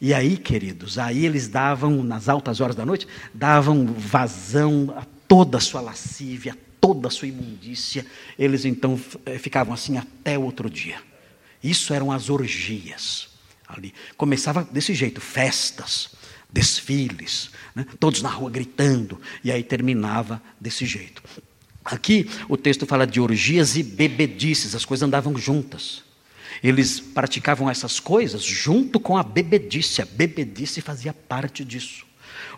E 0.00 0.14
aí, 0.14 0.36
queridos, 0.36 0.98
aí 0.98 1.26
eles 1.26 1.48
davam, 1.48 2.02
nas 2.04 2.28
altas 2.28 2.60
horas 2.60 2.76
da 2.76 2.86
noite, 2.86 3.06
davam 3.34 3.86
vazão 3.86 4.94
a 4.96 5.04
toda 5.26 5.58
a 5.58 5.60
sua 5.60 5.80
lascívia, 5.80 6.56
toda 6.80 7.08
a 7.08 7.10
sua 7.10 7.28
imundícia. 7.28 8.06
Eles 8.38 8.64
então 8.64 8.98
eh, 9.26 9.38
ficavam 9.38 9.74
assim 9.74 9.98
até 9.98 10.38
o 10.38 10.42
outro 10.42 10.70
dia. 10.70 11.02
Isso 11.62 11.92
eram 11.92 12.12
as 12.12 12.30
orgias 12.30 13.28
ali. 13.66 13.92
Começava 14.16 14.66
desse 14.70 14.94
jeito, 14.94 15.20
festas, 15.20 16.10
desfiles, 16.50 17.50
né? 17.78 17.86
todos 18.00 18.20
na 18.22 18.28
rua 18.28 18.50
gritando, 18.50 19.20
e 19.44 19.52
aí 19.52 19.62
terminava 19.62 20.42
desse 20.60 20.84
jeito. 20.84 21.22
Aqui 21.84 22.28
o 22.48 22.56
texto 22.56 22.84
fala 22.84 23.06
de 23.06 23.20
orgias 23.20 23.76
e 23.76 23.84
bebedices, 23.84 24.74
as 24.74 24.84
coisas 24.84 25.06
andavam 25.06 25.38
juntas. 25.38 26.02
Eles 26.60 26.98
praticavam 26.98 27.70
essas 27.70 28.00
coisas 28.00 28.42
junto 28.42 28.98
com 28.98 29.16
a 29.16 29.22
bebedice, 29.22 30.02
a 30.02 30.04
bebedice 30.04 30.80
fazia 30.80 31.14
parte 31.14 31.64
disso. 31.64 32.04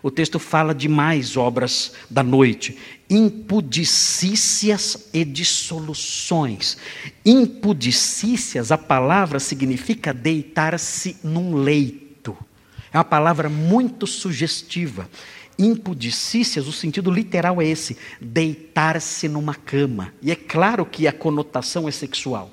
O 0.01 0.09
texto 0.09 0.39
fala 0.39 0.73
de 0.73 0.89
mais 0.89 1.37
obras 1.37 1.93
da 2.09 2.23
noite, 2.23 2.75
impudicícias 3.07 5.09
e 5.13 5.23
dissoluções. 5.23 6.77
Impudicícias, 7.23 8.71
a 8.71 8.77
palavra 8.77 9.39
significa 9.39 10.11
deitar-se 10.11 11.17
num 11.23 11.53
leito. 11.53 12.10
É 12.93 12.97
uma 12.97 13.03
palavra 13.03 13.49
muito 13.49 14.05
sugestiva. 14.05 15.09
Impudicícias, 15.57 16.67
o 16.67 16.71
sentido 16.71 17.11
literal 17.11 17.61
é 17.61 17.67
esse: 17.67 17.97
deitar-se 18.19 19.27
numa 19.27 19.55
cama. 19.55 20.13
E 20.21 20.31
é 20.31 20.35
claro 20.35 20.85
que 20.85 21.07
a 21.07 21.13
conotação 21.13 21.87
é 21.87 21.91
sexual. 21.91 22.51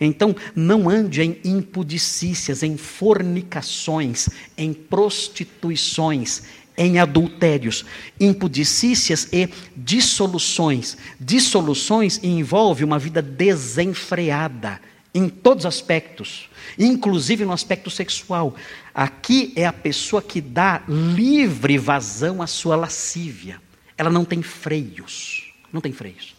Então, 0.00 0.36
não 0.54 0.88
ande 0.88 1.22
em 1.22 1.40
impudicícias, 1.44 2.62
em 2.62 2.76
fornicações, 2.76 4.28
em 4.56 4.72
prostituições, 4.72 6.42
em 6.76 6.98
adultérios, 6.98 7.84
impudicícias 8.20 9.28
e 9.32 9.48
dissoluções. 9.76 10.96
Dissoluções 11.18 12.20
envolve 12.22 12.84
uma 12.84 12.98
vida 12.98 13.20
desenfreada 13.20 14.80
em 15.14 15.28
todos 15.28 15.64
os 15.64 15.66
aspectos, 15.66 16.48
inclusive 16.78 17.44
no 17.44 17.52
aspecto 17.52 17.90
sexual. 17.90 18.54
Aqui 18.94 19.52
é 19.56 19.66
a 19.66 19.72
pessoa 19.72 20.22
que 20.22 20.40
dá 20.40 20.82
livre 20.88 21.78
vazão 21.78 22.40
à 22.40 22.46
sua 22.46 22.76
lascívia. 22.76 23.60
Ela 23.96 24.10
não 24.10 24.24
tem 24.24 24.42
freios. 24.42 25.52
não 25.72 25.80
tem 25.80 25.92
freios. 25.92 26.34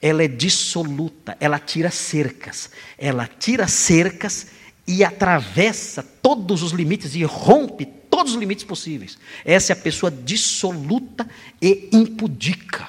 Ela 0.00 0.24
é 0.24 0.28
dissoluta, 0.28 1.36
ela 1.38 1.60
tira 1.60 1.90
cercas, 1.90 2.70
ela 2.98 3.26
tira 3.26 3.68
cercas 3.68 4.48
e 4.86 5.04
atravessa 5.04 6.02
todos 6.02 6.62
os 6.62 6.72
limites 6.72 7.14
e 7.14 7.22
rompe 7.22 7.86
todos 8.10 8.34
os 8.34 8.38
limites 8.38 8.64
possíveis. 8.64 9.16
Essa 9.44 9.72
é 9.72 9.74
a 9.74 9.76
pessoa 9.76 10.10
dissoluta 10.10 11.28
e 11.60 11.88
impudica. 11.92 12.88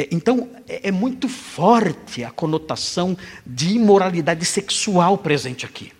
É, 0.00 0.08
então, 0.10 0.48
é, 0.66 0.88
é 0.88 0.90
muito 0.90 1.28
forte 1.28 2.24
a 2.24 2.30
conotação 2.30 3.14
de 3.46 3.74
imoralidade 3.74 4.46
sexual 4.46 5.18
presente 5.18 5.66
aqui. 5.66 5.92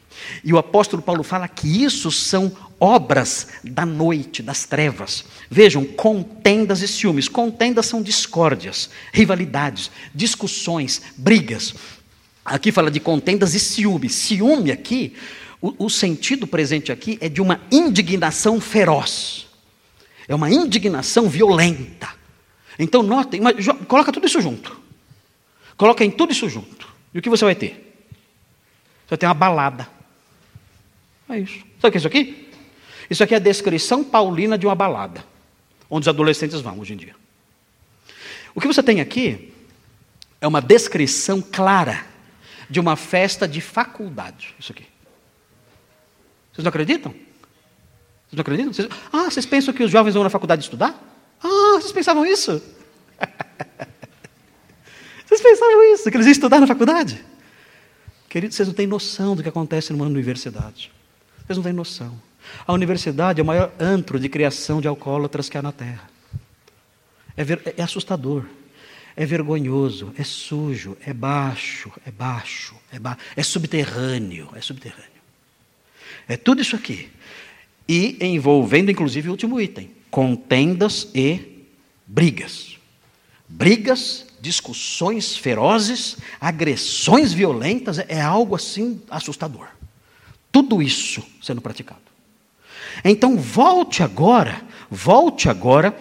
E 0.42 0.55
o 0.55 0.59
apóstolo 0.59 1.03
Paulo 1.03 1.22
fala 1.22 1.46
que 1.46 1.84
isso 1.84 2.11
são 2.11 2.51
obras 2.78 3.48
da 3.62 3.84
noite, 3.84 4.42
das 4.42 4.64
trevas. 4.64 5.24
Vejam, 5.51 5.84
contendas 5.84 6.80
e 6.80 6.88
ciúmes. 6.88 7.28
Contendas 7.28 7.86
são 7.86 8.01
discórdias, 8.01 8.88
rivalidades, 9.12 9.90
discussões, 10.14 11.03
brigas. 11.14 11.74
Aqui 12.42 12.72
fala 12.72 12.90
de 12.90 13.01
contendas 13.01 13.55
e 13.55 13.61
ciúmes. 13.61 14.14
Ciúme 14.14 14.72
aqui, 14.72 15.14
o, 15.61 15.86
o 15.86 15.90
sentido 15.90 16.46
presente 16.46 16.90
aqui 16.90 17.18
é 17.20 17.28
de 17.28 17.42
uma 17.42 17.61
indignação 17.70 18.59
feroz. 18.62 19.46
É 20.26 20.34
uma 20.34 20.51
indignação 20.51 21.28
violenta. 21.28 22.19
Então, 22.78 23.02
notem, 23.02 23.40
coloca 23.86 24.12
tudo 24.12 24.26
isso 24.26 24.40
junto. 24.40 24.80
Coloca 25.76 26.04
em 26.04 26.10
tudo 26.10 26.32
isso 26.32 26.48
junto. 26.48 26.88
E 27.12 27.18
o 27.18 27.22
que 27.22 27.30
você 27.30 27.44
vai 27.44 27.54
ter? 27.54 28.06
Você 29.06 29.10
vai 29.10 29.18
ter 29.18 29.26
uma 29.26 29.34
balada. 29.34 29.88
É 31.28 31.38
isso. 31.38 31.58
Sabe 31.80 31.88
o 31.88 31.90
que 31.90 31.96
é 31.96 31.98
isso 31.98 32.06
aqui? 32.06 32.48
Isso 33.08 33.24
aqui 33.24 33.34
é 33.34 33.38
a 33.38 33.40
descrição 33.40 34.04
paulina 34.04 34.56
de 34.56 34.66
uma 34.66 34.74
balada, 34.74 35.24
onde 35.88 36.04
os 36.04 36.08
adolescentes 36.08 36.60
vão 36.60 36.78
hoje 36.78 36.94
em 36.94 36.96
dia. 36.96 37.16
O 38.54 38.60
que 38.60 38.66
você 38.66 38.82
tem 38.82 39.00
aqui 39.00 39.52
é 40.40 40.46
uma 40.46 40.60
descrição 40.60 41.42
clara 41.42 42.04
de 42.68 42.78
uma 42.78 42.94
festa 42.94 43.48
de 43.48 43.60
faculdade. 43.60 44.54
Isso 44.58 44.70
aqui. 44.72 44.86
Vocês 46.52 46.64
não 46.64 46.68
acreditam? 46.68 47.10
Vocês 47.10 48.32
não 48.32 48.40
acreditam? 48.42 48.72
Vocês... 48.72 48.88
Ah, 49.12 49.24
vocês 49.24 49.46
pensam 49.46 49.74
que 49.74 49.82
os 49.82 49.90
jovens 49.90 50.14
vão 50.14 50.22
na 50.22 50.30
faculdade 50.30 50.62
estudar? 50.62 51.09
Ah, 51.43 51.74
vocês 51.74 51.93
pensavam 51.93 52.26
isso? 52.26 52.53
vocês 55.26 55.41
pensavam 55.41 55.95
isso? 55.95 56.11
Que 56.11 56.16
eles 56.16 56.26
iam 56.26 56.32
estudar 56.32 56.61
na 56.61 56.66
faculdade? 56.66 57.24
Queridos, 58.28 58.57
vocês 58.57 58.68
não 58.68 58.74
têm 58.74 58.86
noção 58.86 59.34
do 59.34 59.43
que 59.43 59.49
acontece 59.49 59.93
numa 59.93 60.07
universidade. 60.07 60.93
Vocês 61.45 61.57
não 61.57 61.64
têm 61.64 61.72
noção. 61.72 62.20
A 62.66 62.72
universidade 62.72 63.41
é 63.41 63.43
o 63.43 63.47
maior 63.47 63.72
antro 63.78 64.18
de 64.18 64.28
criação 64.28 64.80
de 64.80 64.88
alcoólatras 64.88 65.49
que 65.49 65.59
há 65.59 65.62
na 65.62 65.72
Terra. 65.72 66.09
É, 67.36 67.45
ver, 67.45 67.74
é 67.76 67.82
assustador, 67.82 68.45
é 69.16 69.24
vergonhoso, 69.24 70.12
é 70.16 70.24
sujo, 70.24 70.97
é 71.05 71.12
baixo, 71.12 71.91
é 72.07 72.11
baixo, 72.11 72.74
é, 72.93 72.99
ba 72.99 73.16
é 73.34 73.43
subterrâneo, 73.43 74.49
é 74.55 74.61
subterrâneo. 74.61 75.11
É 76.28 76.36
tudo 76.36 76.62
isso 76.62 76.76
aqui. 76.76 77.11
E 77.88 78.16
envolvendo, 78.20 78.91
inclusive, 78.91 79.28
o 79.28 79.32
último 79.32 79.61
item: 79.61 79.91
contendas 80.11 81.08
e 81.14 81.66
brigas. 82.06 82.76
Brigas, 83.48 84.26
discussões 84.40 85.36
ferozes, 85.36 86.16
agressões 86.40 87.32
violentas, 87.32 87.98
é 87.98 88.20
algo 88.20 88.54
assim 88.54 89.00
assustador. 89.11 89.68
Tudo 90.50 90.82
isso 90.82 91.22
sendo 91.42 91.61
praticado. 91.61 92.00
Então, 93.04 93.36
volte 93.36 94.02
agora, 94.02 94.62
volte 94.90 95.48
agora 95.48 95.96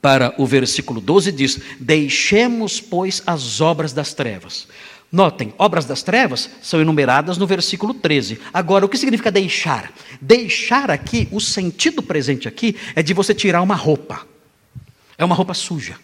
para 0.00 0.34
o 0.38 0.46
versículo 0.46 1.00
12 1.00 1.32
diz: 1.32 1.60
Deixemos, 1.78 2.80
pois, 2.80 3.22
as 3.26 3.60
obras 3.60 3.92
das 3.92 4.14
trevas. 4.14 4.68
Notem, 5.10 5.54
obras 5.56 5.84
das 5.84 6.02
trevas 6.02 6.50
são 6.60 6.80
enumeradas 6.80 7.38
no 7.38 7.46
versículo 7.46 7.94
13. 7.94 8.40
Agora, 8.52 8.84
o 8.84 8.88
que 8.88 8.98
significa 8.98 9.30
deixar? 9.30 9.92
Deixar 10.20 10.90
aqui, 10.90 11.28
o 11.30 11.40
sentido 11.40 12.02
presente 12.02 12.48
aqui 12.48 12.76
é 12.94 13.02
de 13.02 13.14
você 13.14 13.34
tirar 13.34 13.62
uma 13.62 13.76
roupa. 13.76 14.26
É 15.16 15.24
uma 15.24 15.34
roupa 15.34 15.54
suja. 15.54 15.96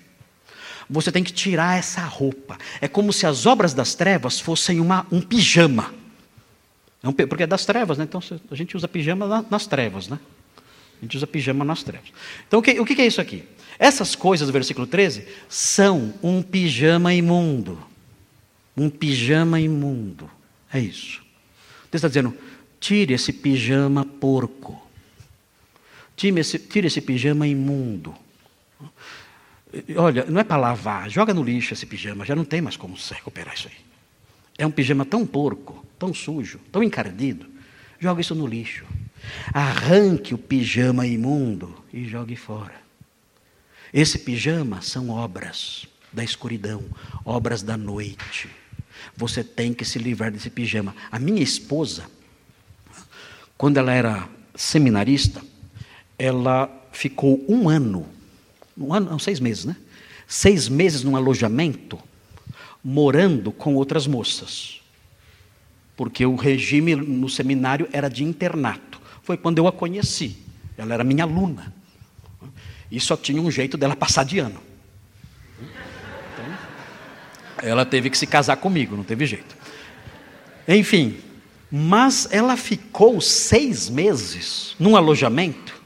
Você 0.88 1.10
tem 1.10 1.24
que 1.24 1.32
tirar 1.32 1.78
essa 1.78 2.02
roupa. 2.02 2.56
É 2.80 2.86
como 2.86 3.12
se 3.12 3.26
as 3.26 3.44
obras 3.46 3.74
das 3.74 3.94
trevas 3.94 4.38
fossem 4.38 4.78
uma, 4.78 5.06
um 5.10 5.20
pijama. 5.20 5.92
Porque 7.28 7.42
é 7.42 7.46
das 7.46 7.66
trevas, 7.66 7.98
né? 7.98 8.04
Então 8.04 8.22
a 8.50 8.54
gente 8.54 8.76
usa 8.76 8.86
pijama 8.86 9.44
nas 9.50 9.66
trevas, 9.66 10.06
né? 10.06 10.18
A 11.00 11.04
gente 11.04 11.16
usa 11.16 11.26
pijama 11.26 11.64
nas 11.64 11.82
trevas. 11.82 12.08
Então 12.46 12.60
o 12.60 12.62
que, 12.62 12.78
o 12.78 12.84
que 12.84 13.00
é 13.02 13.06
isso 13.06 13.20
aqui? 13.20 13.42
Essas 13.78 14.14
coisas 14.14 14.46
do 14.46 14.52
versículo 14.52 14.86
13 14.86 15.26
são 15.48 16.14
um 16.22 16.40
pijama 16.40 17.12
imundo. 17.12 17.91
Um 18.76 18.88
pijama 18.88 19.60
imundo. 19.60 20.30
É 20.72 20.80
isso. 20.80 21.22
Deus 21.90 21.94
está 21.94 22.08
dizendo: 22.08 22.36
tire 22.80 23.14
esse 23.14 23.32
pijama 23.32 24.04
porco. 24.04 24.80
Tire 26.16 26.40
esse, 26.40 26.58
tire 26.58 26.86
esse 26.86 27.00
pijama 27.00 27.46
imundo. 27.46 28.14
Olha, 29.96 30.24
não 30.26 30.40
é 30.40 30.44
para 30.44 30.56
lavar, 30.58 31.08
joga 31.08 31.32
no 31.32 31.42
lixo 31.42 31.72
esse 31.72 31.86
pijama, 31.86 32.26
já 32.26 32.36
não 32.36 32.44
tem 32.44 32.60
mais 32.60 32.76
como 32.76 32.96
se 32.96 33.14
recuperar 33.14 33.54
isso 33.54 33.68
aí. 33.68 33.76
É 34.58 34.66
um 34.66 34.70
pijama 34.70 35.04
tão 35.04 35.26
porco, 35.26 35.84
tão 35.98 36.12
sujo, 36.12 36.60
tão 36.70 36.82
encardido. 36.82 37.46
Joga 37.98 38.20
isso 38.20 38.34
no 38.34 38.46
lixo. 38.46 38.84
Arranque 39.52 40.34
o 40.34 40.38
pijama 40.38 41.06
imundo 41.06 41.74
e 41.92 42.04
jogue 42.04 42.36
fora. 42.36 42.82
Esse 43.94 44.18
pijama 44.18 44.82
são 44.82 45.10
obras 45.10 45.86
da 46.12 46.22
escuridão, 46.22 46.84
obras 47.24 47.62
da 47.62 47.76
noite. 47.76 48.50
Você 49.16 49.42
tem 49.44 49.72
que 49.72 49.84
se 49.84 49.98
livrar 49.98 50.30
desse 50.30 50.50
pijama. 50.50 50.94
A 51.10 51.18
minha 51.18 51.42
esposa, 51.42 52.04
quando 53.56 53.76
ela 53.76 53.92
era 53.92 54.28
seminarista, 54.54 55.42
ela 56.18 56.70
ficou 56.92 57.44
um 57.48 57.68
ano, 57.68 58.06
um 58.76 58.92
ano, 58.92 59.10
não, 59.10 59.18
seis 59.18 59.40
meses, 59.40 59.64
né? 59.64 59.76
Seis 60.26 60.68
meses 60.68 61.02
num 61.02 61.16
alojamento 61.16 61.98
morando 62.82 63.52
com 63.52 63.74
outras 63.74 64.06
moças. 64.06 64.80
Porque 65.96 66.24
o 66.26 66.34
regime 66.34 66.96
no 66.96 67.28
seminário 67.28 67.88
era 67.92 68.08
de 68.08 68.24
internato. 68.24 69.00
Foi 69.22 69.36
quando 69.36 69.58
eu 69.58 69.68
a 69.68 69.72
conheci. 69.72 70.36
Ela 70.76 70.94
era 70.94 71.04
minha 71.04 71.24
aluna. 71.24 71.72
E 72.90 72.98
só 72.98 73.16
tinha 73.16 73.40
um 73.40 73.50
jeito 73.50 73.76
dela 73.76 73.94
passar 73.94 74.24
de 74.24 74.38
ano. 74.38 74.60
Ela 77.62 77.86
teve 77.86 78.10
que 78.10 78.18
se 78.18 78.26
casar 78.26 78.56
comigo, 78.56 78.96
não 78.96 79.04
teve 79.04 79.24
jeito. 79.24 79.56
Enfim, 80.66 81.18
mas 81.70 82.28
ela 82.30 82.56
ficou 82.56 83.20
seis 83.20 83.88
meses 83.88 84.74
num 84.78 84.96
alojamento. 84.96 85.80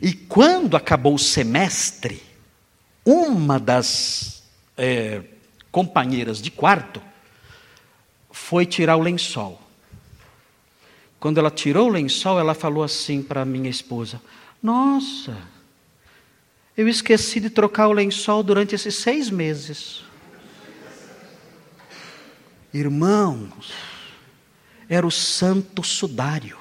E 0.00 0.12
quando 0.12 0.76
acabou 0.76 1.14
o 1.14 1.18
semestre, 1.18 2.22
uma 3.04 3.58
das 3.58 4.42
é, 4.76 5.22
companheiras 5.70 6.40
de 6.40 6.50
quarto, 6.50 7.00
foi 8.30 8.66
tirar 8.66 8.96
o 8.96 9.02
lençol. 9.02 9.60
Quando 11.20 11.38
ela 11.38 11.50
tirou 11.50 11.88
o 11.88 11.92
lençol, 11.92 12.40
ela 12.40 12.54
falou 12.54 12.82
assim 12.82 13.22
para 13.22 13.44
minha 13.44 13.70
esposa: 13.70 14.20
Nossa, 14.62 15.36
eu 16.76 16.88
esqueci 16.88 17.38
de 17.38 17.48
trocar 17.48 17.88
o 17.88 17.92
lençol 17.92 18.42
durante 18.42 18.74
esses 18.74 18.96
seis 18.96 19.30
meses. 19.30 20.04
Irmãos, 22.72 23.72
era 24.88 25.06
o 25.06 25.10
santo 25.10 25.82
sudário. 25.82 26.56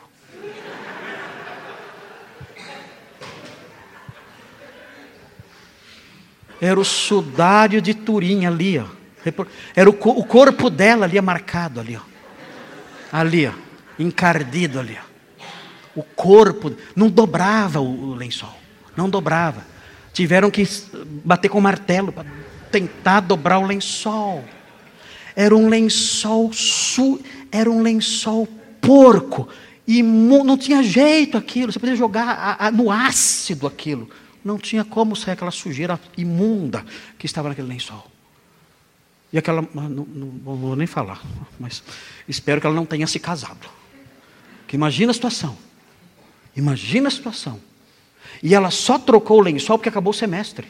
Era 6.60 6.80
o 6.80 6.86
sudário 6.86 7.82
de 7.82 7.94
Turim 7.94 8.46
ali, 8.46 8.78
ó. 8.78 8.86
Era 9.76 9.90
o, 9.90 9.94
o 9.94 10.24
corpo 10.24 10.70
dela 10.70 11.06
ali 11.06 11.20
marcado 11.22 11.80
ali, 11.80 11.96
ó. 11.96 12.02
Ali, 13.12 13.48
ó. 13.48 13.54
Encardido 13.98 14.80
ali, 14.80 14.98
ó. 15.00 15.12
O 15.96 16.04
corpo 16.04 16.76
não 16.96 17.10
dobrava 17.10 17.80
o, 17.80 18.12
o 18.12 18.16
lençol, 18.16 18.58
não 18.96 19.10
dobrava. 19.10 19.66
Tiveram 20.14 20.52
que 20.52 20.68
bater 21.24 21.50
com 21.50 21.60
martelo 21.60 22.12
para 22.12 22.26
tentar 22.72 23.22
dobrar 23.22 23.60
o 23.60 23.66
lençol. 23.66 24.44
Era 25.36 25.56
um 25.56 25.70
lençol 25.70 26.52
su, 26.54 27.20
era 27.52 27.70
um 27.70 27.82
lençol 27.82 28.48
porco 28.82 29.48
e 29.88 30.02
não 30.02 30.58
tinha 30.58 30.82
jeito 30.82 31.38
aquilo. 31.38 31.72
Você 31.72 31.80
podia 31.80 31.96
jogar 31.96 32.28
a, 32.28 32.68
a, 32.68 32.72
no 32.72 32.92
ácido 32.92 33.68
aquilo. 33.68 34.10
Não 34.44 34.58
tinha 34.58 34.84
como 34.84 35.16
sair 35.16 35.34
aquela 35.34 35.52
sujeira 35.52 36.00
imunda 36.18 36.86
que 37.18 37.26
estava 37.26 37.50
naquele 37.50 37.68
lençol. 37.68 38.10
E 39.32 39.38
aquela. 39.38 39.62
Não, 39.74 39.90
não, 39.90 40.06
não, 40.06 40.56
vou 40.56 40.76
nem 40.76 40.88
falar, 40.88 41.22
mas 41.60 41.84
espero 42.28 42.60
que 42.60 42.68
ela 42.68 42.76
não 42.76 42.86
tenha 42.86 43.08
se 43.08 43.20
casado. 43.20 43.70
Que 44.68 44.76
imagina 44.76 45.12
a 45.12 45.14
situação. 45.14 45.58
Imagina 46.56 47.08
a 47.08 47.12
situação. 47.12 47.60
E 48.44 48.56
ela 48.56 48.72
só 48.72 48.98
trocou 48.98 49.40
o 49.40 49.42
lençol 49.42 49.78
porque 49.78 49.90
acabou 49.90 50.12
o 50.12 50.16
semestre. 50.16 50.68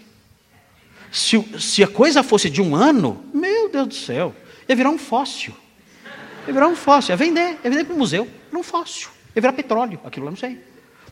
Se, 1.11 1.39
se 1.59 1.83
a 1.83 1.87
coisa 1.87 2.23
fosse 2.23 2.49
de 2.49 2.61
um 2.61 2.75
ano, 2.75 3.23
meu 3.33 3.69
Deus 3.69 3.87
do 3.87 3.93
céu, 3.93 4.35
ia 4.67 4.75
virar 4.75 4.89
um 4.89 4.97
fóssil. 4.97 5.53
Ia 6.47 6.53
virar 6.53 6.67
um 6.67 6.75
fóssil, 6.75 7.13
ia 7.13 7.17
vender, 7.17 7.59
ia 7.63 7.69
vender 7.69 7.83
para 7.83 7.93
o 7.93 7.97
museu, 7.97 8.27
era 8.49 8.59
um 8.59 8.63
fóssil. 8.63 9.09
Ia 9.35 9.41
virar 9.41 9.53
petróleo, 9.53 9.99
aquilo 10.03 10.25
lá 10.25 10.31
não 10.31 10.37
sei. 10.37 10.59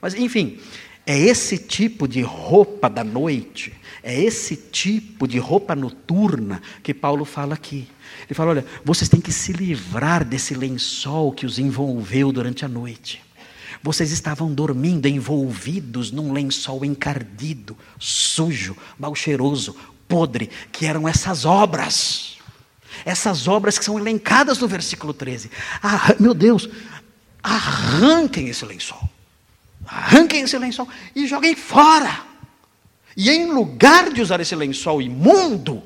Mas, 0.01 0.13
enfim, 0.13 0.59
é 1.05 1.17
esse 1.17 1.57
tipo 1.57 2.07
de 2.07 2.21
roupa 2.21 2.89
da 2.89 3.03
noite, 3.03 3.73
é 4.03 4.19
esse 4.19 4.55
tipo 4.55 5.27
de 5.27 5.39
roupa 5.39 5.75
noturna 5.75 6.61
que 6.83 6.93
Paulo 6.93 7.25
fala 7.25 7.55
aqui. 7.55 7.87
Ele 8.27 8.33
fala: 8.33 8.51
olha, 8.51 8.65
vocês 8.83 9.09
têm 9.09 9.19
que 9.19 9.31
se 9.31 9.51
livrar 9.51 10.23
desse 10.23 10.53
lençol 10.53 11.31
que 11.31 11.45
os 11.45 11.57
envolveu 11.57 12.31
durante 12.31 12.63
a 12.63 12.67
noite. 12.67 13.21
Vocês 13.81 14.11
estavam 14.11 14.53
dormindo 14.53 15.07
envolvidos 15.07 16.11
num 16.11 16.33
lençol 16.33 16.83
encardido, 16.83 17.77
sujo, 17.97 18.75
mal 18.97 19.15
cheiroso, 19.15 19.75
podre, 20.07 20.49
que 20.71 20.85
eram 20.85 21.07
essas 21.07 21.45
obras. 21.45 22.28
Essas 23.09 23.47
obras 23.47 23.79
que 23.79 23.83
são 23.83 23.97
elencadas 23.97 24.59
no 24.59 24.67
versículo 24.67 25.15
13. 25.15 25.49
Ah, 25.81 26.13
meu 26.19 26.35
Deus, 26.35 26.69
arranquem 27.41 28.49
esse 28.49 28.63
lençol. 28.63 29.01
Arranquem 29.83 30.43
esse 30.43 30.55
lençol 30.59 30.87
e 31.15 31.25
joguem 31.25 31.55
fora. 31.55 32.23
E 33.17 33.31
em 33.31 33.47
lugar 33.51 34.13
de 34.13 34.21
usar 34.21 34.39
esse 34.41 34.55
lençol 34.55 35.01
imundo, 35.01 35.81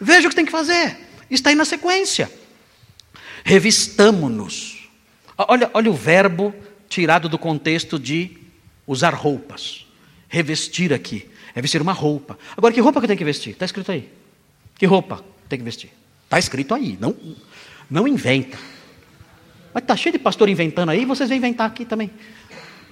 veja 0.00 0.28
o 0.28 0.30
que 0.30 0.36
tem 0.36 0.44
que 0.44 0.52
fazer. 0.52 0.96
Está 1.28 1.50
aí 1.50 1.56
na 1.56 1.64
sequência. 1.64 2.30
Revistamo-nos. 3.42 4.88
Olha, 5.36 5.68
olha 5.74 5.90
o 5.90 5.94
verbo 5.94 6.54
tirado 6.88 7.28
do 7.28 7.36
contexto 7.36 7.98
de 7.98 8.38
usar 8.86 9.12
roupas. 9.12 9.88
Revestir 10.28 10.92
aqui. 10.92 11.28
É 11.52 11.60
vestir 11.60 11.82
uma 11.82 11.92
roupa. 11.92 12.38
Agora, 12.56 12.72
que 12.72 12.80
roupa 12.80 13.00
que 13.00 13.08
tem 13.08 13.16
que 13.16 13.24
vestir? 13.24 13.54
Está 13.54 13.64
escrito 13.64 13.90
aí. 13.90 14.08
Que 14.78 14.86
roupa 14.86 15.24
tem 15.48 15.58
que 15.58 15.64
vestir? 15.64 15.99
Está 16.30 16.38
escrito 16.38 16.72
aí. 16.76 16.96
Não, 17.00 17.16
não 17.90 18.06
inventa. 18.06 18.56
Mas 19.74 19.82
está 19.82 19.96
cheio 19.96 20.12
de 20.12 20.18
pastor 20.20 20.48
inventando 20.48 20.90
aí, 20.90 21.04
vocês 21.04 21.28
vêm 21.28 21.38
inventar 21.38 21.66
aqui 21.66 21.84
também. 21.84 22.08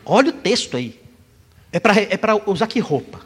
Olha 0.05 0.31
o 0.31 0.33
texto 0.33 0.77
aí. 0.77 1.01
É 1.71 1.79
para 1.79 2.01
é 2.01 2.43
usar 2.51 2.67
que 2.67 2.81
roupa? 2.81 3.21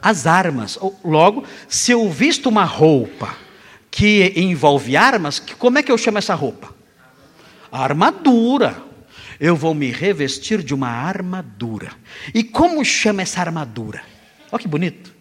As 0.00 0.26
armas. 0.26 0.78
Logo, 1.04 1.44
se 1.68 1.92
eu 1.92 2.08
visto 2.08 2.48
uma 2.48 2.64
roupa 2.64 3.36
que 3.90 4.32
envolve 4.34 4.96
armas, 4.96 5.38
como 5.58 5.78
é 5.78 5.82
que 5.82 5.92
eu 5.92 5.98
chamo 5.98 6.16
essa 6.16 6.34
roupa? 6.34 6.74
Armadura. 7.70 8.82
Eu 9.38 9.54
vou 9.56 9.74
me 9.74 9.90
revestir 9.90 10.62
de 10.62 10.72
uma 10.72 10.88
armadura. 10.88 11.92
E 12.32 12.42
como 12.42 12.82
chama 12.82 13.20
essa 13.20 13.40
armadura? 13.40 14.02
Olha 14.50 14.58
que 14.58 14.68
bonito. 14.68 15.13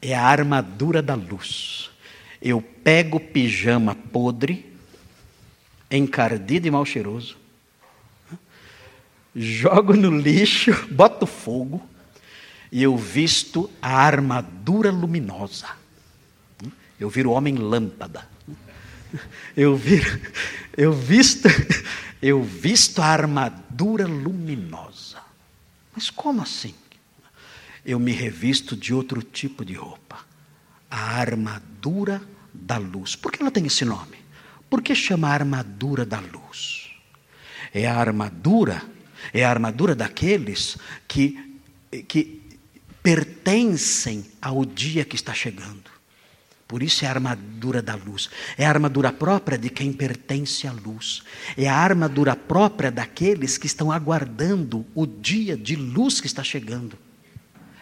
É 0.00 0.14
a 0.14 0.22
armadura 0.22 1.02
da 1.02 1.14
luz. 1.14 1.90
Eu 2.40 2.60
pego 2.60 3.18
pijama 3.18 3.94
podre, 3.94 4.72
encardido 5.90 6.68
e 6.68 6.70
mal 6.70 6.84
cheiroso, 6.84 7.36
jogo 9.34 9.94
no 9.94 10.16
lixo, 10.16 10.72
boto 10.90 11.26
fogo, 11.26 11.84
e 12.70 12.82
eu 12.82 12.96
visto 12.96 13.70
a 13.80 13.96
armadura 13.96 14.90
luminosa. 14.90 15.68
Eu 17.00 17.08
viro 17.08 17.30
homem 17.30 17.56
lâmpada. 17.56 18.28
Eu 19.56 19.74
viro, 19.76 20.20
eu 20.76 20.92
visto, 20.92 21.48
eu 22.20 22.42
visto 22.42 23.00
a 23.00 23.06
armadura 23.06 24.06
luminosa. 24.06 25.18
Mas 25.94 26.10
como 26.10 26.42
assim? 26.42 26.74
Eu 27.88 27.98
me 27.98 28.12
revisto 28.12 28.76
de 28.76 28.92
outro 28.92 29.22
tipo 29.22 29.64
de 29.64 29.72
roupa. 29.72 30.18
A 30.90 31.18
armadura 31.18 32.20
da 32.52 32.76
luz. 32.76 33.16
Por 33.16 33.32
que 33.32 33.40
ela 33.40 33.50
tem 33.50 33.64
esse 33.64 33.82
nome? 33.82 34.18
Por 34.68 34.82
que 34.82 34.94
chama 34.94 35.30
armadura 35.30 36.04
da 36.04 36.20
luz? 36.20 36.90
É 37.72 37.86
a 37.86 37.96
armadura, 37.96 38.82
é 39.32 39.42
a 39.42 39.48
armadura 39.48 39.94
daqueles 39.94 40.76
que, 41.08 41.58
que 42.06 42.42
pertencem 43.02 44.22
ao 44.42 44.66
dia 44.66 45.02
que 45.02 45.16
está 45.16 45.32
chegando. 45.32 45.90
Por 46.66 46.82
isso 46.82 47.06
é 47.06 47.08
a 47.08 47.12
armadura 47.12 47.80
da 47.80 47.94
luz. 47.94 48.28
É 48.58 48.66
a 48.66 48.68
armadura 48.68 49.10
própria 49.10 49.56
de 49.56 49.70
quem 49.70 49.94
pertence 49.94 50.66
à 50.66 50.72
luz. 50.72 51.22
É 51.56 51.66
a 51.66 51.74
armadura 51.74 52.36
própria 52.36 52.90
daqueles 52.90 53.56
que 53.56 53.66
estão 53.66 53.90
aguardando 53.90 54.84
o 54.94 55.06
dia 55.06 55.56
de 55.56 55.74
luz 55.74 56.20
que 56.20 56.26
está 56.26 56.44
chegando. 56.44 57.07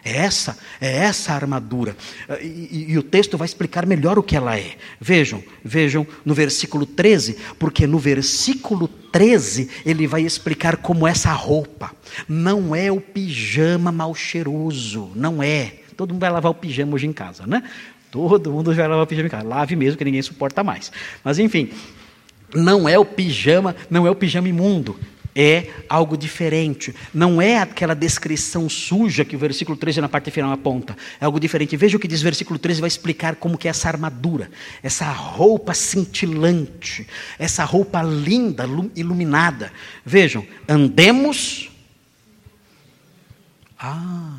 É 0.07 0.19
essa, 0.19 0.57
é 0.81 0.99
essa 0.99 1.33
a 1.33 1.35
armadura. 1.35 1.97
E, 2.41 2.45
e, 2.45 2.87
e, 2.93 2.99
o 2.99 3.03
texto 3.03 3.37
vai 3.37 3.45
explicar 3.45 3.85
melhor 3.85 4.17
o 4.21 4.23
que 4.23 4.37
ela 4.37 4.57
é. 4.57 4.77
Vejam, 5.01 5.43
vejam 5.65 6.07
no 6.25 6.33
versículo 6.33 6.87
13, 6.87 7.37
porque 7.59 7.89
no 7.89 7.99
versículo 7.99 8.87
13 8.87 9.69
ele 9.85 10.07
vai 10.07 10.23
explicar 10.23 10.77
como 10.77 11.09
essa 11.09 11.33
roupa 11.33 11.91
não 12.29 12.73
é 12.73 12.93
o 12.93 13.01
pijama 13.01 13.91
mal 13.91 14.15
cheiroso, 14.15 15.11
não 15.17 15.43
é. 15.43 15.73
Todo 15.97 16.13
mundo 16.13 16.21
vai 16.21 16.31
lavar 16.31 16.53
o 16.53 16.55
pijama 16.55 16.95
hoje 16.95 17.09
em 17.09 17.13
casa, 17.13 17.45
né? 17.45 17.65
Todo 18.13 18.53
mundo 18.53 18.73
vai 18.73 18.87
lavar 18.87 19.03
o 19.03 19.09
pijama 19.09 19.27
em 19.27 19.31
casa. 19.31 19.45
Lave 19.45 19.75
mesmo 19.75 19.99
que 19.99 20.05
ninguém 20.05 20.23
suporta 20.23 20.63
mais. 20.63 20.93
Mas 21.25 21.41
enfim, 21.41 21.71
não 22.55 22.89
é 22.89 22.97
o 22.97 23.05
pijama, 23.05 23.75
não 23.91 24.07
é 24.07 24.11
o 24.11 24.15
pijama 24.15 24.49
imundo 24.49 24.97
é 25.37 25.69
algo 25.87 26.17
diferente. 26.17 26.95
Não 27.13 27.43
é 27.43 27.59
aquela 27.59 27.95
descrição 27.95 28.71
suja 28.71 29.23
que 29.23 29.37
o 29.37 29.39
versículo 29.39 29.77
13 29.77 30.01
na 30.01 30.09
parte 30.09 30.31
final 30.31 30.51
aponta. 30.51 30.97
É 31.21 31.27
algo 31.27 31.39
diferente. 31.39 31.77
Veja 31.77 31.99
o 31.99 32.01
que 32.01 32.09
diz 32.09 32.23
o 32.23 32.25
versículo 32.25 32.59
13, 32.59 32.81
vai 32.81 32.89
explicar 32.89 33.37
como 33.37 33.59
que 33.59 33.69
é 33.69 33.71
essa 33.71 33.89
armadura, 33.89 34.51
essa 34.83 35.11
roupa 35.13 35.75
cintilante, 35.75 37.07
essa 37.39 37.65
roupa 37.65 38.03
linda, 38.03 38.65
iluminada. 38.97 39.71
Vejam, 40.05 40.47
andemos. 40.67 41.71
Ah, 43.79 44.39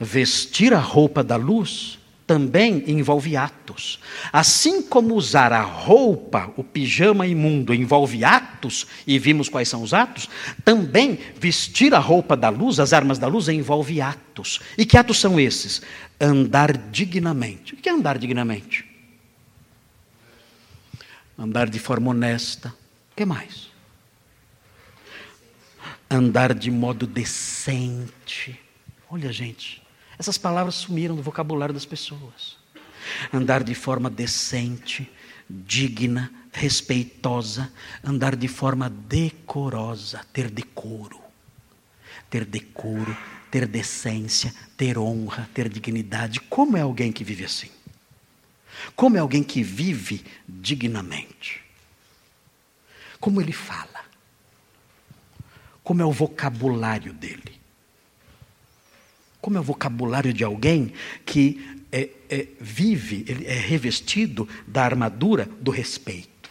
vestir 0.00 0.74
a 0.74 0.80
roupa 0.80 1.22
da 1.22 1.36
luz 1.36 1.98
também 2.28 2.84
envolve 2.86 3.34
atos. 3.38 3.98
Assim 4.30 4.82
como 4.82 5.14
usar 5.14 5.50
a 5.50 5.62
roupa, 5.62 6.52
o 6.58 6.62
pijama 6.62 7.26
imundo, 7.26 7.72
envolve 7.72 8.22
atos, 8.22 8.86
e 9.06 9.18
vimos 9.18 9.48
quais 9.48 9.66
são 9.66 9.82
os 9.82 9.94
atos, 9.94 10.28
também 10.62 11.18
vestir 11.40 11.94
a 11.94 11.98
roupa 11.98 12.36
da 12.36 12.50
luz, 12.50 12.78
as 12.78 12.92
armas 12.92 13.18
da 13.18 13.26
luz, 13.26 13.48
envolve 13.48 14.02
atos. 14.02 14.60
E 14.76 14.84
que 14.84 14.98
atos 14.98 15.18
são 15.18 15.40
esses? 15.40 15.80
Andar 16.20 16.76
dignamente. 16.76 17.72
O 17.72 17.78
que 17.78 17.88
é 17.88 17.92
andar 17.92 18.18
dignamente? 18.18 18.84
Andar 21.38 21.70
de 21.70 21.78
forma 21.78 22.10
honesta. 22.10 22.68
O 23.10 23.16
que 23.16 23.24
mais? 23.24 23.68
Andar 26.10 26.52
de 26.52 26.70
modo 26.70 27.06
decente. 27.06 28.60
Olha, 29.10 29.32
gente. 29.32 29.87
Essas 30.18 30.36
palavras 30.36 30.74
sumiram 30.74 31.14
do 31.14 31.22
vocabulário 31.22 31.72
das 31.72 31.84
pessoas. 31.84 32.56
Andar 33.32 33.62
de 33.62 33.74
forma 33.74 34.10
decente, 34.10 35.10
digna, 35.48 36.30
respeitosa, 36.52 37.72
andar 38.02 38.34
de 38.34 38.48
forma 38.48 38.90
decorosa, 38.90 40.26
ter 40.32 40.50
decoro. 40.50 41.20
Ter 42.28 42.44
decoro, 42.44 43.16
ter 43.50 43.66
decência, 43.66 44.52
ter 44.76 44.98
honra, 44.98 45.48
ter 45.54 45.68
dignidade. 45.68 46.40
Como 46.40 46.76
é 46.76 46.80
alguém 46.80 47.12
que 47.12 47.24
vive 47.24 47.44
assim? 47.44 47.70
Como 48.94 49.16
é 49.16 49.20
alguém 49.20 49.42
que 49.42 49.62
vive 49.62 50.24
dignamente? 50.46 51.62
Como 53.20 53.40
ele 53.40 53.52
fala? 53.52 54.04
Como 55.82 56.02
é 56.02 56.04
o 56.04 56.12
vocabulário 56.12 57.12
dele? 57.12 57.57
Como 59.48 59.56
é 59.56 59.60
o 59.60 59.64
vocabulário 59.64 60.30
de 60.30 60.44
alguém 60.44 60.92
que 61.24 61.80
é, 61.90 62.10
é, 62.28 62.48
vive, 62.60 63.24
ele 63.26 63.46
é 63.46 63.58
revestido 63.58 64.46
da 64.66 64.84
armadura 64.84 65.48
do 65.58 65.70
respeito, 65.70 66.50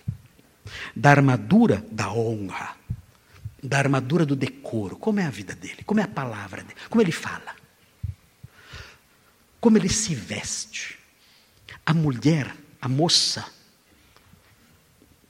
da 0.96 1.12
armadura 1.12 1.86
da 1.92 2.12
honra, 2.12 2.76
da 3.62 3.78
armadura 3.78 4.26
do 4.26 4.36
decoro. 4.36 4.96
Como 4.96 5.20
é 5.20 5.26
a 5.26 5.30
vida 5.30 5.54
dele? 5.54 5.84
Como 5.86 6.00
é 6.00 6.06
a 6.06 6.08
palavra 6.08 6.64
dele? 6.64 6.74
Como 6.90 7.00
ele 7.00 7.12
fala? 7.12 7.56
Como 9.62 9.78
ele 9.78 9.90
se 9.90 10.16
veste? 10.16 10.98
A 11.86 11.94
mulher, 11.94 12.52
a 12.82 12.90
moça 12.90 13.46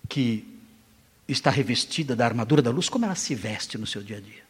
que 0.08 0.58
está 1.28 1.52
revestida 1.52 2.16
da 2.16 2.24
armadura 2.24 2.62
da 2.62 2.72
luz, 2.72 2.88
como 2.88 3.04
ela 3.04 3.16
se 3.16 3.36
veste 3.36 3.78
no 3.78 3.86
seu 3.86 4.02
dia 4.02 4.20
a 4.20 4.22
dia? 4.22 4.47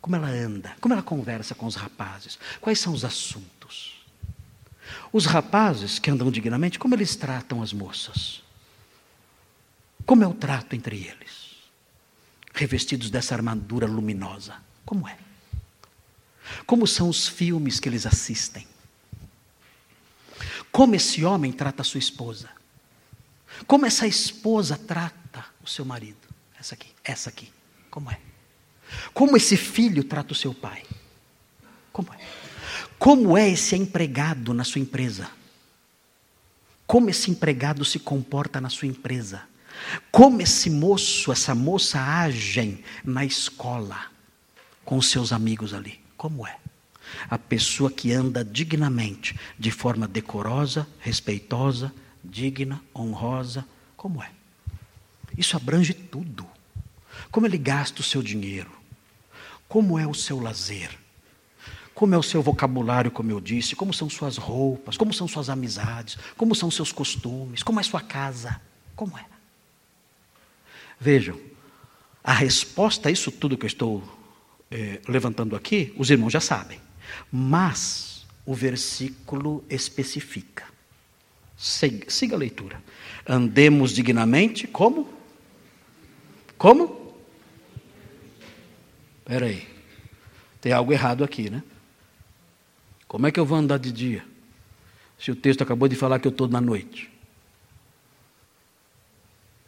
Como 0.00 0.16
ela 0.16 0.28
anda? 0.28 0.76
Como 0.80 0.94
ela 0.94 1.02
conversa 1.02 1.54
com 1.54 1.66
os 1.66 1.74
rapazes? 1.74 2.38
Quais 2.60 2.78
são 2.78 2.92
os 2.92 3.04
assuntos? 3.04 4.00
Os 5.12 5.26
rapazes 5.26 5.98
que 5.98 6.10
andam 6.10 6.30
dignamente, 6.30 6.78
como 6.78 6.94
eles 6.94 7.14
tratam 7.16 7.62
as 7.62 7.72
moças? 7.72 8.42
Como 10.06 10.24
é 10.24 10.26
o 10.26 10.34
trato 10.34 10.74
entre 10.74 10.96
eles? 10.96 11.50
Revestidos 12.54 13.10
dessa 13.10 13.34
armadura 13.34 13.86
luminosa. 13.86 14.56
Como 14.84 15.06
é? 15.06 15.18
Como 16.66 16.86
são 16.86 17.08
os 17.08 17.28
filmes 17.28 17.78
que 17.78 17.88
eles 17.88 18.06
assistem? 18.06 18.66
Como 20.72 20.94
esse 20.94 21.24
homem 21.24 21.52
trata 21.52 21.82
a 21.82 21.84
sua 21.84 21.98
esposa? 21.98 22.48
Como 23.66 23.86
essa 23.86 24.06
esposa 24.06 24.76
trata 24.76 25.44
o 25.62 25.68
seu 25.68 25.84
marido? 25.84 26.28
Essa 26.58 26.74
aqui, 26.74 26.88
essa 27.04 27.28
aqui. 27.28 27.52
Como 27.90 28.10
é? 28.10 28.29
Como 29.12 29.36
esse 29.36 29.56
filho 29.56 30.04
trata 30.04 30.32
o 30.32 30.36
seu 30.36 30.54
pai? 30.54 30.82
Como 31.92 32.12
é? 32.12 32.18
Como 32.98 33.36
é 33.36 33.48
esse 33.48 33.76
empregado 33.76 34.52
na 34.52 34.64
sua 34.64 34.80
empresa? 34.80 35.30
Como 36.86 37.08
esse 37.08 37.30
empregado 37.30 37.84
se 37.84 37.98
comporta 37.98 38.60
na 38.60 38.68
sua 38.68 38.88
empresa? 38.88 39.42
Como 40.10 40.42
esse 40.42 40.68
moço, 40.68 41.32
essa 41.32 41.54
moça 41.54 42.00
agem 42.00 42.84
na 43.04 43.24
escola 43.24 44.06
com 44.84 44.98
os 44.98 45.08
seus 45.08 45.32
amigos 45.32 45.72
ali? 45.72 46.00
Como 46.16 46.46
é? 46.46 46.56
A 47.28 47.38
pessoa 47.38 47.90
que 47.90 48.12
anda 48.12 48.44
dignamente, 48.44 49.38
de 49.58 49.70
forma 49.70 50.06
decorosa, 50.06 50.86
respeitosa, 50.98 51.92
digna, 52.22 52.82
honrosa, 52.94 53.64
como 53.96 54.22
é? 54.22 54.30
Isso 55.36 55.56
abrange 55.56 55.94
tudo. 55.94 56.46
Como 57.30 57.46
ele 57.46 57.58
gasta 57.58 58.00
o 58.00 58.04
seu 58.04 58.22
dinheiro? 58.22 58.79
Como 59.70 59.96
é 59.96 60.04
o 60.04 60.12
seu 60.12 60.40
lazer? 60.40 60.90
Como 61.94 62.12
é 62.12 62.18
o 62.18 62.24
seu 62.24 62.42
vocabulário, 62.42 63.08
como 63.08 63.30
eu 63.30 63.40
disse? 63.40 63.76
Como 63.76 63.94
são 63.94 64.10
suas 64.10 64.36
roupas? 64.36 64.96
Como 64.96 65.14
são 65.14 65.28
suas 65.28 65.48
amizades? 65.48 66.18
Como 66.36 66.56
são 66.56 66.72
seus 66.72 66.90
costumes? 66.90 67.62
Como 67.62 67.78
é 67.78 67.82
sua 67.84 68.00
casa? 68.00 68.60
Como 68.96 69.16
é? 69.16 69.24
Vejam, 70.98 71.38
a 72.24 72.32
resposta 72.32 73.08
a 73.08 73.12
isso 73.12 73.30
tudo 73.30 73.56
que 73.56 73.64
eu 73.64 73.68
estou 73.68 74.02
é, 74.72 75.00
levantando 75.06 75.54
aqui, 75.54 75.94
os 75.96 76.10
irmãos 76.10 76.32
já 76.32 76.40
sabem. 76.40 76.80
Mas 77.30 78.26
o 78.44 78.52
versículo 78.52 79.64
especifica. 79.70 80.64
Siga, 81.56 82.10
siga 82.10 82.34
a 82.34 82.38
leitura. 82.38 82.82
Andemos 83.24 83.92
dignamente, 83.92 84.66
como? 84.66 85.08
Como? 86.58 86.99
Espera 89.20 89.46
aí. 89.46 89.66
Tem 90.60 90.72
algo 90.72 90.92
errado 90.92 91.24
aqui, 91.24 91.48
né? 91.48 91.62
Como 93.06 93.26
é 93.26 93.30
que 93.30 93.40
eu 93.40 93.46
vou 93.46 93.58
andar 93.58 93.78
de 93.78 93.90
dia? 93.90 94.24
Se 95.18 95.30
o 95.30 95.36
texto 95.36 95.62
acabou 95.62 95.88
de 95.88 95.96
falar 95.96 96.18
que 96.18 96.26
eu 96.26 96.30
estou 96.30 96.48
na 96.48 96.60
noite. 96.60 97.10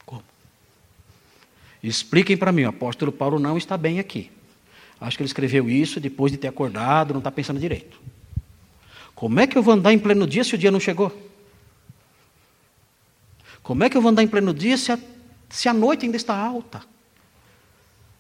Como? 0.07 0.22
Expliquem 1.82 2.36
para 2.36 2.53
mim, 2.53 2.64
o 2.64 2.68
apóstolo 2.68 3.11
Paulo 3.11 3.38
não 3.38 3.59
está 3.59 3.76
bem 3.76 3.98
aqui. 3.98 4.30
Acho 5.00 5.16
que 5.16 5.22
ele 5.22 5.28
escreveu 5.28 5.68
isso 5.68 5.98
depois 5.98 6.30
de 6.30 6.38
ter 6.38 6.48
acordado, 6.48 7.12
não 7.12 7.18
está 7.18 7.30
pensando 7.30 7.59
direito. 7.59 8.00
Como 9.14 9.40
é 9.40 9.46
que 9.46 9.59
eu 9.59 9.62
vou 9.62 9.74
andar 9.74 9.92
em 9.92 9.98
pleno 9.98 10.26
dia 10.26 10.44
se 10.44 10.55
o 10.55 10.59
dia 10.59 10.70
não 10.70 10.80
chegou? 10.80 11.30
Como 13.62 13.84
é 13.84 13.90
que 13.90 13.96
eu 13.96 14.03
vou 14.03 14.11
andar 14.11 14.22
em 14.22 14.28
pleno 14.28 14.53
dia 14.53 14.76
se 14.76 14.92
a, 14.92 14.98
se 15.48 15.68
a 15.68 15.74
noite 15.74 16.05
ainda 16.05 16.16
está 16.16 16.36
alta? 16.36 16.82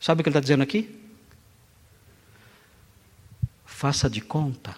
Sabe 0.00 0.20
o 0.20 0.24
que 0.24 0.28
ele 0.28 0.32
está 0.32 0.40
dizendo 0.40 0.62
aqui? 0.62 1.01
Faça 3.82 4.08
de 4.08 4.20
conta 4.20 4.76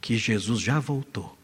que 0.00 0.16
Jesus 0.16 0.60
já 0.60 0.78
voltou 0.78 1.36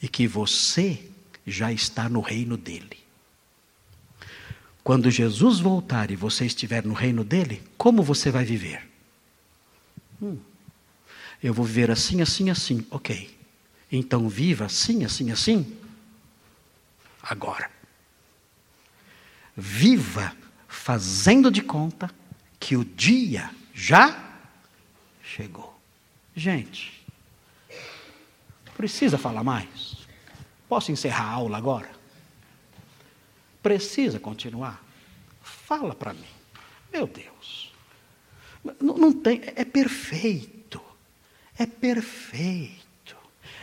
e 0.00 0.06
que 0.06 0.24
você 0.28 1.10
já 1.44 1.72
está 1.72 2.08
no 2.08 2.20
reino 2.20 2.56
dele. 2.56 2.96
Quando 4.84 5.10
Jesus 5.10 5.58
voltar 5.58 6.12
e 6.12 6.14
você 6.14 6.46
estiver 6.46 6.84
no 6.84 6.94
reino 6.94 7.24
dele, 7.24 7.64
como 7.76 8.04
você 8.04 8.30
vai 8.30 8.44
viver? 8.44 8.88
Hum, 10.22 10.38
eu 11.42 11.52
vou 11.52 11.64
viver 11.64 11.90
assim, 11.90 12.22
assim, 12.22 12.48
assim. 12.48 12.86
Ok. 12.88 13.36
Então 13.90 14.28
viva 14.28 14.66
assim, 14.66 15.04
assim, 15.04 15.32
assim. 15.32 15.76
Agora. 17.20 17.68
Viva 19.56 20.32
fazendo 20.68 21.50
de 21.50 21.60
conta 21.60 22.08
que 22.60 22.76
o 22.76 22.84
dia 22.84 23.50
já 23.74 24.25
chegou. 25.36 25.74
Gente, 26.34 26.96
Precisa 28.76 29.16
falar 29.16 29.42
mais? 29.42 29.96
Posso 30.68 30.92
encerrar 30.92 31.24
a 31.24 31.32
aula 31.32 31.56
agora? 31.56 31.90
Precisa 33.62 34.20
continuar? 34.20 34.84
Fala 35.40 35.94
para 35.94 36.12
mim. 36.12 36.26
Meu 36.92 37.06
Deus. 37.06 37.72
Não, 38.80 38.98
não 38.98 39.12
tem, 39.12 39.40
é 39.56 39.64
perfeito. 39.64 40.80
É 41.58 41.64
perfeito. 41.64 43.16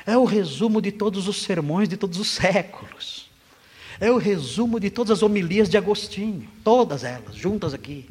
É 0.06 0.18
o 0.18 0.26
resumo 0.26 0.82
de 0.82 0.92
todos 0.92 1.28
os 1.28 1.44
sermões 1.44 1.88
de 1.88 1.96
todos 1.96 2.18
os 2.18 2.30
séculos. 2.30 3.30
É 4.00 4.12
o 4.12 4.18
resumo 4.18 4.80
de 4.80 4.90
todas 4.90 5.12
as 5.12 5.22
homilias 5.22 5.70
de 5.70 5.78
Agostinho, 5.78 6.50
todas 6.64 7.04
elas, 7.04 7.36
juntas 7.36 7.74
aqui. 7.74 8.10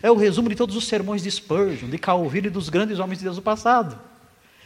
É 0.00 0.10
o 0.10 0.16
resumo 0.16 0.48
de 0.48 0.54
todos 0.54 0.76
os 0.76 0.86
sermões 0.86 1.22
de 1.22 1.30
Spurgeon, 1.30 1.88
de 1.88 1.98
Calvino 1.98 2.46
e 2.46 2.50
dos 2.50 2.68
grandes 2.68 2.98
homens 2.98 3.18
de 3.18 3.24
Deus 3.24 3.36
do 3.36 3.42
passado. 3.42 3.98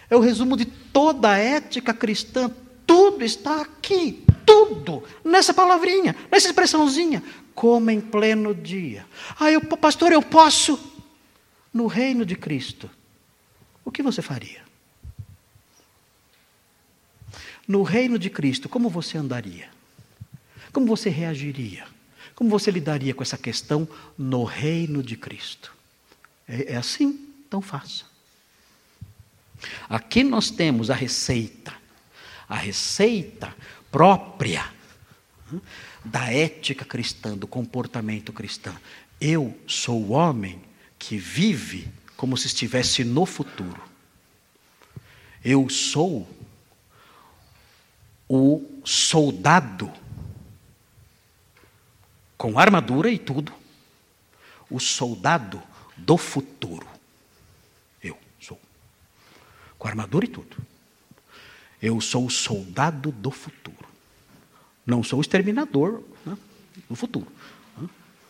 É 0.08 0.14
o 0.14 0.20
resumo 0.20 0.56
de 0.56 0.66
toda 0.66 1.30
a 1.30 1.38
ética 1.38 1.92
cristã. 1.92 2.50
Tudo 2.86 3.24
está 3.24 3.62
aqui, 3.62 4.24
tudo, 4.44 5.02
nessa 5.24 5.52
palavrinha, 5.52 6.14
nessa 6.30 6.46
expressãozinha, 6.46 7.22
como 7.54 7.90
em 7.90 8.00
pleno 8.00 8.54
dia. 8.54 9.04
Ah, 9.40 9.50
eu, 9.50 9.60
pastor, 9.60 10.12
eu 10.12 10.22
posso. 10.22 10.78
No 11.72 11.86
reino 11.86 12.24
de 12.24 12.36
Cristo, 12.36 12.88
o 13.84 13.90
que 13.90 14.02
você 14.02 14.22
faria? 14.22 14.64
No 17.66 17.82
reino 17.82 18.18
de 18.18 18.30
Cristo, 18.30 18.68
como 18.68 18.88
você 18.88 19.18
andaria? 19.18 19.68
Como 20.72 20.86
você 20.86 21.10
reagiria? 21.10 21.84
Como 22.36 22.50
você 22.50 22.70
lidaria 22.70 23.14
com 23.14 23.22
essa 23.22 23.38
questão 23.38 23.88
no 24.16 24.44
reino 24.44 25.02
de 25.02 25.16
Cristo? 25.16 25.74
É, 26.46 26.74
é 26.74 26.76
assim? 26.76 27.18
Então 27.48 27.62
faça. 27.62 28.04
Aqui 29.88 30.22
nós 30.22 30.50
temos 30.50 30.90
a 30.90 30.94
receita, 30.94 31.74
a 32.46 32.54
receita 32.54 33.56
própria 33.90 34.70
hum, 35.50 35.58
da 36.04 36.30
ética 36.30 36.84
cristã, 36.84 37.34
do 37.34 37.46
comportamento 37.46 38.34
cristão. 38.34 38.76
Eu 39.18 39.58
sou 39.66 39.98
o 40.02 40.10
homem 40.10 40.60
que 40.98 41.16
vive 41.16 41.88
como 42.18 42.36
se 42.36 42.48
estivesse 42.48 43.02
no 43.02 43.24
futuro. 43.24 43.82
Eu 45.42 45.70
sou 45.70 46.28
o 48.28 48.62
soldado 48.84 49.90
com 52.36 52.58
armadura 52.58 53.10
e 53.10 53.18
tudo, 53.18 53.52
o 54.70 54.78
soldado 54.78 55.62
do 55.96 56.16
futuro 56.16 56.86
com 59.78 59.88
armadura 59.88 60.24
e 60.24 60.28
tudo. 60.28 60.56
Eu 61.80 62.00
sou 62.00 62.26
o 62.26 62.30
soldado 62.30 63.12
do 63.12 63.30
futuro. 63.30 63.86
Não 64.84 65.02
sou 65.02 65.18
o 65.18 65.22
exterminador 65.22 66.02
né, 66.24 66.36
do 66.88 66.96
futuro. 66.96 67.26
Né, 67.78 67.88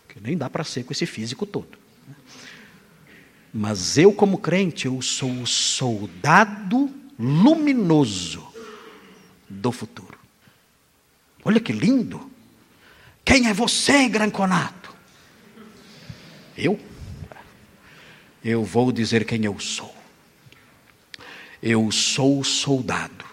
que 0.08 0.20
nem 0.20 0.36
dá 0.36 0.50
para 0.50 0.64
ser 0.64 0.84
com 0.84 0.92
esse 0.92 1.06
físico 1.06 1.46
todo. 1.46 1.78
Mas 3.52 3.96
eu, 3.96 4.12
como 4.12 4.38
crente, 4.38 4.86
eu 4.86 5.00
sou 5.00 5.30
o 5.30 5.46
soldado 5.46 6.90
luminoso 7.18 8.46
do 9.48 9.72
futuro. 9.72 10.18
Olha 11.44 11.60
que 11.60 11.72
lindo. 11.72 12.30
Quem 13.26 13.48
é 13.48 13.52
você, 13.52 14.08
Granconato? 14.08 14.94
Eu? 16.56 16.78
Eu 18.42 18.64
vou 18.64 18.92
dizer 18.92 19.26
quem 19.26 19.44
eu 19.44 19.58
sou. 19.58 19.92
Eu 21.60 21.90
sou 21.90 22.44
soldado, 22.44 23.24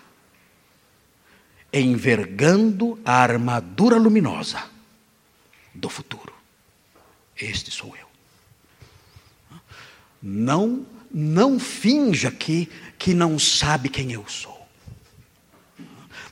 envergando 1.71 2.99
a 3.05 3.13
armadura 3.13 3.95
luminosa 3.97 4.63
do 5.75 5.89
futuro. 5.89 6.33
Este 7.39 7.69
sou 7.69 7.95
eu. 7.95 8.07
Não, 10.19 10.87
não 11.11 11.59
finja 11.59 12.31
que, 12.31 12.67
que 12.97 13.13
não 13.13 13.37
sabe 13.37 13.89
quem 13.89 14.11
eu 14.11 14.27
sou. 14.27 14.52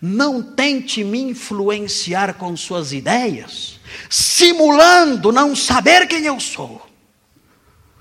Não 0.02 0.42
tente 0.42 1.04
me 1.04 1.20
influenciar 1.20 2.34
com 2.34 2.58
suas 2.58 2.92
ideias, 2.92 3.80
simulando 4.10 5.32
não 5.32 5.56
saber 5.56 6.08
quem 6.08 6.26
eu 6.26 6.40
sou. 6.40 6.90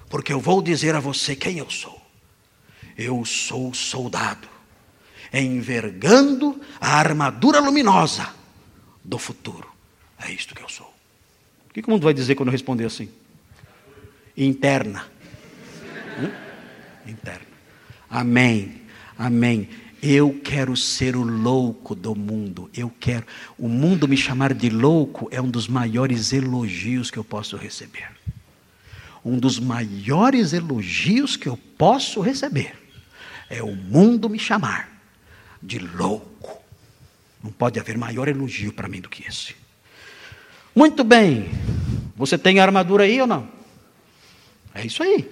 Porque 0.09 0.33
eu 0.33 0.41
vou 0.41 0.63
dizer 0.63 0.95
a 0.95 1.01
você 1.01 1.37
quem 1.37 1.59
eu 1.59 1.69
sou. 1.69 2.01
Eu 2.97 3.25
sou 3.25 3.75
soldado, 3.75 4.49
envergando 5.33 6.61
a 6.81 6.97
armadura 6.97 7.61
luminosa 7.61 8.29
do 9.05 9.19
futuro. 9.19 9.71
É 10.19 10.31
isto 10.31 10.55
que 10.55 10.63
eu 10.63 10.69
sou. 10.69 10.93
O 11.69 11.73
que 11.73 11.81
o 11.87 11.91
mundo 11.91 12.05
vai 12.05 12.13
dizer 12.13 12.35
quando 12.35 12.49
eu 12.49 12.53
responder 12.53 12.85
assim? 12.85 13.09
Interna. 14.37 15.07
interna. 17.07 17.47
Amém. 18.09 18.83
Amém. 19.17 19.69
Eu 20.03 20.41
quero 20.43 20.77
ser 20.77 21.15
o 21.15 21.23
louco 21.23 21.95
do 21.95 22.15
mundo. 22.15 22.71
Eu 22.75 22.91
quero. 22.99 23.27
O 23.59 23.69
mundo 23.69 24.09
me 24.09 24.17
chamar 24.17 24.55
de 24.55 24.71
louco 24.71 25.29
é 25.31 25.41
um 25.41 25.51
dos 25.51 25.69
maiores 25.69 26.33
elogios 26.33 27.11
que 27.11 27.19
eu 27.19 27.25
posso 27.25 27.57
receber. 27.57 28.09
Um 29.23 29.39
dos 29.39 29.59
maiores 29.59 30.55
elogios 30.55 31.37
que 31.37 31.47
eu 31.47 31.57
posso 31.77 32.21
receber 32.21 32.75
é 33.51 33.63
o 33.63 33.75
mundo 33.75 34.31
me 34.31 34.39
chamar 34.39 34.89
de 35.63 35.79
louco. 35.79 36.63
Não 37.43 37.53
pode 37.53 37.79
haver 37.79 37.99
maior 37.99 38.29
elogio 38.29 38.73
para 38.73 38.89
mim 38.89 39.01
do 39.01 39.09
que 39.09 39.27
esse. 39.27 39.55
Muito 40.75 41.05
bem. 41.05 41.51
Você 42.17 42.39
tem 42.39 42.61
armadura 42.61 43.05
aí 43.05 43.21
ou 43.21 43.27
não? 43.27 43.49
É 44.75 44.87
isso 44.87 45.03
aí. 45.03 45.29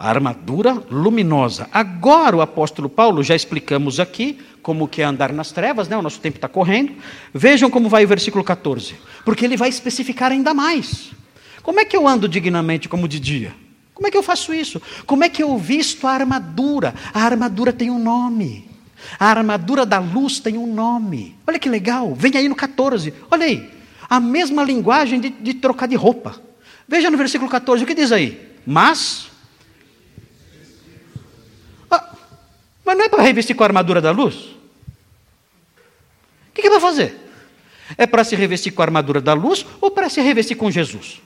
A 0.00 0.08
armadura 0.08 0.82
luminosa. 0.90 1.68
Agora 1.70 2.34
o 2.34 2.40
apóstolo 2.40 2.88
Paulo, 2.88 3.22
já 3.22 3.36
explicamos 3.36 4.00
aqui 4.00 4.38
como 4.62 4.88
que 4.88 5.02
é 5.02 5.04
andar 5.04 5.30
nas 5.30 5.52
trevas, 5.52 5.88
né? 5.88 5.96
o 5.98 6.00
nosso 6.00 6.20
tempo 6.20 6.38
está 6.38 6.48
correndo. 6.48 6.94
Vejam 7.34 7.68
como 7.68 7.86
vai 7.86 8.06
o 8.06 8.08
versículo 8.08 8.42
14. 8.42 8.94
Porque 9.26 9.44
ele 9.44 9.58
vai 9.58 9.68
especificar 9.68 10.32
ainda 10.32 10.54
mais. 10.54 11.10
Como 11.62 11.80
é 11.80 11.84
que 11.84 11.94
eu 11.94 12.08
ando 12.08 12.26
dignamente 12.26 12.88
como 12.88 13.06
de 13.06 13.20
dia? 13.20 13.54
Como 13.92 14.06
é 14.08 14.10
que 14.10 14.16
eu 14.16 14.22
faço 14.22 14.54
isso? 14.54 14.80
Como 15.04 15.22
é 15.22 15.28
que 15.28 15.42
eu 15.42 15.58
visto 15.58 16.06
a 16.06 16.12
armadura? 16.12 16.94
A 17.12 17.22
armadura 17.22 17.70
tem 17.70 17.90
um 17.90 17.98
nome. 17.98 18.70
A 19.18 19.26
armadura 19.26 19.84
da 19.84 19.98
luz 19.98 20.40
tem 20.40 20.56
um 20.56 20.72
nome. 20.72 21.36
Olha 21.46 21.58
que 21.58 21.68
legal. 21.68 22.14
Vem 22.14 22.34
aí 22.38 22.48
no 22.48 22.54
14. 22.54 23.12
Olha 23.30 23.44
aí. 23.44 23.70
A 24.08 24.18
mesma 24.18 24.64
linguagem 24.64 25.20
de, 25.20 25.28
de 25.28 25.52
trocar 25.52 25.86
de 25.86 25.94
roupa. 25.94 26.40
Veja 26.88 27.10
no 27.10 27.18
versículo 27.18 27.50
14. 27.50 27.84
O 27.84 27.86
que 27.86 27.92
diz 27.92 28.10
aí? 28.12 28.56
Mas. 28.66 29.29
Mas 32.90 32.98
não 32.98 33.04
é 33.04 33.08
para 33.08 33.22
revestir 33.22 33.54
com 33.54 33.62
a 33.62 33.66
armadura 33.68 34.00
da 34.00 34.10
luz? 34.10 34.34
O 34.34 34.52
que, 36.52 36.60
que 36.60 36.66
é 36.66 36.70
para 36.70 36.80
fazer? 36.80 37.16
É 37.96 38.04
para 38.04 38.24
se 38.24 38.34
revestir 38.34 38.72
com 38.72 38.82
a 38.82 38.84
armadura 38.84 39.20
da 39.20 39.32
luz 39.32 39.64
ou 39.80 39.92
para 39.92 40.08
se 40.08 40.20
revestir 40.20 40.56
com 40.56 40.68
Jesus? 40.72 41.22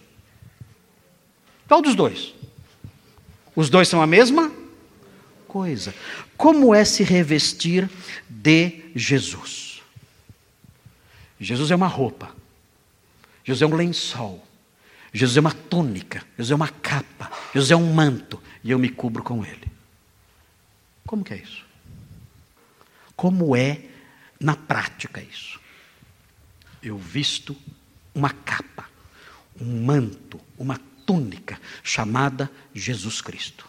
Qual 1.66 1.80
dos 1.80 1.94
dois? 1.94 2.34
Os 3.56 3.70
dois 3.70 3.88
são 3.88 4.02
a 4.02 4.06
mesma 4.06 4.52
coisa. 5.48 5.94
Como 6.36 6.74
é 6.74 6.84
se 6.84 7.02
revestir 7.02 7.88
de 8.28 8.82
Jesus? 8.94 9.80
Jesus 11.40 11.70
é 11.70 11.74
uma 11.74 11.88
roupa. 11.88 12.36
Jesus 13.42 13.62
é 13.62 13.74
um 13.74 13.74
lençol. 13.74 14.46
Jesus 15.14 15.38
é 15.38 15.40
uma 15.40 15.52
túnica. 15.52 16.26
Jesus 16.36 16.50
é 16.50 16.54
uma 16.54 16.68
capa. 16.68 17.30
Jesus 17.54 17.70
é 17.70 17.76
um 17.76 17.90
manto. 17.90 18.38
E 18.62 18.70
eu 18.70 18.78
me 18.78 18.90
cubro 18.90 19.22
com 19.22 19.42
ele. 19.42 19.73
Como 21.14 21.22
que 21.22 21.34
é 21.34 21.36
isso? 21.36 21.64
Como 23.14 23.54
é 23.54 23.82
na 24.40 24.56
prática 24.56 25.22
isso? 25.22 25.60
Eu 26.82 26.98
visto 26.98 27.56
uma 28.12 28.30
capa, 28.30 28.88
um 29.60 29.84
manto, 29.84 30.40
uma 30.58 30.76
túnica 31.06 31.60
chamada 31.84 32.50
Jesus 32.74 33.20
Cristo. 33.20 33.64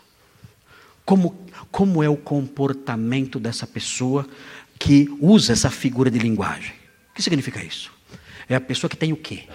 Como, 1.06 1.48
como 1.70 2.02
é 2.02 2.10
o 2.10 2.18
comportamento 2.18 3.40
dessa 3.40 3.68
pessoa 3.68 4.28
que 4.80 5.08
usa 5.22 5.54
essa 5.54 5.70
figura 5.70 6.10
de 6.10 6.18
linguagem? 6.18 6.74
O 7.12 7.14
que 7.14 7.22
significa 7.22 7.64
isso? 7.64 7.94
É 8.50 8.56
a 8.56 8.60
pessoa 8.62 8.90
que 8.90 8.98
tem 8.98 9.14
o 9.14 9.18
quê? 9.18 9.48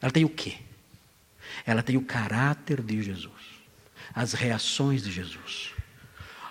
Ela 0.00 0.10
tem 0.10 0.24
o 0.24 0.30
quê? 0.30 0.56
Ela 1.66 1.82
tem 1.82 1.98
o 1.98 2.02
caráter 2.06 2.80
de 2.80 3.02
Jesus, 3.02 3.34
as 4.14 4.32
reações 4.32 5.02
de 5.02 5.12
Jesus, 5.12 5.76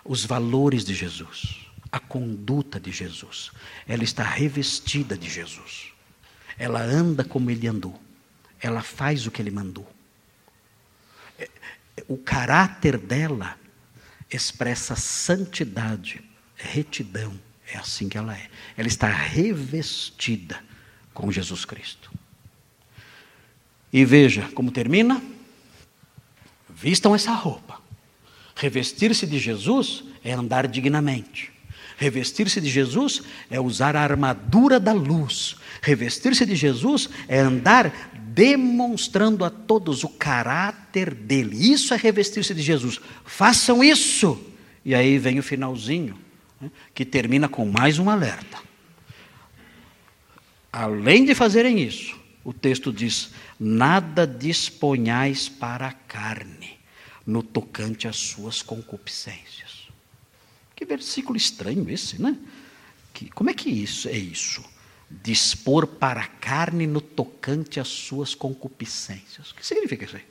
os 0.08 0.26
valores 0.26 0.86
de 0.86 0.94
Jesus, 0.94 1.68
a 1.92 2.00
conduta 2.00 2.80
de 2.80 2.92
Jesus. 2.92 3.52
Ela 3.88 4.04
está 4.04 4.24
revestida 4.24 5.18
de 5.18 5.30
Jesus. 5.30 5.94
Ela 6.58 6.82
anda 6.82 7.24
como 7.24 7.52
ele 7.52 7.68
andou. 7.68 8.02
Ela 8.60 8.82
faz 8.82 9.28
o 9.28 9.32
que 9.32 9.42
ele 9.42 9.52
mandou 9.52 9.88
o 12.08 12.18
caráter 12.18 12.98
dela 12.98 13.58
expressa 14.30 14.96
santidade, 14.96 16.22
retidão. 16.56 17.40
É 17.72 17.78
assim 17.78 18.08
que 18.08 18.18
ela 18.18 18.36
é. 18.36 18.50
Ela 18.76 18.88
está 18.88 19.08
revestida 19.08 20.64
com 21.14 21.32
Jesus 21.32 21.66
Cristo. 21.66 22.12
E 23.92 24.06
veja 24.06 24.50
como 24.54 24.72
termina. 24.72 25.22
Vistam 26.70 27.16
essa 27.16 27.32
roupa. 27.32 27.77
Revestir-se 28.58 29.28
de 29.28 29.38
Jesus 29.38 30.04
é 30.24 30.34
andar 30.34 30.68
dignamente. 30.68 31.52
Revestir-se 31.96 32.60
de 32.60 32.70
Jesus 32.70 33.22
é 33.50 33.60
usar 33.60 33.96
a 33.96 34.02
armadura 34.02 34.80
da 34.80 34.94
luz. 34.94 35.56
Revestir-se 35.82 36.46
de 36.46 36.56
Jesus 36.56 37.10
é 37.28 37.40
andar 37.40 38.12
demonstrando 38.34 39.46
a 39.46 39.50
todos 39.50 40.04
o 40.04 40.10
caráter 40.10 41.14
dele. 41.14 41.72
Isso 41.72 41.94
é 41.94 41.98
revestir-se 41.98 42.54
de 42.54 42.62
Jesus. 42.62 43.00
Façam 43.26 43.84
isso. 43.84 44.40
E 44.84 44.94
aí 44.94 45.18
vem 45.18 45.40
o 45.40 45.44
finalzinho, 45.44 46.18
né, 46.60 46.72
que 46.94 47.06
termina 47.06 47.48
com 47.48 47.66
mais 47.66 48.00
um 48.00 48.10
alerta. 48.10 48.58
Além 50.72 51.26
de 51.26 51.34
fazerem 51.34 51.82
isso, 51.82 52.16
o 52.44 52.54
texto 52.54 52.94
diz: 52.94 53.32
nada 53.60 54.28
disponhais 54.28 55.50
para 55.50 55.88
a 55.88 55.92
carne, 55.92 56.77
no 57.28 57.44
tocante 57.44 58.08
às 58.08 58.16
suas 58.16 58.64
concupiscências. 58.64 59.90
Que 60.76 60.86
versículo 60.86 61.38
estranho 61.38 61.88
esse, 61.90 62.20
né? 62.20 62.36
Que, 63.14 63.30
como 63.30 63.50
é 63.50 63.54
que 63.54 63.70
isso 63.70 64.08
é 64.08 64.18
isso? 64.18 64.64
dispor 65.10 65.88
para 65.88 66.22
a 66.22 66.28
carne 66.28 66.86
no 66.86 67.00
tocante 67.00 67.80
às 67.80 67.88
suas 67.88 68.36
concupiscências. 68.36 69.52
O 69.52 69.56
que 69.56 69.66
significa 69.66 70.06
isso 70.06 70.18
aí? 70.18 70.26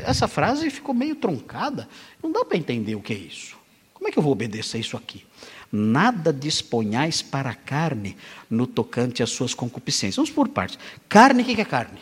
Essa 0.00 0.26
frase 0.26 0.70
ficou 0.70 0.94
meio 0.94 1.14
truncada, 1.14 1.88
não 2.22 2.32
dá 2.32 2.44
para 2.44 2.56
entender 2.56 2.94
o 2.94 3.02
que 3.02 3.12
é 3.12 3.16
isso. 3.16 3.56
Como 3.92 4.08
é 4.08 4.10
que 4.10 4.18
eu 4.18 4.22
vou 4.22 4.32
obedecer 4.32 4.78
isso 4.78 4.96
aqui? 4.96 5.24
Nada 5.70 6.32
disponhais 6.32 7.20
para 7.20 7.50
a 7.50 7.54
carne 7.54 8.16
no 8.48 8.66
tocante 8.66 9.22
às 9.22 9.30
suas 9.30 9.52
concupiscências. 9.52 10.16
Vamos 10.16 10.30
por 10.30 10.48
partes. 10.48 10.78
Carne, 11.08 11.42
o 11.42 11.46
que 11.46 11.60
é 11.60 11.64
carne? 11.64 12.00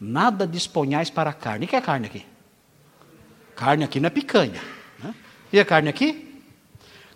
Nada 0.00 0.46
disponhais 0.46 1.10
para 1.10 1.30
a 1.30 1.34
carne. 1.34 1.66
O 1.66 1.68
que 1.68 1.76
é 1.76 1.80
carne 1.80 2.06
aqui? 2.06 2.24
Carne 3.62 3.84
aqui 3.84 4.00
não 4.00 4.08
é 4.08 4.10
picanha. 4.10 4.60
Né? 4.98 5.14
E 5.52 5.60
a 5.60 5.64
carne 5.64 5.88
aqui? 5.88 6.42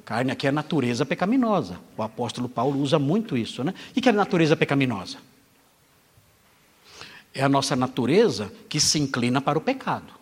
Carne 0.05 0.30
aqui 0.30 0.47
é 0.47 0.51
a 0.51 0.53
natureza 0.53 1.05
pecaminosa. 1.05 1.80
O 1.97 2.05
apóstolo 2.05 2.49
Paulo 2.49 2.80
usa 2.80 3.01
muito 3.01 3.36
isso. 3.36 3.64
Né? 3.64 3.74
O 3.90 4.01
que 4.01 4.09
é 4.09 4.12
a 4.12 4.14
natureza 4.14 4.55
pecaminosa? 4.55 5.18
É 7.34 7.42
a 7.42 7.49
nossa 7.49 7.74
natureza 7.74 8.53
que 8.68 8.78
se 8.78 8.97
inclina 8.97 9.40
para 9.40 9.59
o 9.59 9.61
pecado. 9.61 10.12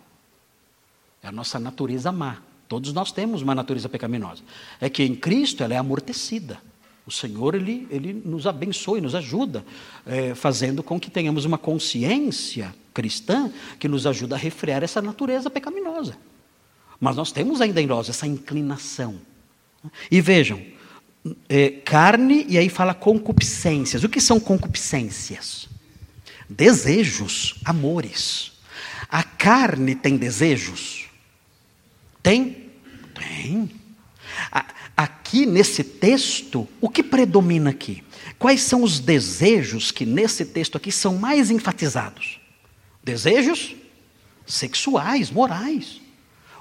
É 1.21 1.27
a 1.27 1.31
nossa 1.31 1.59
natureza 1.59 2.11
má. 2.11 2.37
Todos 2.67 2.91
nós 2.91 3.11
temos 3.11 3.43
uma 3.43 3.53
natureza 3.53 3.87
pecaminosa. 3.87 4.41
É 4.81 4.89
que 4.89 5.03
em 5.03 5.15
Cristo 5.15 5.63
ela 5.63 5.75
é 5.75 5.77
amortecida. 5.77 6.59
O 7.07 7.11
Senhor 7.11 7.53
ele, 7.53 7.87
ele 7.91 8.13
nos 8.13 8.47
abençoa 8.47 8.97
e 8.97 9.01
nos 9.01 9.13
ajuda, 9.13 9.63
é, 10.05 10.33
fazendo 10.33 10.81
com 10.81 10.99
que 10.99 11.11
tenhamos 11.11 11.45
uma 11.45 11.57
consciência 11.57 12.73
cristã 12.93 13.51
que 13.79 13.87
nos 13.87 14.07
ajuda 14.07 14.35
a 14.35 14.39
refrear 14.39 14.83
essa 14.83 15.01
natureza 15.01 15.49
pecaminosa. 15.49 16.17
Mas 16.99 17.15
nós 17.15 17.31
temos 17.31 17.61
ainda 17.61 17.81
em 17.81 17.85
nós 17.85 18.09
essa 18.09 18.25
inclinação 18.25 19.19
e 20.09 20.19
vejam, 20.19 20.59
é, 21.47 21.69
carne, 21.69 22.45
e 22.49 22.57
aí 22.57 22.69
fala 22.69 22.93
concupiscências. 22.93 24.03
O 24.03 24.09
que 24.09 24.21
são 24.21 24.39
concupiscências? 24.39 25.67
Desejos, 26.49 27.59
amores. 27.65 28.53
A 29.09 29.23
carne 29.23 29.95
tem 29.95 30.17
desejos? 30.17 31.05
Tem? 32.23 32.69
Tem. 33.13 33.69
Aqui 35.35 35.45
nesse 35.45 35.83
texto, 35.83 36.65
o 36.79 36.87
que 36.87 37.03
predomina 37.03 37.71
aqui? 37.71 38.01
Quais 38.39 38.61
são 38.61 38.83
os 38.83 39.01
desejos 39.01 39.91
que 39.91 40.05
nesse 40.05 40.45
texto 40.45 40.77
aqui 40.77 40.93
são 40.93 41.17
mais 41.17 41.51
enfatizados? 41.51 42.39
Desejos 43.03 43.75
sexuais, 44.47 45.29
morais. 45.29 45.99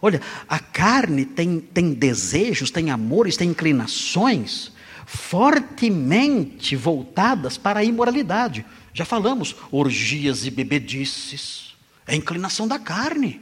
Olha, 0.03 0.20
a 0.49 0.59
carne 0.59 1.25
tem, 1.25 1.61
tem 1.61 1.95
desejos, 1.95 2.72
tem 2.72 2.91
amores, 2.91 3.37
tem 3.37 3.51
inclinações 3.51 4.72
fortemente 5.07 6.75
voltadas 6.75 7.57
para 7.57 7.79
a 7.79 7.85
imoralidade. 7.85 8.66
Já 8.93 9.05
falamos, 9.05 9.55
orgias 9.70 10.47
e 10.47 10.51
bebedices, 10.51 11.77
é 12.09 12.16
inclinação 12.16 12.66
da 12.66 12.81
carne. 12.81 13.41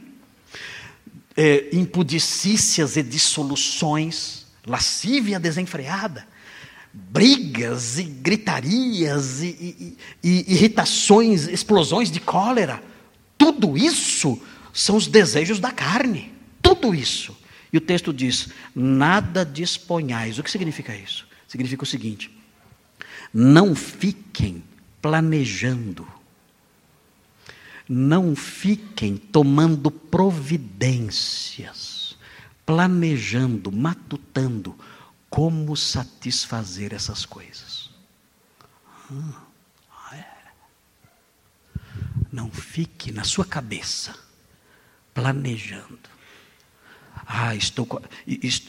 É, 1.35 1.69
impudicícias 1.73 2.97
e 2.97 3.01
dissoluções, 3.01 4.42
lascívia 4.65 5.39
desenfreada, 5.39 6.27
brigas 6.93 7.97
e 7.97 8.03
gritarias 8.03 9.41
e, 9.41 9.47
e, 9.47 9.97
e 10.23 10.53
irritações, 10.53 11.47
explosões 11.47 12.11
de 12.11 12.19
cólera. 12.19 12.81
Tudo 13.37 13.77
isso 13.77 14.39
são 14.71 14.95
os 14.95 15.07
desejos 15.07 15.59
da 15.59 15.71
carne 15.71 16.33
tudo 16.83 16.95
isso. 16.95 17.37
E 17.71 17.77
o 17.77 17.81
texto 17.81 18.11
diz: 18.13 18.49
nada 18.75 19.45
disponhais. 19.45 20.39
O 20.39 20.43
que 20.43 20.49
significa 20.49 20.95
isso? 20.95 21.27
Significa 21.47 21.83
o 21.83 21.87
seguinte: 21.87 22.31
não 23.33 23.75
fiquem 23.75 24.63
planejando, 25.01 26.07
não 27.87 28.35
fiquem 28.35 29.15
tomando 29.17 29.91
providências, 29.91 31.92
planejando, 32.65 33.71
matutando 33.71 34.77
como 35.29 35.75
satisfazer 35.75 36.93
essas 36.93 37.25
coisas. 37.25 37.89
Ah, 39.11 40.15
é. 40.15 40.25
Não 42.31 42.49
fique 42.51 43.11
na 43.11 43.23
sua 43.23 43.45
cabeça 43.45 44.15
planejando 45.13 46.13
ah, 47.25 47.55
estou, 47.55 47.87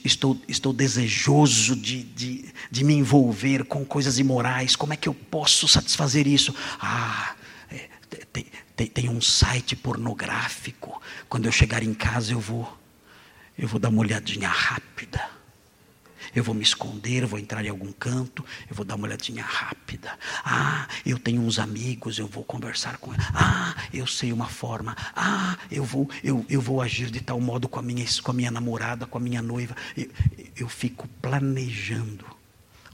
estou, 0.05 0.41
estou 0.47 0.73
desejoso 0.73 1.75
de, 1.75 2.03
de, 2.03 2.55
de 2.71 2.85
me 2.85 2.95
envolver 2.95 3.65
com 3.65 3.85
coisas 3.85 4.19
imorais. 4.19 4.77
Como 4.77 4.93
é 4.93 4.97
que 4.97 5.09
eu 5.09 5.15
posso 5.15 5.67
satisfazer 5.67 6.27
isso? 6.27 6.55
Ah, 6.81 7.35
é, 7.71 7.89
tem, 8.33 8.47
tem, 8.77 8.87
tem 8.87 9.09
um 9.09 9.21
site 9.21 9.75
pornográfico. 9.75 11.01
Quando 11.29 11.47
eu 11.47 11.53
chegar 11.53 11.83
em 11.83 11.95
casa, 11.95 12.33
eu 12.33 12.41
vou, 12.41 12.79
eu 13.57 13.69
vou 13.69 13.79
dar 13.79 13.89
uma 13.89 14.01
olhadinha 14.01 14.49
rápida. 14.49 15.35
Eu 16.35 16.43
vou 16.43 16.55
me 16.55 16.63
esconder, 16.63 17.23
eu 17.23 17.29
vou 17.29 17.39
entrar 17.39 17.65
em 17.65 17.69
algum 17.69 17.93
canto, 17.93 18.45
eu 18.69 18.75
vou 18.75 18.85
dar 18.85 18.97
uma 18.97 19.07
olhadinha 19.07 19.45
rápida. 19.45 20.19
Ah, 20.45 20.89
eu 21.07 21.17
tenho 21.17 21.41
uns 21.41 21.61
amigos, 21.61 22.19
eu 22.19 22.27
vou 22.27 22.43
conversar 22.43 22.99
com 22.99 23.15
eles. 23.15 23.25
Ah, 23.33 23.77
eu 23.93 24.07
sei 24.07 24.33
uma 24.33 24.49
forma. 24.49 24.97
Ah, 25.15 25.57
eu 25.71 25.85
vou, 25.85 26.11
eu, 26.25 26.45
eu 26.49 26.61
vou 26.61 26.83
agir 26.83 27.09
de 27.11 27.21
tal 27.21 27.41
modo 27.41 27.69
com 27.69 27.79
a 27.79 27.83
minha, 27.83 28.05
com 28.21 28.31
a 28.33 28.35
minha 28.35 28.51
namorada, 28.51 29.07
com 29.07 29.17
a 29.17 29.21
minha 29.21 29.41
noiva. 29.41 29.77
Eu, 29.97 30.11
eu 30.57 30.69
fico 30.69 31.07
planejando 31.23 32.27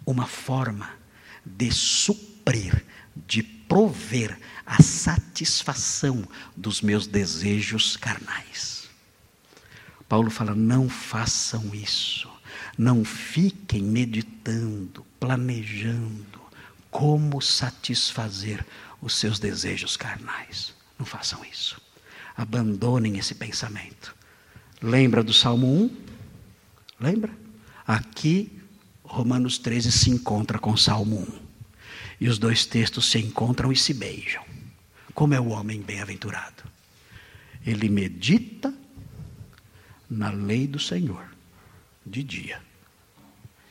uma 0.05 0.27
forma 0.27 0.91
de 1.45 1.71
suprir, 1.73 2.85
de 3.27 3.43
prover 3.43 4.39
a 4.67 4.83
satisfação 4.83 6.29
dos 6.55 6.83
meus 6.83 7.07
desejos 7.07 7.97
carnais. 7.97 8.80
Paulo 10.11 10.29
fala: 10.29 10.57
não 10.57 10.89
façam 10.89 11.73
isso. 11.73 12.29
Não 12.77 13.05
fiquem 13.05 13.81
meditando, 13.81 15.07
planejando 15.21 16.41
como 16.91 17.41
satisfazer 17.41 18.67
os 19.01 19.15
seus 19.15 19.39
desejos 19.39 19.97
carnais. 19.97 20.75
Não 20.99 21.07
façam 21.07 21.45
isso. 21.45 21.81
Abandonem 22.37 23.19
esse 23.19 23.37
pensamento. 23.37 24.17
Lembra 24.83 25.23
do 25.23 25.33
Salmo 25.33 25.69
1? 25.85 25.97
Lembra? 26.99 27.33
Aqui, 27.87 28.61
Romanos 29.05 29.59
13 29.59 29.93
se 29.93 30.11
encontra 30.11 30.59
com 30.59 30.77
Salmo 30.77 31.21
1. 31.21 31.39
E 32.23 32.29
os 32.29 32.37
dois 32.37 32.67
textos 32.67 33.09
se 33.09 33.19
encontram 33.19 33.71
e 33.71 33.77
se 33.77 33.95
beijam. 33.95 34.45
Como 35.15 35.35
é 35.35 35.41
o 35.41 35.51
homem 35.51 35.81
bem-aventurado? 35.81 36.65
Ele 37.65 37.89
medita 37.89 38.75
na 40.11 40.31
lei 40.31 40.67
do 40.67 40.79
Senhor 40.79 41.25
de 42.05 42.25
dia 42.25 42.61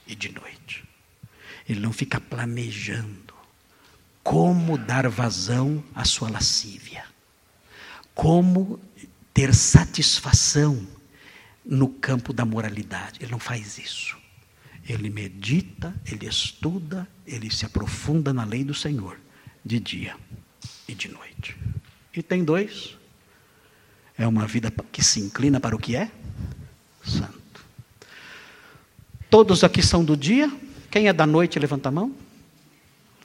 e 0.08 0.16
de 0.16 0.32
noite. 0.32 0.84
Ele 1.68 1.80
não 1.80 1.92
fica 1.92 2.20
planejando 2.20 3.34
como 4.24 4.78
dar 4.78 5.08
vazão 5.10 5.84
à 5.94 6.06
sua 6.06 6.30
lascívia, 6.30 7.04
como 8.14 8.80
ter 9.34 9.54
satisfação 9.54 10.88
no 11.66 11.90
campo 11.90 12.32
da 12.32 12.46
moralidade. 12.46 13.20
Ele 13.22 13.32
não 13.32 13.40
faz 13.40 13.78
isso. 13.78 14.18
Ele 14.88 15.10
medita, 15.10 15.94
ele 16.06 16.28
estuda, 16.28 17.08
ele 17.26 17.52
se 17.52 17.66
aprofunda 17.66 18.34
na 18.34 18.44
lei 18.44 18.64
do 18.64 18.74
Senhor, 18.74 19.20
de 19.64 19.80
dia 19.80 20.16
e 20.88 20.96
de 20.96 21.08
noite. 21.10 21.56
E 22.14 22.24
tem 22.24 22.44
dois. 22.44 22.99
É 24.20 24.28
uma 24.28 24.46
vida 24.46 24.70
que 24.92 25.02
se 25.02 25.22
inclina 25.22 25.62
para 25.62 25.74
o 25.74 25.80
que 25.80 25.96
é 25.96 26.12
santo. 27.06 27.66
Todos 29.30 29.64
aqui 29.64 29.82
são 29.82 30.04
do 30.04 30.18
dia? 30.18 30.52
Quem 30.92 31.08
é 31.08 31.14
da 31.14 31.26
noite, 31.26 31.58
levanta 31.58 31.88
a 31.88 31.92
mão. 31.92 32.14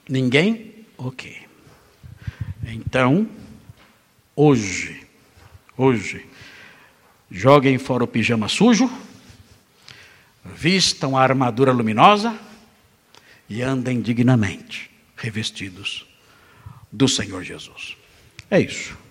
Ninguém? 0.09 0.87
Ok. 0.97 1.43
Então, 2.65 3.29
hoje, 4.37 5.05
hoje, 5.77 6.25
joguem 7.29 7.77
fora 7.77 8.05
o 8.05 8.07
pijama 8.07 8.49
sujo, 8.49 8.89
vistam 10.45 11.17
a 11.17 11.23
armadura 11.23 11.73
luminosa 11.73 12.39
e 13.49 13.63
andem 13.63 14.01
dignamente, 14.01 14.91
revestidos 15.17 16.07
do 16.93 17.09
Senhor 17.09 17.43
Jesus. 17.43 17.97
É 18.49 18.61
isso. 18.61 19.04